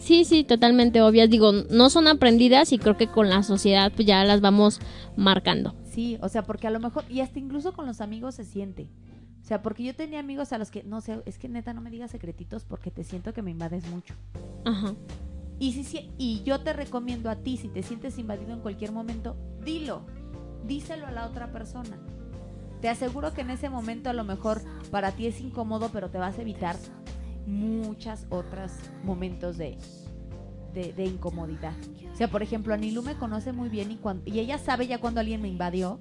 Sí, 0.06 0.24
sí, 0.24 0.44
totalmente 0.44 1.02
obvias. 1.02 1.28
Digo, 1.28 1.50
no 1.68 1.90
son 1.90 2.06
aprendidas 2.06 2.72
y 2.72 2.78
creo 2.78 2.96
que 2.96 3.08
con 3.08 3.28
la 3.28 3.42
sociedad 3.42 3.90
pues 3.92 4.06
ya 4.06 4.22
las 4.24 4.40
vamos 4.40 4.78
marcando. 5.16 5.74
Sí, 5.84 6.16
o 6.22 6.28
sea, 6.28 6.42
porque 6.44 6.68
a 6.68 6.70
lo 6.70 6.78
mejor, 6.78 7.02
y 7.10 7.20
hasta 7.22 7.40
incluso 7.40 7.72
con 7.72 7.86
los 7.86 8.00
amigos 8.00 8.36
se 8.36 8.44
siente. 8.44 8.88
O 9.42 9.44
sea, 9.44 9.62
porque 9.62 9.82
yo 9.82 9.96
tenía 9.96 10.20
amigos 10.20 10.52
a 10.52 10.58
los 10.58 10.70
que, 10.70 10.84
no 10.84 11.00
sé, 11.00 11.20
es 11.26 11.38
que 11.38 11.48
neta 11.48 11.72
no 11.72 11.80
me 11.80 11.90
digas 11.90 12.12
secretitos 12.12 12.64
porque 12.64 12.92
te 12.92 13.02
siento 13.02 13.32
que 13.32 13.42
me 13.42 13.50
invades 13.50 13.84
mucho. 13.88 14.14
Ajá. 14.64 14.94
Y, 15.58 15.72
si, 15.72 15.82
si- 15.82 16.10
y 16.18 16.42
yo 16.44 16.60
te 16.60 16.72
recomiendo 16.72 17.28
a 17.28 17.34
ti, 17.36 17.56
si 17.56 17.66
te 17.68 17.82
sientes 17.82 18.16
invadido 18.18 18.52
en 18.52 18.60
cualquier 18.60 18.92
momento, 18.92 19.36
dilo, 19.64 20.02
díselo 20.66 21.08
a 21.08 21.10
la 21.10 21.26
otra 21.26 21.50
persona. 21.50 21.98
Te 22.80 22.88
aseguro 22.88 23.32
que 23.32 23.40
en 23.40 23.50
ese 23.50 23.70
momento 23.70 24.08
a 24.10 24.12
lo 24.12 24.22
mejor 24.22 24.62
para 24.92 25.10
ti 25.12 25.26
es 25.26 25.40
incómodo, 25.40 25.90
pero 25.92 26.10
te 26.10 26.18
vas 26.18 26.38
a 26.38 26.42
evitar 26.42 26.76
muchas 27.46 28.26
otros 28.30 28.72
momentos 29.04 29.56
de, 29.56 29.78
de, 30.74 30.92
de 30.92 31.04
incomodidad. 31.04 31.72
O 32.12 32.16
sea, 32.16 32.28
por 32.28 32.42
ejemplo, 32.42 32.74
Anilu 32.74 33.02
me 33.02 33.14
conoce 33.16 33.52
muy 33.52 33.68
bien 33.68 33.90
y, 33.90 33.96
cuando, 33.96 34.22
y 34.30 34.40
ella 34.40 34.58
sabe 34.58 34.86
ya 34.86 34.98
cuando 34.98 35.20
alguien 35.20 35.40
me 35.42 35.48
invadió, 35.48 35.98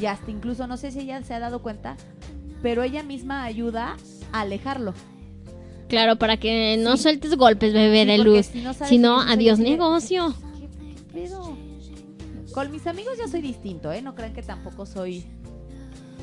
y 0.00 0.06
hasta 0.06 0.30
incluso, 0.30 0.66
no 0.66 0.76
sé 0.76 0.90
si 0.90 1.00
ella 1.00 1.22
se 1.22 1.34
ha 1.34 1.38
dado 1.38 1.62
cuenta, 1.62 1.96
pero 2.62 2.82
ella 2.82 3.02
misma 3.02 3.44
ayuda 3.44 3.96
a 4.32 4.40
alejarlo. 4.40 4.94
Claro, 5.88 6.16
para 6.16 6.38
que 6.38 6.76
no 6.78 6.96
Sí. 6.96 7.02
sueltes 7.04 7.36
golpes, 7.36 7.72
bebé 7.72 8.00
Sí, 8.02 8.06
de 8.08 8.18
luz. 8.18 8.46
Si 8.46 8.98
no, 8.98 9.22
Si 9.22 9.32
adiós 9.32 9.58
negocio. 9.58 10.34
¿qué, 10.58 10.68
qué 10.68 11.02
pedo? 11.12 11.56
Con 12.52 12.70
mis 12.72 12.86
amigos 12.86 13.14
yo 13.18 13.28
soy 13.28 13.42
distinto, 13.42 13.92
¿eh? 13.92 14.00
No 14.00 14.14
crean 14.14 14.32
que 14.32 14.42
tampoco 14.42 14.86
soy 14.86 15.26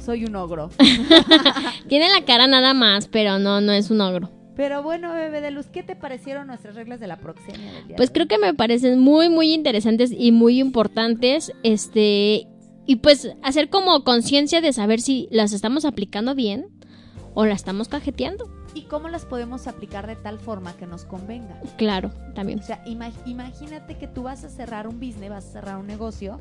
soy 0.01 0.25
un 0.25 0.35
ogro. 0.35 0.69
Tiene 1.87 2.09
la 2.09 2.25
cara 2.25 2.47
nada 2.47 2.73
más, 2.73 3.07
pero 3.07 3.39
no, 3.39 3.61
no 3.61 3.71
es 3.71 3.89
un 3.91 4.01
ogro. 4.01 4.29
Pero 4.55 4.83
bueno, 4.83 5.13
bebé 5.13 5.41
de 5.41 5.49
luz, 5.51 5.67
¿qué 5.67 5.81
te 5.81 5.95
parecieron 5.95 6.47
nuestras 6.47 6.75
reglas 6.75 6.99
de 6.99 7.07
la 7.07 7.17
proxemia 7.17 7.71
del 7.71 7.87
día? 7.87 7.95
Pues 7.95 8.11
creo 8.11 8.27
que 8.27 8.37
me 8.37 8.53
parecen 8.53 8.99
muy, 8.99 9.29
muy 9.29 9.53
interesantes 9.53 10.11
y 10.15 10.31
muy 10.31 10.59
importantes. 10.59 11.51
Este. 11.63 12.47
Y 12.85 12.97
pues 12.97 13.31
hacer 13.43 13.69
como 13.69 14.03
conciencia 14.03 14.59
de 14.59 14.73
saber 14.73 14.99
si 14.99 15.27
las 15.31 15.53
estamos 15.53 15.85
aplicando 15.85 16.35
bien 16.35 16.67
o 17.33 17.45
la 17.45 17.53
estamos 17.53 17.87
cajeteando. 17.87 18.49
¿Y 18.73 18.83
cómo 18.83 19.07
las 19.09 19.25
podemos 19.25 19.67
aplicar 19.67 20.07
de 20.07 20.15
tal 20.15 20.39
forma 20.39 20.73
que 20.73 20.85
nos 20.87 21.05
convenga? 21.05 21.59
Claro, 21.77 22.11
también. 22.35 22.59
O 22.59 22.63
sea, 22.63 22.83
ima- 22.85 23.11
imagínate 23.25 23.97
que 23.97 24.07
tú 24.07 24.23
vas 24.23 24.43
a 24.43 24.49
cerrar 24.49 24.87
un 24.87 24.99
business, 24.99 25.29
vas 25.29 25.45
a 25.45 25.51
cerrar 25.51 25.77
un 25.77 25.87
negocio 25.87 26.39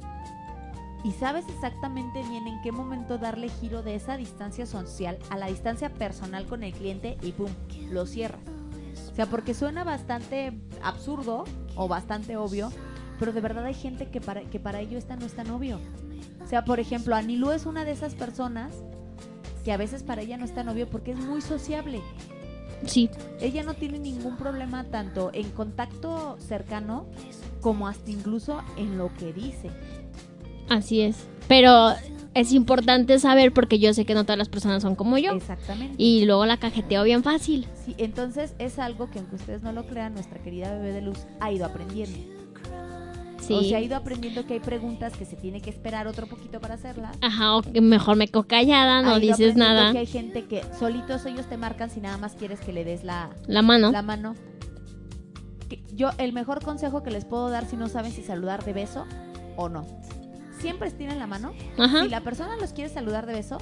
y 1.02 1.12
sabes 1.12 1.44
exactamente 1.48 2.22
bien 2.28 2.46
en 2.46 2.60
qué 2.62 2.72
momento 2.72 3.18
darle 3.18 3.48
giro 3.48 3.82
de 3.82 3.94
esa 3.94 4.16
distancia 4.16 4.66
social 4.66 5.18
a 5.30 5.36
la 5.36 5.46
distancia 5.46 5.90
personal 5.92 6.46
con 6.46 6.62
el 6.62 6.72
cliente 6.72 7.16
y 7.22 7.32
pum, 7.32 7.50
lo 7.90 8.06
cierras. 8.06 8.40
O 9.10 9.14
sea, 9.14 9.26
porque 9.26 9.54
suena 9.54 9.84
bastante 9.84 10.52
absurdo 10.82 11.44
o 11.74 11.88
bastante 11.88 12.36
obvio, 12.36 12.70
pero 13.18 13.32
de 13.32 13.40
verdad 13.40 13.64
hay 13.64 13.74
gente 13.74 14.08
que 14.10 14.20
para, 14.20 14.42
que 14.42 14.60
para 14.60 14.80
ello 14.80 14.98
esta 14.98 15.16
no 15.16 15.26
es 15.26 15.34
tan 15.34 15.50
obvio. 15.50 15.78
O 16.42 16.46
sea, 16.46 16.64
por 16.64 16.80
ejemplo, 16.80 17.14
Anilú 17.14 17.50
es 17.50 17.66
una 17.66 17.84
de 17.84 17.92
esas 17.92 18.14
personas 18.14 18.74
que 19.64 19.72
a 19.72 19.76
veces 19.76 20.02
para 20.02 20.22
ella 20.22 20.36
no 20.36 20.44
es 20.44 20.54
tan 20.54 20.68
obvio 20.68 20.88
porque 20.88 21.12
es 21.12 21.18
muy 21.18 21.40
sociable 21.40 22.00
Sí, 22.86 23.10
ella 23.40 23.62
no 23.62 23.74
tiene 23.74 23.98
ningún 23.98 24.36
problema 24.36 24.84
tanto 24.84 25.30
en 25.34 25.50
contacto 25.50 26.36
cercano 26.38 27.06
como 27.60 27.86
hasta 27.88 28.10
incluso 28.10 28.62
en 28.76 28.96
lo 28.96 29.12
que 29.14 29.32
dice. 29.32 29.70
Así 30.70 31.02
es. 31.02 31.26
Pero 31.48 31.90
es 32.34 32.52
importante 32.52 33.18
saber 33.18 33.52
porque 33.52 33.78
yo 33.78 33.92
sé 33.92 34.04
que 34.04 34.14
no 34.14 34.24
todas 34.24 34.38
las 34.38 34.48
personas 34.48 34.82
son 34.82 34.94
como 34.94 35.18
yo. 35.18 35.32
Exactamente. 35.32 35.94
Y 35.98 36.24
luego 36.24 36.46
la 36.46 36.56
cajeteo 36.56 37.02
bien 37.04 37.22
fácil. 37.22 37.66
Sí, 37.84 37.94
entonces 37.98 38.54
es 38.58 38.78
algo 38.78 39.10
que 39.10 39.18
aunque 39.18 39.36
ustedes 39.36 39.62
no 39.62 39.72
lo 39.72 39.86
crean, 39.86 40.14
nuestra 40.14 40.40
querida 40.40 40.72
bebé 40.72 40.92
de 40.92 41.02
luz 41.02 41.18
ha 41.40 41.52
ido 41.52 41.66
aprendiendo. 41.66 42.18
Sí. 43.40 43.54
O 43.54 43.62
sea, 43.62 43.78
ha 43.78 43.80
ido 43.80 43.96
aprendiendo 43.96 44.46
que 44.46 44.54
hay 44.54 44.60
preguntas 44.60 45.16
que 45.16 45.24
se 45.24 45.34
tiene 45.34 45.60
que 45.60 45.70
esperar 45.70 46.06
otro 46.06 46.26
poquito 46.28 46.60
para 46.60 46.74
hacerlas. 46.74 47.16
Ajá, 47.20 47.56
o 47.56 47.62
que 47.62 47.80
mejor 47.80 48.16
me 48.16 48.28
quedo 48.28 48.44
callada, 48.44 49.02
no 49.02 49.14
Ha 49.14 49.18
ido 49.18 49.36
dices 49.36 49.56
nada. 49.56 49.90
Que 49.92 49.98
hay 49.98 50.06
gente 50.06 50.44
que 50.44 50.62
solitos 50.78 51.26
ellos 51.26 51.46
te 51.48 51.56
marcan 51.56 51.90
si 51.90 52.00
nada 52.00 52.16
más 52.18 52.34
quieres 52.34 52.60
que 52.60 52.72
le 52.72 52.84
des 52.84 53.02
la, 53.02 53.30
La 53.48 53.62
mano. 53.62 53.90
la 53.90 54.02
mano. 54.02 54.34
Yo, 55.94 56.10
el 56.18 56.32
mejor 56.32 56.62
consejo 56.62 57.02
que 57.02 57.10
les 57.10 57.24
puedo 57.24 57.48
dar 57.50 57.66
si 57.66 57.76
no 57.76 57.88
saben 57.88 58.12
si 58.12 58.22
saludar 58.22 58.64
de 58.64 58.72
beso 58.72 59.06
o 59.56 59.68
no. 59.68 59.84
Siempre 60.60 60.88
estiren 60.88 61.18
la 61.18 61.26
mano. 61.26 61.52
Ajá. 61.78 62.02
Si 62.02 62.08
la 62.08 62.20
persona 62.20 62.56
los 62.56 62.72
quiere 62.72 62.90
saludar 62.90 63.26
de 63.26 63.34
beso, 63.34 63.58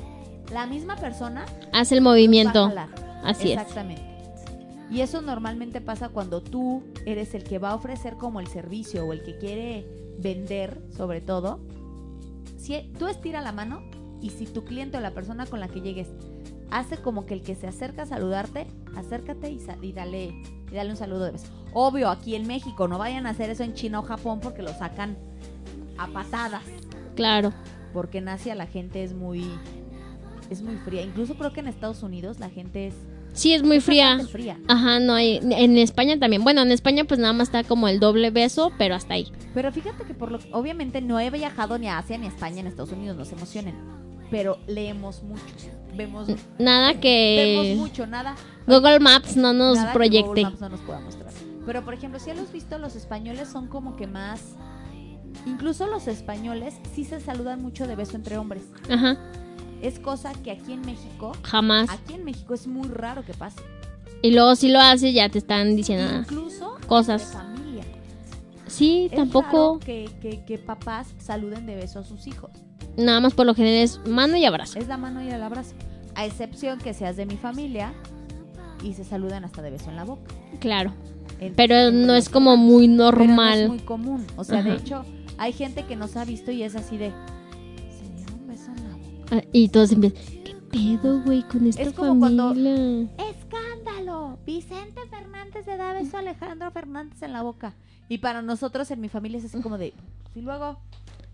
la 0.52 0.66
misma 0.66 0.96
persona 0.96 1.44
Haz 1.72 1.92
el 1.92 2.00
movimiento. 2.00 2.70
Así 3.24 3.52
es. 3.52 3.58
Exactamente. 3.58 4.02
Y 4.90 5.02
eso 5.02 5.20
normalmente 5.20 5.80
pasa 5.80 6.08
cuando 6.08 6.42
tú 6.42 6.82
eres 7.04 7.34
el 7.34 7.44
que 7.44 7.58
va 7.58 7.70
a 7.70 7.74
ofrecer 7.74 8.16
como 8.16 8.40
el 8.40 8.46
servicio 8.46 9.04
o 9.04 9.12
el 9.12 9.22
que 9.22 9.36
quiere 9.36 9.86
vender, 10.18 10.80
sobre 10.96 11.20
todo. 11.20 11.60
Si 12.56 12.90
tú 12.98 13.06
estira 13.06 13.42
la 13.42 13.52
mano 13.52 13.82
y 14.22 14.30
si 14.30 14.46
tu 14.46 14.64
cliente 14.64 14.96
o 14.96 15.00
la 15.00 15.12
persona 15.12 15.46
con 15.46 15.60
la 15.60 15.68
que 15.68 15.80
llegues 15.80 16.08
hace 16.70 16.96
como 16.98 17.26
que 17.26 17.34
el 17.34 17.42
que 17.42 17.54
se 17.54 17.66
acerca 17.66 18.02
a 18.02 18.06
saludarte, 18.06 18.66
acércate 18.96 19.50
y, 19.50 19.60
y 19.82 19.92
dale, 19.92 20.34
y 20.70 20.74
dale 20.74 20.90
un 20.90 20.96
saludo 20.96 21.24
de 21.24 21.32
beso. 21.32 21.46
Obvio, 21.72 22.08
aquí 22.08 22.34
en 22.34 22.46
México, 22.46 22.88
no 22.88 22.98
vayan 22.98 23.26
a 23.26 23.30
hacer 23.30 23.50
eso 23.50 23.64
en 23.64 23.74
China 23.74 24.00
o 24.00 24.02
Japón 24.02 24.40
porque 24.40 24.62
lo 24.62 24.72
sacan 24.72 25.16
a 25.98 26.06
patadas. 26.08 26.62
Claro. 27.18 27.52
Porque 27.92 28.18
en 28.18 28.28
Asia 28.28 28.54
la 28.54 28.66
gente 28.66 29.02
es 29.02 29.12
muy 29.12 29.44
es 30.50 30.62
muy 30.62 30.76
fría. 30.76 31.02
Incluso 31.02 31.34
creo 31.34 31.52
que 31.52 31.58
en 31.58 31.66
Estados 31.66 32.04
Unidos 32.04 32.38
la 32.38 32.48
gente 32.48 32.86
es 32.86 32.94
Sí, 33.32 33.54
es 33.54 33.64
muy 33.64 33.80
fría. 33.80 34.20
fría. 34.30 34.56
Ajá, 34.68 35.00
no 35.00 35.14
hay. 35.14 35.40
En 35.42 35.76
España 35.78 36.16
también. 36.16 36.44
Bueno, 36.44 36.62
en 36.62 36.70
España 36.70 37.02
pues 37.04 37.18
nada 37.18 37.32
más 37.32 37.48
está 37.48 37.64
como 37.64 37.88
el 37.88 37.98
doble 37.98 38.30
beso, 38.30 38.70
pero 38.78 38.94
hasta 38.94 39.14
ahí. 39.14 39.32
Pero 39.52 39.72
fíjate 39.72 40.04
que 40.04 40.14
por 40.14 40.30
lo 40.30 40.38
obviamente 40.52 41.00
no 41.02 41.18
he 41.18 41.28
viajado 41.30 41.76
ni 41.76 41.88
a 41.88 41.98
Asia 41.98 42.18
ni 42.18 42.26
a 42.26 42.28
España, 42.28 42.60
en 42.60 42.68
Estados 42.68 42.92
Unidos, 42.92 43.16
no 43.16 43.24
se 43.24 43.34
emocionen. 43.34 43.74
Pero 44.30 44.58
leemos 44.68 45.24
mucho, 45.24 45.42
vemos, 45.96 46.28
Nada 46.60 46.88
vemos 46.88 47.00
que 47.02 47.74
mucho, 47.76 48.06
nada. 48.06 48.36
Google 48.68 49.00
Maps 49.00 49.36
no 49.36 49.52
nos 49.52 49.76
nada 49.76 49.90
que 49.90 49.94
proyecte. 49.98 50.28
Google 50.28 50.42
Maps 50.44 50.60
no 50.60 50.68
nos 50.68 50.80
pueda 50.82 51.00
mostrar. 51.00 51.32
Pero 51.66 51.84
por 51.84 51.94
ejemplo, 51.94 52.20
si 52.20 52.30
has 52.30 52.52
visto, 52.52 52.78
los 52.78 52.94
españoles 52.94 53.48
son 53.48 53.66
como 53.66 53.96
que 53.96 54.06
más. 54.06 54.54
Incluso 55.46 55.86
los 55.86 56.08
españoles 56.08 56.74
sí 56.94 57.04
se 57.04 57.20
saludan 57.20 57.62
mucho 57.62 57.86
de 57.86 57.96
beso 57.96 58.16
entre 58.16 58.36
hombres. 58.38 58.62
Ajá, 58.90 59.16
Es 59.80 59.98
cosa 59.98 60.32
que 60.32 60.50
aquí 60.50 60.72
en 60.72 60.80
México, 60.82 61.32
jamás. 61.42 61.88
aquí 61.90 62.14
en 62.14 62.24
México 62.24 62.54
es 62.54 62.66
muy 62.66 62.88
raro 62.88 63.24
que 63.24 63.32
pase. 63.34 63.60
Y 64.22 64.32
luego 64.32 64.56
si 64.56 64.68
lo 64.68 64.80
haces 64.80 65.14
ya 65.14 65.28
te 65.28 65.38
están 65.38 65.76
diciendo 65.76 66.18
Incluso 66.20 66.76
cosas. 66.88 67.30
de 67.30 67.38
familia. 67.38 67.84
Sí, 68.66 69.08
Es 69.10 69.16
tampoco. 69.16 69.46
raro 69.74 69.78
que, 69.78 70.10
que, 70.20 70.44
que 70.44 70.58
papás 70.58 71.08
saluden 71.18 71.66
de 71.66 71.76
beso 71.76 72.00
a 72.00 72.04
sus 72.04 72.26
hijos. 72.26 72.50
Nada 72.96 73.20
más 73.20 73.32
por 73.34 73.46
lo 73.46 73.54
general 73.54 73.82
es 73.84 74.00
mano 74.08 74.36
y 74.36 74.44
abrazo. 74.44 74.78
Es 74.78 74.88
la 74.88 74.96
mano 74.96 75.22
y 75.22 75.28
el 75.28 75.42
abrazo. 75.42 75.74
A 76.16 76.26
excepción 76.26 76.78
que 76.80 76.92
seas 76.94 77.16
de 77.16 77.26
mi 77.26 77.36
familia 77.36 77.92
y 78.82 78.94
se 78.94 79.04
saludan 79.04 79.44
hasta 79.44 79.62
de 79.62 79.70
beso 79.70 79.88
en 79.90 79.96
la 79.96 80.04
boca. 80.04 80.34
Claro. 80.58 80.92
Pero 81.54 81.92
no 81.92 82.14
es 82.16 82.28
como 82.28 82.56
muy 82.56 82.88
Pero 82.88 82.96
no 82.96 83.04
normal. 83.12 83.58
es 83.60 83.68
muy 83.68 83.78
común. 83.78 84.26
O 84.36 84.42
sea, 84.42 84.62
de 84.64 84.74
hecho, 84.74 85.04
hay 85.38 85.52
gente 85.52 85.84
que 85.86 85.96
nos 85.96 86.16
ha 86.16 86.24
visto 86.24 86.50
y 86.50 86.62
es 86.62 86.74
así 86.76 86.96
de. 86.96 87.12
Se 87.90 88.08
dieron 88.14 88.40
un 88.40 88.46
beso 88.48 88.70
en 88.70 88.84
la 88.90 88.96
boca. 88.96 89.36
Ah, 89.36 89.42
Y 89.52 89.68
todos 89.68 89.92
empiezan, 89.92 90.22
¿qué 90.44 90.54
pedo, 90.70 91.22
güey, 91.22 91.42
con 91.44 91.66
esta 91.66 91.82
Es 91.82 91.92
como 91.92 92.18
cuando- 92.18 92.48
familia? 92.48 93.08
¡Escándalo! 93.30 94.38
Vicente 94.44 95.00
Fernández 95.10 95.66
le 95.66 95.76
da 95.76 95.92
beso 95.92 96.16
a 96.16 96.20
Alejandro 96.20 96.70
Fernández 96.70 97.22
en 97.22 97.32
la 97.32 97.42
boca. 97.42 97.74
Y 98.08 98.18
para 98.18 98.42
nosotros 98.42 98.90
en 98.90 99.00
mi 99.00 99.08
familia 99.08 99.38
es 99.38 99.44
así 99.44 99.60
como 99.60 99.78
de. 99.78 99.92
¿Y 100.34 100.40
luego? 100.40 100.78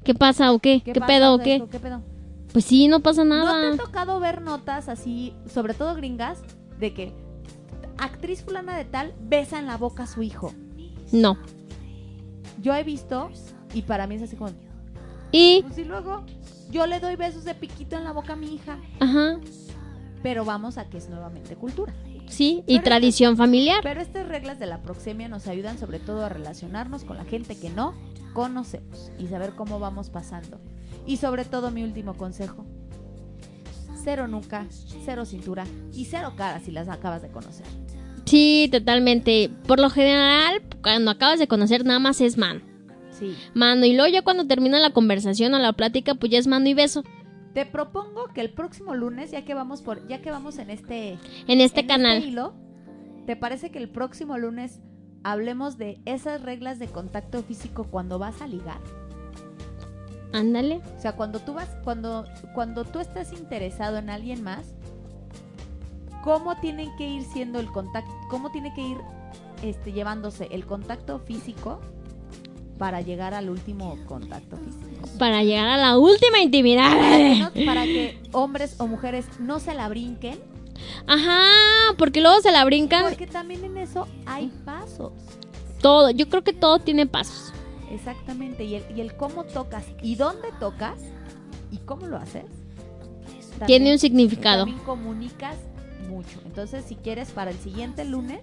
¿Qué 0.03 0.15
pasa 0.15 0.53
o 0.53 0.59
qué? 0.59 0.83
¿Qué, 0.83 0.93
pedo 1.01 1.35
o 1.35 1.39
qué? 1.39 1.57
esto? 1.57 1.71
¿Qué 1.71 1.79
pedo? 1.81 2.03
Pues 2.53 2.65
sí, 2.65 2.89
no 2.89 3.01
pasa 3.01 3.25
¿No 3.25 3.35
te 3.35 3.45
nada. 3.45 3.73
ha 3.73 3.77
tocado 3.77 4.21
ver 4.21 4.43
notas 4.43 4.89
así, 4.89 5.33
sobre 5.53 5.75
todo 5.75 5.95
gringas, 5.95 6.43
de 6.79 6.93
que 6.95 7.13
actriz 7.99 8.43
fulana 8.43 8.77
de 8.77 8.85
tal 8.85 9.15
besa 9.21 9.59
en 9.59 9.67
la 9.67 9.77
boca 9.77 10.03
a 10.05 10.07
su 10.07 10.23
hijo? 10.23 10.53
No. 11.13 11.37
Yo 12.63 12.75
he 12.75 12.83
visto 12.85 13.31
y 13.75 13.83
para 13.83 14.07
mí 14.07 14.15
es 14.15 14.23
así 14.23 14.37
como, 14.37 14.51
Y, 15.33 15.63
pues 15.63 15.77
y 15.79 15.85
luego 15.85 16.25
yo 16.71 16.87
le 16.87 17.01
doy 17.01 17.17
besos 17.17 17.45
de 17.45 17.55
piquito 17.55 17.97
en 17.97 18.05
la 18.05 18.13
boca 18.13 18.33
a 18.35 18.37
mi 18.37 18.55
hija, 18.55 18.79
ajá, 19.01 19.39
pero 20.23 20.45
vamos 20.45 20.79
a 20.79 20.89
que 20.89 20.97
es 20.99 21.09
nuevamente 21.11 21.57
cultura. 21.57 21.93
sí, 22.27 22.63
y 22.67 22.77
Pero- 22.77 22.85
tradición 22.85 23.37
familiar. 23.37 23.81
Pero 23.83 24.01
estas 24.01 24.27
reglas 24.29 24.59
de 24.59 24.67
la 24.67 24.81
proxemia 24.83 25.29
nos 25.29 25.47
ayudan 25.47 25.79
sobre 25.79 25.99
todo 25.99 26.25
a 26.25 26.29
relacionarnos 26.31 27.05
con 27.05 27.17
la 27.19 27.25
gente 27.25 27.57
que 27.59 27.69
no 27.71 27.95
conocemos 28.33 29.11
y 29.19 29.27
saber 29.27 29.53
cómo 29.55 29.79
vamos 29.79 30.09
pasando. 30.11 30.59
Y 31.07 31.19
sobre 31.19 31.45
todo 31.45 31.71
mi 31.71 31.83
último 31.85 32.15
consejo, 32.15 32.65
cero 34.03 34.27
nuca, 34.29 34.67
cero 35.05 35.25
cintura 35.25 35.65
y 35.93 36.07
cero 36.07 36.33
cara 36.37 36.61
si 36.61 36.71
las 36.71 36.89
acabas 36.89 37.21
de 37.23 37.29
conocer. 37.29 37.67
Sí, 38.25 38.69
totalmente. 38.73 39.51
Por 39.67 39.81
lo 39.81 39.91
general, 39.91 40.63
cuando 40.83 41.11
acabas 41.11 41.39
de 41.39 41.47
conocer, 41.47 41.85
nada 41.85 41.99
más 41.99 42.21
es 42.23 42.39
mano. 42.39 42.61
Sí. 43.25 43.37
Mano, 43.55 43.85
y 43.87 43.95
luego 43.95 44.13
ya 44.13 44.23
cuando 44.23 44.47
termina 44.47 44.79
la 44.81 44.91
conversación 44.91 45.55
o 45.55 45.59
la 45.59 45.73
plática, 45.73 46.15
pues 46.15 46.33
ya 46.33 46.39
es 46.39 46.47
mano 46.47 46.69
y 46.69 46.75
beso. 46.75 47.05
Te 47.55 47.65
propongo 47.67 48.27
que 48.35 48.41
el 48.41 48.51
próximo 48.51 48.95
lunes, 48.95 49.31
ya 49.31 49.45
que 49.45 49.55
vamos 49.55 49.81
por, 49.83 50.07
ya 50.09 50.21
que 50.21 50.31
vamos 50.31 50.59
en 50.59 50.71
este, 50.71 51.19
En 51.47 51.61
este 51.61 51.81
en 51.81 51.87
canal. 51.87 52.25
hilo, 52.25 52.55
¿te 53.27 53.37
parece 53.37 53.71
que 53.71 53.79
el 53.79 53.89
próximo 53.89 54.37
lunes 54.39 54.81
hablemos 55.23 55.79
de 55.79 56.01
esas 56.05 56.43
reglas 56.43 56.79
de 56.79 56.89
contacto 56.89 57.43
físico 57.43 57.85
cuando 57.85 58.19
vas 58.19 58.43
a 58.43 58.49
ligar? 58.49 58.81
Ándale. 60.33 60.81
O 60.97 61.01
sea, 61.01 61.13
cuando 61.15 61.39
tú 61.39 61.55
vas, 61.55 61.69
cuando, 61.85 62.27
cuando 62.55 62.85
tú 62.85 62.99
estás 62.99 63.33
interesado 63.33 63.99
en 63.99 64.11
alguien 64.11 64.43
más, 64.43 64.75
¿cómo 66.25 66.57
tienen 66.57 66.91
que 66.97 67.09
ir 67.09 67.23
siendo 67.23 67.61
el 67.61 67.71
contacto, 67.71 68.11
cómo 68.31 68.51
tiene 68.51 68.75
que 68.75 68.83
ir 68.83 68.97
este, 69.63 69.93
llevándose 69.93 70.49
el 70.51 70.67
contacto 70.67 71.21
físico 71.21 71.81
para 72.79 73.01
llegar 73.01 73.35
al 73.35 73.51
último 73.51 73.97
contacto 74.07 74.57
físico? 74.57 75.09
Para 75.19 75.43
llegar 75.45 75.69
a 75.69 75.77
la 75.77 75.99
última 75.99 76.41
intimidad. 76.41 76.91
Para 76.91 77.17
que, 77.17 77.35
no- 77.61 77.67
para 77.67 77.85
que 77.85 78.19
hombres 78.33 78.75
o 78.79 78.87
mujeres 78.87 79.27
no 79.39 79.61
se 79.61 79.75
la 79.75 79.89
brinquen, 79.89 80.39
Ajá, 81.07 81.45
porque 81.99 82.21
luego 82.21 82.41
se 82.41 82.51
la 82.51 82.65
brincan 82.65 83.05
porque 83.05 83.27
también 83.27 83.65
en 83.65 83.77
eso 83.79 84.07
hay 84.27 84.49
pasos. 84.65 85.13
todo. 85.81 86.11
Yo 86.11 86.29
creo 86.29 86.43
que 86.43 86.53
todo 86.53 86.79
tiene 86.81 87.07
pasos. 87.07 87.53
Exactamente, 87.93 88.65
y 88.65 88.75
el, 88.75 88.85
y 88.97 89.01
el 89.01 89.15
cómo 89.17 89.45
tocas 89.45 89.85
y 90.03 90.17
dónde 90.17 90.49
tocas 90.59 90.99
y 91.71 91.79
cómo 91.79 92.07
lo 92.07 92.17
haces. 92.17 92.45
Tiene 93.67 93.93
un 93.93 93.99
significado. 93.99 94.65
También 94.65 94.85
comunicas 94.85 95.57
mucho. 96.09 96.41
Entonces, 96.45 96.85
si 96.87 96.97
quieres, 96.97 97.31
para 97.31 97.51
el 97.53 97.59
siguiente 97.59 98.05
lunes, 98.05 98.41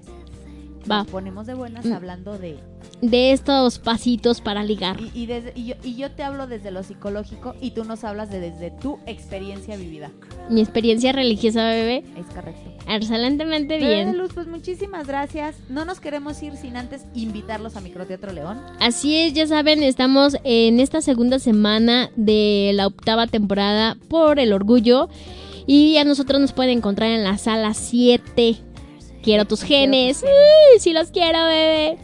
Va. 0.90 1.00
nos 1.00 1.08
ponemos 1.08 1.48
de 1.48 1.54
buenas 1.54 1.86
Mm. 1.86 1.94
hablando 1.94 2.38
de... 2.38 2.58
De 3.02 3.32
estos 3.32 3.80
pasitos 3.80 4.42
para 4.42 4.64
ligar. 4.64 5.00
Y, 5.00 5.12
y 5.24 5.26
desde, 5.26 5.54
y, 5.56 5.66
yo, 5.66 5.76
y 5.84 5.96
yo 5.96 6.12
te 6.12 6.24
hablo 6.24 6.46
desde 6.48 6.70
lo 6.72 6.84
psicológico 6.84 7.56
y 7.62 7.72
tú 7.72 7.84
nos 7.84 8.04
hablas 8.04 8.30
de 8.30 8.40
desde 8.40 8.70
tu 8.72 9.00
experiencia 9.08 9.76
vivida. 9.76 10.12
Mi 10.50 10.62
experiencia 10.62 11.12
religiosa, 11.12 11.64
bebé. 11.70 12.04
Es 12.18 12.26
correcto. 12.28 12.62
Excelentemente 12.88 13.76
Bebé 13.78 13.88
de 13.90 13.96
bien. 14.06 14.18
Luz, 14.18 14.32
pues 14.34 14.48
muchísimas 14.48 15.08
gracias. 15.08 15.56
No 15.70 15.86
nos 15.86 16.00
queremos 16.00 16.42
ir 16.44 16.58
sin 16.58 16.76
antes 16.78 17.06
invitarlos 17.16 17.76
a 17.76 17.82
Microteatro 17.82 18.34
León. 18.34 18.60
Así 18.80 19.16
es, 19.18 19.34
ya 19.34 19.48
saben, 19.48 19.82
estamos 19.84 20.38
en 20.44 20.80
esta 20.80 21.02
segunda 21.02 21.40
semana 21.40 22.10
de 22.16 22.72
la 22.76 22.88
octava 22.88 23.26
temporada 23.28 23.98
por 24.10 24.40
el 24.40 24.54
orgullo. 24.54 25.10
Y 25.68 25.98
a 25.98 26.04
nosotros 26.04 26.42
nos 26.42 26.54
pueden 26.54 26.78
encontrar 26.80 27.12
en 27.12 27.24
la 27.24 27.38
sala 27.38 27.74
7. 27.74 28.58
Quiero 29.24 29.46
tus 29.46 29.62
genes. 29.64 30.24
Uy, 30.24 30.80
sí 30.80 30.94
los 30.94 31.10
quiero, 31.12 31.40
bebé. 31.46 31.98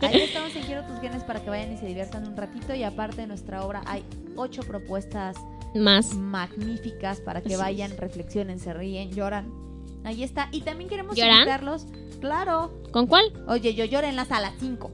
Ahí 0.00 0.20
estamos 0.22 0.54
en 0.56 0.62
Quiero 0.62 0.84
tus 0.84 1.00
genes 1.00 1.22
para 1.24 1.40
que 1.40 1.50
vayan 1.50 1.72
y 1.72 1.76
se 1.76 1.86
diviertan 1.86 2.26
un 2.26 2.36
ratito. 2.36 2.74
Y 2.74 2.82
aparte 2.84 3.22
de 3.22 3.26
nuestra 3.26 3.64
obra 3.64 3.82
hay 3.86 4.04
ocho 4.36 4.62
propuestas 4.62 5.36
Más. 5.74 6.14
magníficas 6.14 7.20
para 7.20 7.40
que 7.42 7.54
Así 7.54 7.56
vayan, 7.62 7.96
reflexionen, 7.96 8.58
se 8.58 8.72
ríen, 8.72 9.10
lloran. 9.12 9.52
Ahí 10.04 10.22
está. 10.22 10.48
Y 10.52 10.60
también 10.62 10.88
queremos 10.88 11.16
¿Lloran? 11.16 11.38
invitarlos. 11.40 11.86
Claro. 12.20 12.72
¿Con 12.92 13.06
cuál? 13.06 13.24
Oye, 13.48 13.74
yo 13.74 13.84
lloré 13.84 14.08
en 14.08 14.16
la 14.16 14.24
sala 14.24 14.52
5. 14.60 14.90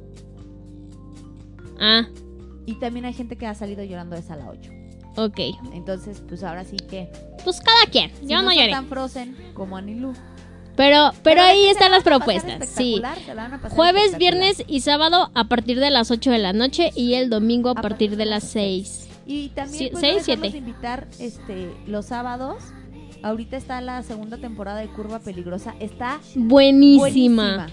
Ah, 1.81 2.07
Y 2.67 2.75
también 2.79 3.05
hay 3.05 3.13
gente 3.13 3.37
que 3.37 3.47
ha 3.47 3.55
salido 3.55 3.85
llorando 3.85 4.17
de 4.17 4.23
sala 4.23 4.49
8. 4.51 4.71
ok. 5.17 5.41
Entonces, 5.75 6.23
pues 6.29 6.43
ahora 6.43 6.65
sí 6.65 6.77
que. 6.77 7.11
Pues 7.45 7.61
cada 7.61 7.87
quien. 7.91 8.11
si 8.17 8.27
Yo 8.27 8.43
no 8.43 8.49
son 8.51 8.55
lloré. 8.59 8.71
tan 8.71 8.87
frozen 8.87 9.37
como 9.55 9.77
Anilú. 9.77 10.13
Pero, 10.77 11.13
pero 11.23 11.43
de 11.43 11.49
ahí 11.49 11.65
están 11.67 11.91
la 11.93 11.99
las 11.99 12.07
a 12.07 12.11
propuestas. 12.11 12.69
Sí. 12.69 13.01
a 13.05 13.69
Jueves, 13.71 14.19
viernes 14.19 14.65
y 14.67 14.81
sábado 14.81 15.31
a 15.35 15.45
partir 15.45 15.79
de 15.79 15.91
las 15.91 16.11
8 16.11 16.31
de 16.33 16.39
la 16.39 16.53
noche 16.53 16.91
y 16.97 17.15
el 17.15 17.31
domingo 17.31 17.71
a 17.71 17.75
partir 17.75 18.17
de 18.17 18.25
las 18.27 18.45
6. 18.45 19.09
Y 19.27 19.49
también 19.51 19.91
pues, 19.93 20.01
seis, 20.01 20.15
no 20.15 20.19
dejarnos 20.19 20.25
siete. 20.25 20.51
de 20.51 20.59
invitar 20.59 21.07
este, 21.19 21.71
los 21.87 22.07
sábados. 22.07 22.63
Ahorita 23.23 23.57
está 23.57 23.81
la 23.81 24.03
segunda 24.03 24.37
temporada 24.37 24.81
de 24.81 24.89
Curva 24.89 25.19
Peligrosa. 25.21 25.75
Está 25.81 26.21
Buenísima. 26.35 26.99
buenísima. 27.01 27.67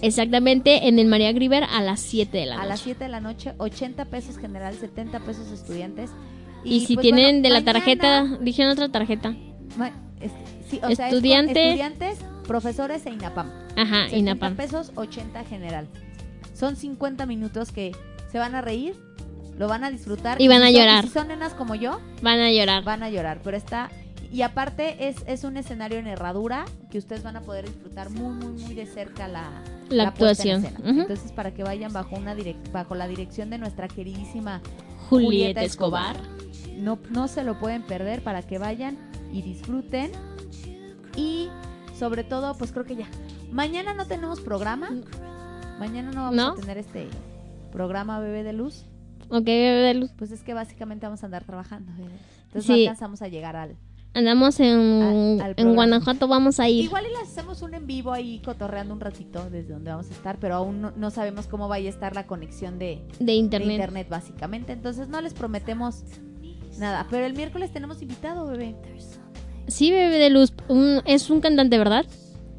Exactamente 0.00 0.88
en 0.88 0.98
el 0.98 1.06
María 1.08 1.32
Griver 1.32 1.64
a 1.64 1.82
las 1.82 2.00
7 2.00 2.38
de 2.38 2.46
la 2.46 2.54
A 2.54 2.58
noche. 2.58 2.68
las 2.68 2.80
7 2.80 3.04
de 3.04 3.10
la 3.10 3.20
noche, 3.20 3.52
80 3.58 4.04
pesos 4.06 4.38
general, 4.38 4.74
70 4.74 5.20
pesos 5.20 5.50
estudiantes. 5.50 6.10
Y, 6.64 6.80
si 6.86 6.94
pues, 6.94 7.02
tienen 7.02 7.24
bueno, 7.24 7.42
de 7.42 7.48
la 7.50 7.60
mañana- 7.60 7.72
tarjeta, 7.72 8.38
dijeron 8.40 8.72
otra 8.72 8.88
tarjeta. 8.88 9.34
ma- 9.76 9.90
es- 10.20 10.32
sí, 10.68 10.80
o 10.82 10.94
sea, 10.94 11.08
estudiantes, 11.08 12.18
profesores 12.46 13.04
e 13.06 13.10
INAPAM. 13.10 13.50
Ajá, 13.76 14.04
70 14.04 14.16
INAPAM. 14.16 14.56
pesos, 14.56 14.92
80 14.94 15.44
general. 15.44 15.88
Son 16.54 16.76
50 16.76 17.26
minutos 17.26 17.70
que 17.72 17.92
se 18.32 18.38
van 18.38 18.54
a 18.54 18.60
reír, 18.60 18.94
lo 19.56 19.68
van 19.68 19.84
a 19.84 19.90
disfrutar. 19.90 20.40
Y 20.40 20.48
van 20.48 20.62
a 20.62 20.66
son- 20.66 20.74
llorar. 20.74 21.04
si 21.04 21.10
son 21.10 21.28
nenas 21.28 21.54
como 21.54 21.74
yo, 21.74 22.00
Van 22.22 22.40
a 22.40 22.50
llorar. 22.50 22.84
van 22.84 23.02
a 23.02 23.10
llorar. 23.10 23.40
Pero 23.44 23.56
está. 23.56 23.90
Y 24.30 24.42
aparte 24.42 25.08
es, 25.08 25.16
es 25.26 25.44
un 25.44 25.56
escenario 25.56 25.98
en 25.98 26.06
herradura 26.06 26.66
que 26.90 26.98
ustedes 26.98 27.22
van 27.22 27.36
a 27.36 27.40
poder 27.40 27.64
disfrutar 27.66 28.10
muy, 28.10 28.34
muy, 28.34 28.62
muy 28.62 28.74
de 28.74 28.84
cerca 28.84 29.26
la, 29.26 29.62
La 29.88 30.02
en 30.02 30.08
actuación. 30.10 30.64
escena. 30.66 30.80
Ujú. 30.90 31.00
Entonces, 31.00 31.32
para 31.32 31.54
que 31.54 31.62
vayan 31.62 31.92
bajo 31.94 32.16
una 32.16 32.34
direc- 32.36 32.70
bajo 32.70 32.94
la 32.94 33.08
dirección 33.08 33.48
de 33.50 33.56
nuestra 33.58 33.88
queridísima 33.88 34.60
Julieta 35.08 35.62
Escobar. 35.64 36.16
no, 36.76 36.98
no 37.10 37.26
se 37.28 37.42
lo 37.42 37.58
pueden 37.58 37.82
perder 37.82 38.22
para 38.22 38.42
que 38.42 38.58
vayan 38.58 38.98
y 39.32 39.40
disfruten. 39.42 40.12
Y 41.18 41.48
sobre 41.98 42.22
todo, 42.24 42.54
pues 42.56 42.70
creo 42.72 42.84
que 42.84 42.96
ya. 42.96 43.06
Mañana 43.50 43.92
no 43.94 44.06
tenemos 44.06 44.40
programa. 44.40 44.90
Mañana 45.78 46.10
no 46.12 46.22
vamos 46.22 46.36
¿No? 46.36 46.48
a 46.52 46.54
tener 46.56 46.78
este 46.78 47.08
programa 47.72 48.20
Bebé 48.20 48.42
de 48.44 48.52
Luz. 48.52 48.84
Ok, 49.30 49.44
bebé 49.44 49.82
de 49.82 49.94
luz. 49.94 50.10
Pues 50.16 50.30
es 50.30 50.42
que 50.42 50.54
básicamente 50.54 51.04
vamos 51.06 51.22
a 51.22 51.26
andar 51.26 51.44
trabajando. 51.44 51.92
bebé. 51.98 52.10
Entonces 52.46 52.64
Sí. 52.64 52.72
no 52.72 52.78
alcanzamos 52.90 53.20
a 53.22 53.28
llegar 53.28 53.56
al. 53.56 53.76
Andamos 54.14 54.58
en, 54.58 55.38
Al- 55.40 55.40
al 55.42 55.54
en. 55.58 55.74
Guanajuato, 55.74 56.26
vamos 56.28 56.58
a 56.60 56.68
ir. 56.68 56.84
Igual 56.84 57.04
y 57.06 57.10
les 57.10 57.28
hacemos 57.30 57.60
un 57.60 57.74
en 57.74 57.86
vivo 57.86 58.12
ahí 58.12 58.40
cotorreando 58.42 58.94
un 58.94 59.00
ratito 59.00 59.48
desde 59.50 59.74
donde 59.74 59.90
vamos 59.90 60.08
a 60.10 60.14
estar, 60.14 60.38
pero 60.38 60.54
aún 60.54 60.80
no, 60.80 60.92
no 60.96 61.10
sabemos 61.10 61.46
cómo 61.46 61.68
vaya 61.68 61.88
a 61.88 61.92
estar 61.92 62.14
la 62.14 62.26
conexión 62.26 62.78
de, 62.78 63.02
de 63.18 63.24
de 63.26 63.32
internet. 63.34 63.70
internet 63.72 64.08
básicamente. 64.08 64.72
Entonces 64.72 65.08
no 65.08 65.20
les 65.20 65.34
prometemos 65.34 66.04
nada. 66.78 67.06
Pero 67.10 67.26
el 67.26 67.34
miércoles 67.34 67.70
tenemos 67.70 68.00
invitado, 68.00 68.46
bebé. 68.46 68.74
Sí, 69.68 69.90
bebé 69.92 70.18
de 70.18 70.30
luz. 70.30 70.52
un- 70.68 71.02
es 71.04 71.30
un 71.30 71.40
cantante, 71.40 71.78
¿verdad? 71.78 72.04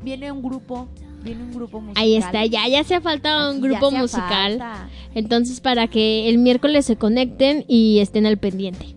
Viene 0.03 0.31
un 0.31 0.41
grupo, 0.41 0.87
viene 1.23 1.43
un 1.43 1.51
grupo 1.53 1.81
musical. 1.81 2.01
Ahí 2.03 2.15
está, 2.15 2.45
ya, 2.45 2.67
ya 2.67 2.83
se 2.83 2.95
ha 2.95 3.01
faltado 3.01 3.51
un 3.51 3.59
grupo 3.61 3.91
musical. 3.91 4.57
falta. 4.59 4.89
Entonces, 5.15 5.59
para 5.59 5.87
que 5.87 6.29
el 6.29 6.37
miércoles 6.37 6.85
se 6.85 6.95
conecten 6.95 7.65
y 7.67 7.99
estén 7.99 8.25
al 8.25 8.37
pendiente. 8.37 8.95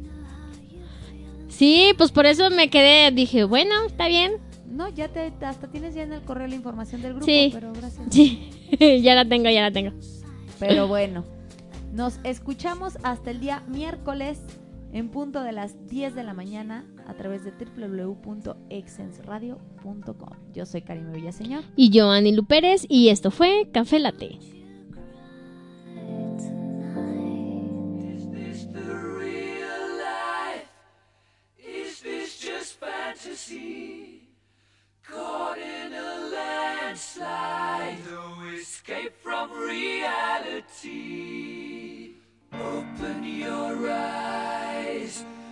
Sí, 1.48 1.92
pues 1.98 2.12
por 2.12 2.26
eso 2.26 2.50
me 2.50 2.70
quedé, 2.70 3.10
dije, 3.10 3.44
bueno, 3.44 3.74
está 3.86 4.08
bien. 4.08 4.32
No, 4.70 4.88
ya 4.88 5.08
te, 5.08 5.32
hasta 5.44 5.68
tienes 5.68 5.94
ya 5.94 6.02
en 6.02 6.12
el 6.12 6.22
correo 6.22 6.46
la 6.46 6.54
información 6.54 7.02
del 7.02 7.12
grupo, 7.12 7.26
Sí. 7.26 7.50
pero 7.52 7.72
gracias. 7.72 8.06
Sí, 8.10 8.50
ya 9.02 9.14
la 9.14 9.26
tengo, 9.28 9.50
ya 9.50 9.60
la 9.62 9.70
tengo. 9.70 9.92
Pero 10.58 10.88
bueno, 10.88 11.24
nos 11.92 12.18
escuchamos 12.24 12.96
hasta 13.02 13.30
el 13.30 13.40
día 13.40 13.62
miércoles 13.68 14.38
en 14.94 15.08
punto 15.10 15.42
de 15.42 15.52
las 15.52 15.74
10 15.88 16.14
de 16.14 16.22
la 16.22 16.32
mañana 16.34 16.86
a 17.06 17.14
través 17.14 17.44
de 17.44 17.52
www.exensradio.com. 17.52 20.52
Yo 20.52 20.66
soy 20.66 20.82
Karime 20.82 21.12
Villaseñor. 21.12 21.64
Y 21.76 21.90
yo, 21.90 22.10
Anilu 22.10 22.44
Pérez, 22.44 22.84
y 22.88 23.08
esto 23.08 23.30
fue 23.30 23.68
Café 23.72 23.98
Latte. 23.98 24.38
Caught 35.12 35.58
in 35.58 35.92
a 35.92 36.30
landslide, 36.32 37.98
no 38.10 38.42
escape 38.54 39.12
from 39.22 39.50
reality. 39.52 41.02
Open 42.52 43.24
your 43.24 43.90
eyes. 43.90 45.24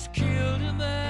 was 0.00 0.08
killed 0.14 0.62
in 0.62 0.78
the 0.78 1.09